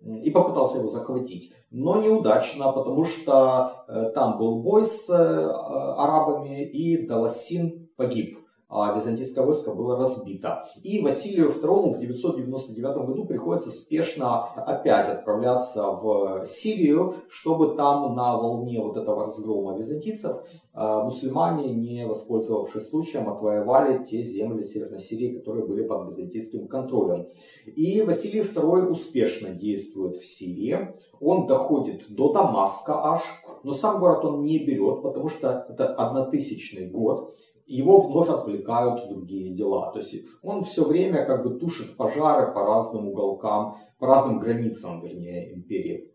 и 0.01 0.29
попытался 0.31 0.77
его 0.77 0.89
захватить. 0.89 1.51
Но 1.71 1.97
неудачно, 1.97 2.71
потому 2.71 3.05
что 3.05 4.11
там 4.13 4.37
был 4.37 4.61
бой 4.61 4.85
с 4.85 5.09
арабами 5.09 6.63
и 6.63 7.07
Даласин 7.07 7.89
погиб 7.97 8.37
византийское 8.69 9.45
войско 9.45 9.73
было 9.73 9.97
разбито. 9.97 10.65
И 10.81 11.01
Василию 11.03 11.49
II 11.51 11.95
в 11.95 11.99
999 11.99 13.05
году 13.05 13.25
приходится 13.25 13.69
спешно 13.69 14.43
опять 14.43 15.07
отправляться 15.09 15.91
в 15.91 16.45
Сирию, 16.45 17.15
чтобы 17.29 17.75
там 17.75 18.15
на 18.15 18.37
волне 18.37 18.81
вот 18.81 18.97
этого 18.97 19.25
разгрома 19.25 19.77
византийцев 19.77 20.37
а, 20.77 21.03
мусульмане, 21.03 21.73
не 21.73 22.05
воспользовавшись 22.05 22.89
случаем, 22.89 23.29
отвоевали 23.29 24.03
те 24.03 24.21
земли 24.23 24.61
Северной 24.61 24.99
Сирии, 24.99 25.37
которые 25.37 25.65
были 25.65 25.87
под 25.87 26.09
византийским 26.09 26.67
контролем. 26.67 27.27
И 27.65 28.01
Василий 28.01 28.41
II 28.41 28.87
успешно 28.87 29.51
действует 29.51 30.17
в 30.17 30.25
Сирии. 30.25 30.93
Он 31.21 31.47
доходит 31.47 32.05
до 32.09 32.33
Дамаска 32.33 33.13
аж, 33.13 33.21
но 33.65 33.73
сам 33.73 33.99
город 33.99 34.23
он 34.23 34.43
не 34.43 34.63
берет, 34.63 35.01
потому 35.01 35.27
что 35.27 35.65
это 35.67 35.95
однотысячный 35.95 36.87
год, 36.87 37.35
его 37.65 37.99
вновь 37.99 38.29
отвлекают 38.29 39.09
другие 39.09 39.55
дела. 39.55 39.91
То 39.91 40.01
есть 40.01 40.27
он 40.43 40.63
все 40.63 40.85
время 40.85 41.25
как 41.25 41.43
бы 41.43 41.57
тушит 41.57 41.97
пожары 41.97 42.53
по 42.53 42.63
разным 42.63 43.07
уголкам, 43.07 43.77
по 43.97 44.05
разным 44.05 44.37
границам, 44.37 45.01
вернее, 45.01 45.55
империи. 45.55 46.13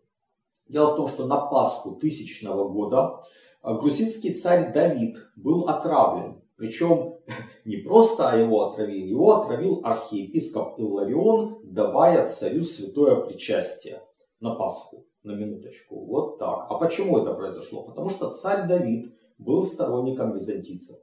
Дело 0.69 0.93
в 0.93 0.95
том, 0.95 1.09
что 1.09 1.27
на 1.27 1.41
Пасху 1.41 1.95
тысячного 1.95 2.69
года 2.69 3.19
э, 3.61 3.73
грузинский 3.73 4.33
царь 4.33 4.71
Давид 4.71 5.17
был 5.35 5.67
отравлен. 5.67 6.41
Причем 6.55 7.15
не 7.65 7.77
просто 7.77 8.33
его 8.37 8.69
отравили, 8.69 9.09
его 9.09 9.41
отравил 9.41 9.81
архиепископ 9.83 10.79
Илларион, 10.79 11.59
давая 11.65 12.27
царю 12.27 12.63
святое 12.63 13.17
причастие 13.17 14.01
на 14.39 14.55
Пасху, 14.55 15.05
на 15.23 15.33
минуточку. 15.33 16.05
Вот 16.05 16.39
так. 16.39 16.67
А 16.69 16.75
почему 16.75 17.19
это 17.19 17.33
произошло? 17.33 17.83
Потому 17.83 18.09
что 18.09 18.31
царь 18.31 18.67
Давид 18.67 19.13
был 19.37 19.63
сторонником 19.63 20.33
византийцев. 20.33 20.97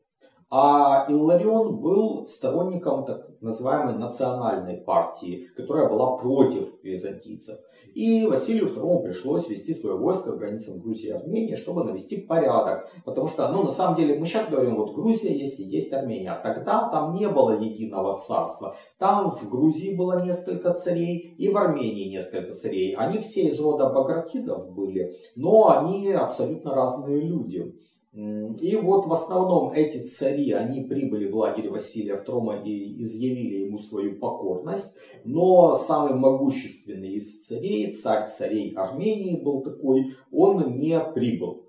А 0.51 1.05
Илларион 1.11 1.80
был 1.80 2.26
сторонником 2.26 3.05
так 3.05 3.28
называемой 3.42 3.99
национальной 3.99 4.78
партии, 4.78 5.49
которая 5.55 5.88
была 5.90 6.16
против 6.16 6.68
византийцев. 6.82 7.59
И 7.94 8.26
Василию 8.26 8.68
II 8.68 9.03
пришлось 9.03 9.49
вести 9.49 9.74
свое 9.74 9.96
войско 9.96 10.32
к 10.32 10.38
границам 10.38 10.80
Грузии 10.80 11.09
и 11.09 11.12
Армении, 11.12 11.55
чтобы 11.55 11.84
навести 11.84 12.18
порядок. 12.18 12.90
Потому 13.05 13.28
что, 13.28 13.49
ну, 13.49 13.62
на 13.62 13.70
самом 13.70 13.96
деле, 13.96 14.18
мы 14.18 14.24
сейчас 14.24 14.49
говорим, 14.49 14.76
вот 14.76 14.94
Грузия 14.94 15.36
есть 15.36 15.61
и 15.61 15.64
есть 15.64 15.92
Армения. 15.92 16.30
А 16.30 16.42
тогда 16.42 16.88
там 16.90 17.14
не 17.14 17.28
было 17.28 17.61
единого 17.61 18.16
царства. 18.16 18.76
Там 18.99 19.32
в 19.32 19.51
Грузии 19.51 19.96
было 19.96 20.24
несколько 20.24 20.72
царей 20.74 21.34
и 21.36 21.49
в 21.51 21.57
Армении 21.59 22.09
несколько 22.09 22.55
царей. 22.55 22.94
Они 22.94 23.18
все 23.18 23.49
из 23.49 23.59
рода 23.61 23.90
Багратидов 23.90 24.72
были, 24.72 25.16
но 25.36 25.68
они 25.76 26.12
абсолютно 26.12 26.74
разные 26.74 27.20
люди. 27.20 27.74
И 28.12 28.76
вот 28.76 29.06
в 29.06 29.12
основном 29.12 29.72
эти 29.72 30.02
цари, 30.02 30.52
они 30.52 30.82
прибыли 30.82 31.30
в 31.30 31.36
лагерь 31.36 31.68
Василия 31.68 32.16
II 32.16 32.64
и 32.64 33.02
изъявили 33.02 33.66
ему 33.66 33.78
свою 33.78 34.18
покорность. 34.18 34.96
Но 35.24 35.76
самый 35.76 36.14
могущественный 36.14 37.14
из 37.14 37.46
царей, 37.46 37.92
царь 37.92 38.30
царей 38.30 38.72
Армении 38.74 39.42
был 39.42 39.62
такой, 39.62 40.16
он 40.32 40.78
не 40.78 40.98
прибыл. 40.98 41.66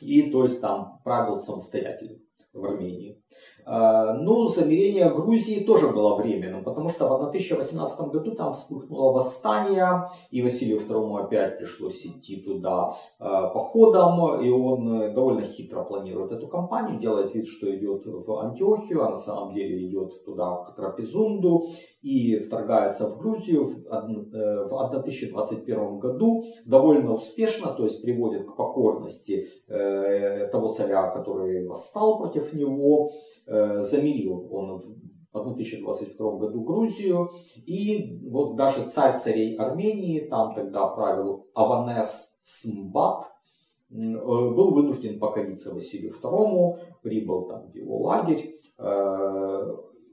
И 0.00 0.30
то 0.30 0.42
есть 0.42 0.60
там 0.60 1.00
правил 1.02 1.40
самостоятельно 1.40 2.18
в 2.52 2.64
Армении. 2.64 3.22
А, 3.66 4.14
ну, 4.14 4.48
замерение 4.48 5.10
Грузии 5.10 5.64
тоже 5.64 5.88
было 5.88 6.14
временным, 6.16 6.64
потому 6.64 6.90
что 6.90 7.08
в 7.08 7.14
1018 7.14 8.00
году 8.08 8.32
там 8.32 8.52
вспыхнуло 8.52 9.12
восстание, 9.12 10.10
и 10.30 10.42
Василию 10.42 10.80
II 10.80 11.24
опять 11.24 11.58
пришлось 11.58 12.04
идти 12.04 12.36
туда 12.42 12.92
а, 13.18 13.48
походом, 13.48 14.40
и 14.40 14.50
он 14.50 15.14
довольно 15.14 15.42
хитро 15.42 15.82
планирует 15.84 16.32
эту 16.32 16.46
кампанию, 16.46 17.00
делает 17.00 17.34
вид, 17.34 17.46
что 17.46 17.74
идет 17.74 18.02
в 18.04 18.38
Антиохию, 18.38 19.04
а 19.04 19.10
на 19.10 19.16
самом 19.16 19.52
деле 19.52 19.86
идет 19.86 20.24
туда 20.24 20.64
к 20.64 20.74
Трапезунду, 20.76 21.68
и 22.02 22.38
вторгается 22.38 23.08
в 23.08 23.18
Грузию 23.18 23.64
в 23.64 23.86
1021 23.88 25.78
э, 25.78 25.98
году 25.98 26.44
довольно 26.66 27.14
успешно, 27.14 27.72
то 27.72 27.84
есть 27.84 28.02
приводит 28.02 28.46
к 28.46 28.56
покорности 28.56 29.48
э, 29.68 30.03
того 30.50 30.72
царя, 30.72 31.10
который 31.10 31.66
восстал 31.66 32.18
против 32.18 32.52
него, 32.52 33.10
Э, 33.46 33.80
замерил 33.80 34.48
он 34.50 34.78
в 34.78 35.38
1022 35.38 36.38
году 36.38 36.62
Грузию. 36.62 37.30
И 37.66 38.18
вот 38.30 38.56
даже 38.56 38.88
царь 38.88 39.18
царей 39.18 39.56
Армении, 39.56 40.20
там 40.20 40.54
тогда 40.54 40.86
правил 40.86 41.46
Аванес 41.54 42.38
Смбат, 42.40 43.24
э, 43.90 43.94
был 43.94 44.72
вынужден 44.72 45.18
покориться 45.18 45.74
Василию 45.74 46.12
II, 46.12 46.78
прибыл 47.02 47.46
там 47.48 47.70
в 47.70 47.74
его 47.74 47.98
лагерь. 47.98 48.58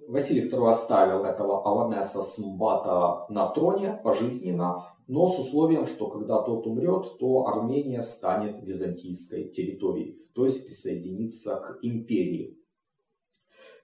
Василий 0.08 0.50
II 0.50 0.70
оставил 0.70 1.24
этого 1.24 1.66
Аванеса 1.66 2.22
Смбата 2.22 3.26
на 3.30 3.50
троне 3.50 4.00
пожизненно, 4.04 4.86
но 5.08 5.28
с 5.28 5.40
условием, 5.40 5.86
что 5.86 6.10
когда 6.10 6.42
тот 6.42 6.66
умрет, 6.68 7.06
то 7.20 7.48
Армения 7.48 8.02
станет 8.02 8.64
византийской 8.64 9.50
территорией, 9.50 10.20
то 10.34 10.46
есть 10.46 10.66
присоединится 10.66 11.56
к 11.58 11.80
империи. 11.82 12.58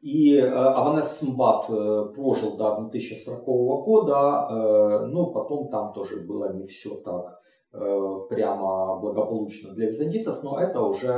И 0.01 0.36
э, 0.36 0.47
Аванес 0.47 1.07
Смбат 1.18 1.65
э, 1.70 2.13
прожил 2.15 2.55
до 2.55 2.78
2040 2.82 3.43
года, 3.45 4.47
э, 4.49 5.05
но 5.07 5.32
потом 5.32 5.70
там 5.70 5.93
тоже 5.93 6.22
было 6.22 6.53
не 6.53 6.68
все 6.68 6.95
так 6.97 7.41
прямо 8.30 8.99
благополучно 8.99 9.73
для 9.73 9.88
византийцев, 9.88 10.43
но 10.43 10.59
это 10.59 10.82
уже 10.82 11.13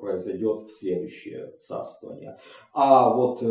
произойдет 0.00 0.62
в 0.62 0.70
следующее 0.70 1.52
царствование. 1.58 2.36
А 2.72 3.14
вот 3.14 3.40
к 3.40 3.44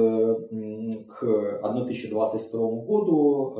1022 1.23 2.59
году 2.83 3.55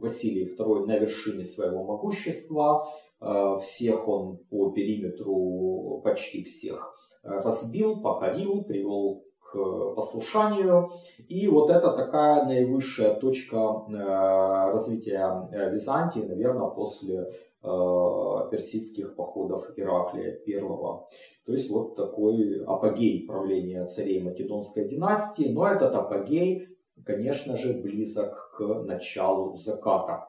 Василий 0.00 0.46
II 0.56 0.86
на 0.86 0.98
вершине 0.98 1.44
своего 1.44 1.84
могущества, 1.84 2.86
всех 3.62 4.08
он 4.08 4.38
по 4.50 4.70
периметру 4.70 6.00
почти 6.04 6.42
всех 6.42 6.94
разбил, 7.22 8.00
покорил, 8.02 8.64
привел 8.64 9.25
послушанию. 9.96 10.90
И 11.28 11.48
вот 11.48 11.70
это 11.70 11.92
такая 11.92 12.44
наивысшая 12.44 13.14
точка 13.14 13.56
э, 13.56 14.72
развития 14.72 15.48
э, 15.50 15.70
Византии, 15.72 16.20
наверное, 16.20 16.68
после 16.68 17.20
э, 17.20 17.28
персидских 18.50 19.16
походов 19.16 19.70
Ираклия 19.76 20.32
первого. 20.32 21.08
То 21.46 21.52
есть 21.52 21.70
вот 21.70 21.96
такой 21.96 22.64
апогей 22.64 23.26
правления 23.26 23.86
царей 23.86 24.22
Македонской 24.22 24.88
династии. 24.88 25.52
Но 25.52 25.66
этот 25.66 25.94
апогей, 25.94 26.68
конечно 27.04 27.56
же, 27.56 27.74
близок 27.74 28.52
к 28.56 28.62
началу 28.84 29.56
заката. 29.56 30.28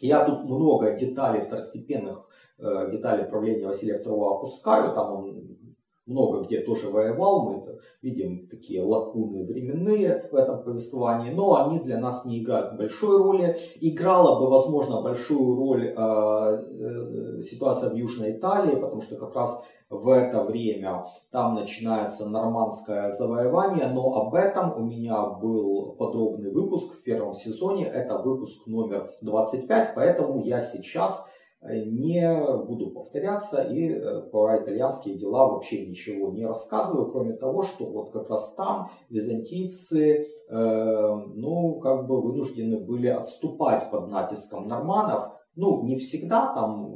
Я 0.00 0.24
тут 0.24 0.44
много 0.44 0.96
деталей 0.96 1.40
второстепенных 1.40 2.26
деталей 2.58 3.24
правления 3.24 3.66
Василия 3.66 4.02
II 4.02 4.36
опускаю. 4.36 4.94
Там 4.94 5.12
он 5.12 5.58
много 6.06 6.42
где 6.42 6.60
тоже 6.60 6.90
воевал, 6.90 7.48
мы 7.48 7.62
это 7.62 7.78
видим 8.02 8.46
такие 8.48 8.82
лакуны 8.82 9.44
временные 9.46 10.28
в 10.30 10.34
этом 10.34 10.62
повествовании, 10.62 11.32
но 11.32 11.64
они 11.64 11.78
для 11.80 11.98
нас 11.98 12.24
не 12.24 12.42
играют 12.42 12.76
большой 12.76 13.16
роли. 13.18 13.56
Играла 13.80 14.38
бы, 14.38 14.50
возможно, 14.50 15.00
большую 15.00 15.56
роль 15.56 15.86
э, 15.86 15.92
э, 15.96 17.42
ситуация 17.42 17.90
в 17.90 17.94
Южной 17.94 18.32
Италии, 18.32 18.76
потому 18.76 19.00
что 19.00 19.16
как 19.16 19.34
раз 19.34 19.62
в 19.90 20.08
это 20.08 20.42
время 20.42 21.06
там 21.30 21.54
начинается 21.54 22.28
нормандское 22.28 23.10
завоевание, 23.10 23.86
но 23.86 24.14
об 24.14 24.34
этом 24.34 24.76
у 24.76 24.84
меня 24.84 25.26
был 25.26 25.94
подробный 25.98 26.50
выпуск 26.50 26.94
в 26.94 27.02
первом 27.02 27.32
сезоне, 27.34 27.86
это 27.86 28.18
выпуск 28.18 28.66
номер 28.66 29.12
25, 29.22 29.94
поэтому 29.94 30.42
я 30.42 30.60
сейчас 30.60 31.24
Не 31.66 32.64
буду 32.66 32.90
повторяться 32.90 33.62
и 33.62 33.90
про 34.30 34.62
итальянские 34.62 35.16
дела 35.16 35.48
вообще 35.48 35.86
ничего 35.86 36.30
не 36.30 36.44
рассказываю, 36.44 37.10
кроме 37.10 37.34
того, 37.34 37.62
что 37.62 37.86
вот 37.86 38.10
как 38.10 38.28
раз 38.28 38.54
там 38.54 38.90
византийцы 39.08 40.26
ну, 40.50 41.80
как 41.82 42.06
бы 42.06 42.20
вынуждены 42.20 42.78
были 42.78 43.08
отступать 43.08 43.90
под 43.90 44.08
натиском 44.08 44.68
норманов. 44.68 45.30
Ну, 45.56 45.84
не 45.84 45.96
всегда 45.96 46.52
там 46.54 46.90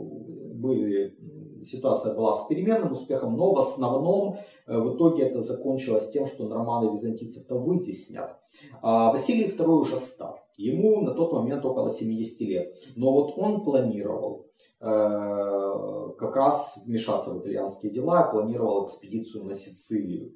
были 0.60 1.16
ситуация 1.64 2.14
была 2.14 2.32
с 2.32 2.46
переменным 2.46 2.92
успехом, 2.92 3.36
но 3.36 3.52
в 3.52 3.58
основном 3.58 4.36
э, 4.66 4.78
в 4.78 4.96
итоге 4.96 5.24
это 5.24 5.42
закончилось 5.42 6.10
тем, 6.10 6.26
что 6.26 6.48
норманы 6.48 6.92
византийцев-то 6.92 7.56
вытеснят. 7.56 8.36
А 8.82 9.12
Василий 9.12 9.48
II 9.48 9.66
уже 9.66 9.96
стар, 9.96 10.42
ему 10.58 11.00
на 11.00 11.14
тот 11.14 11.32
момент 11.32 11.64
около 11.64 11.88
70 11.88 12.40
лет, 12.40 12.74
но 12.96 13.12
вот 13.12 13.38
он 13.38 13.62
планировал 13.62 14.50
э, 14.80 16.14
как 16.18 16.36
раз 16.36 16.78
вмешаться 16.84 17.30
в 17.30 17.40
итальянские 17.40 17.92
дела, 17.92 18.30
планировал 18.30 18.84
экспедицию 18.84 19.44
на 19.44 19.54
Сицилию. 19.54 20.34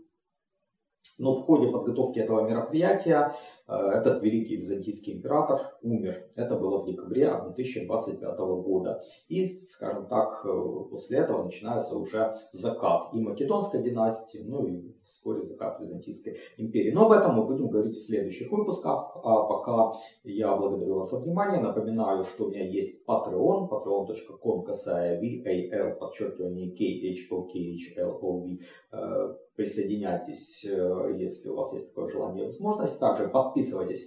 Но 1.18 1.34
в 1.34 1.42
ходе 1.42 1.68
подготовки 1.68 2.20
этого 2.20 2.48
мероприятия 2.48 3.34
этот 3.72 4.22
великий 4.22 4.56
византийский 4.56 5.14
император 5.14 5.60
умер. 5.82 6.26
Это 6.34 6.56
было 6.56 6.82
в 6.82 6.86
декабре 6.86 7.28
1025 7.28 8.38
года. 8.38 9.02
И, 9.28 9.46
скажем 9.46 10.06
так, 10.06 10.44
э, 10.44 10.48
после 10.90 11.18
этого 11.18 11.44
начинается 11.44 11.96
уже 11.96 12.36
закат 12.52 13.14
и 13.14 13.20
Македонской 13.20 13.82
династии, 13.82 14.44
ну 14.44 14.66
и 14.66 14.94
вскоре 15.04 15.42
закат 15.42 15.80
Византийской 15.80 16.36
империи. 16.56 16.92
Но 16.92 17.06
об 17.06 17.12
этом 17.12 17.34
мы 17.34 17.46
будем 17.46 17.68
говорить 17.68 17.96
в 17.96 18.06
следующих 18.06 18.50
выпусках. 18.50 19.16
А 19.22 19.42
пока 19.44 19.92
я 20.24 20.56
благодарю 20.56 20.96
вас 20.96 21.10
за 21.10 21.18
внимание. 21.20 21.60
Напоминаю, 21.60 22.24
что 22.24 22.44
у 22.44 22.50
меня 22.50 22.66
есть 22.66 23.04
Patreon, 23.06 23.68
patreon.com, 23.68 24.64
касая 24.64 25.20
VAL, 25.20 25.98
подчеркивание 25.98 26.72
KHOKHLOV. 26.72 28.58
Э, 28.92 29.34
присоединяйтесь, 29.56 30.64
э, 30.64 31.16
если 31.18 31.48
у 31.48 31.56
вас 31.56 31.72
есть 31.72 31.88
такое 31.88 32.08
желание 32.08 32.44
и 32.44 32.46
возможность. 32.46 32.98
Также 32.98 33.28
подписывайтесь 33.28 33.61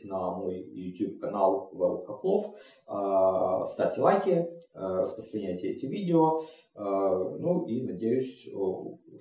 на 0.06 0.32
мой 0.32 0.62
YouTube 0.62 1.20
канал 1.20 1.70
Вэлл 1.74 2.04
Хохлов, 2.06 2.56
э, 2.88 3.66
ставьте 3.66 4.02
лайки, 4.02 4.48
распространяйте 4.74 5.70
эти 5.70 5.86
видео. 5.86 6.42
Ну 6.76 7.66
и 7.66 7.84
надеюсь, 7.84 8.50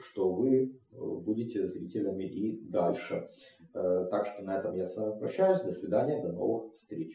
что 0.00 0.32
вы 0.32 0.76
будете 0.90 1.66
зрителями 1.68 2.24
и 2.24 2.68
дальше. 2.68 3.28
Так 3.72 4.26
что 4.26 4.42
на 4.42 4.58
этом 4.58 4.74
я 4.74 4.84
с 4.84 4.96
вами 4.96 5.18
прощаюсь. 5.18 5.60
До 5.60 5.70
свидания, 5.70 6.20
до 6.20 6.32
новых 6.32 6.72
встреч. 6.74 7.12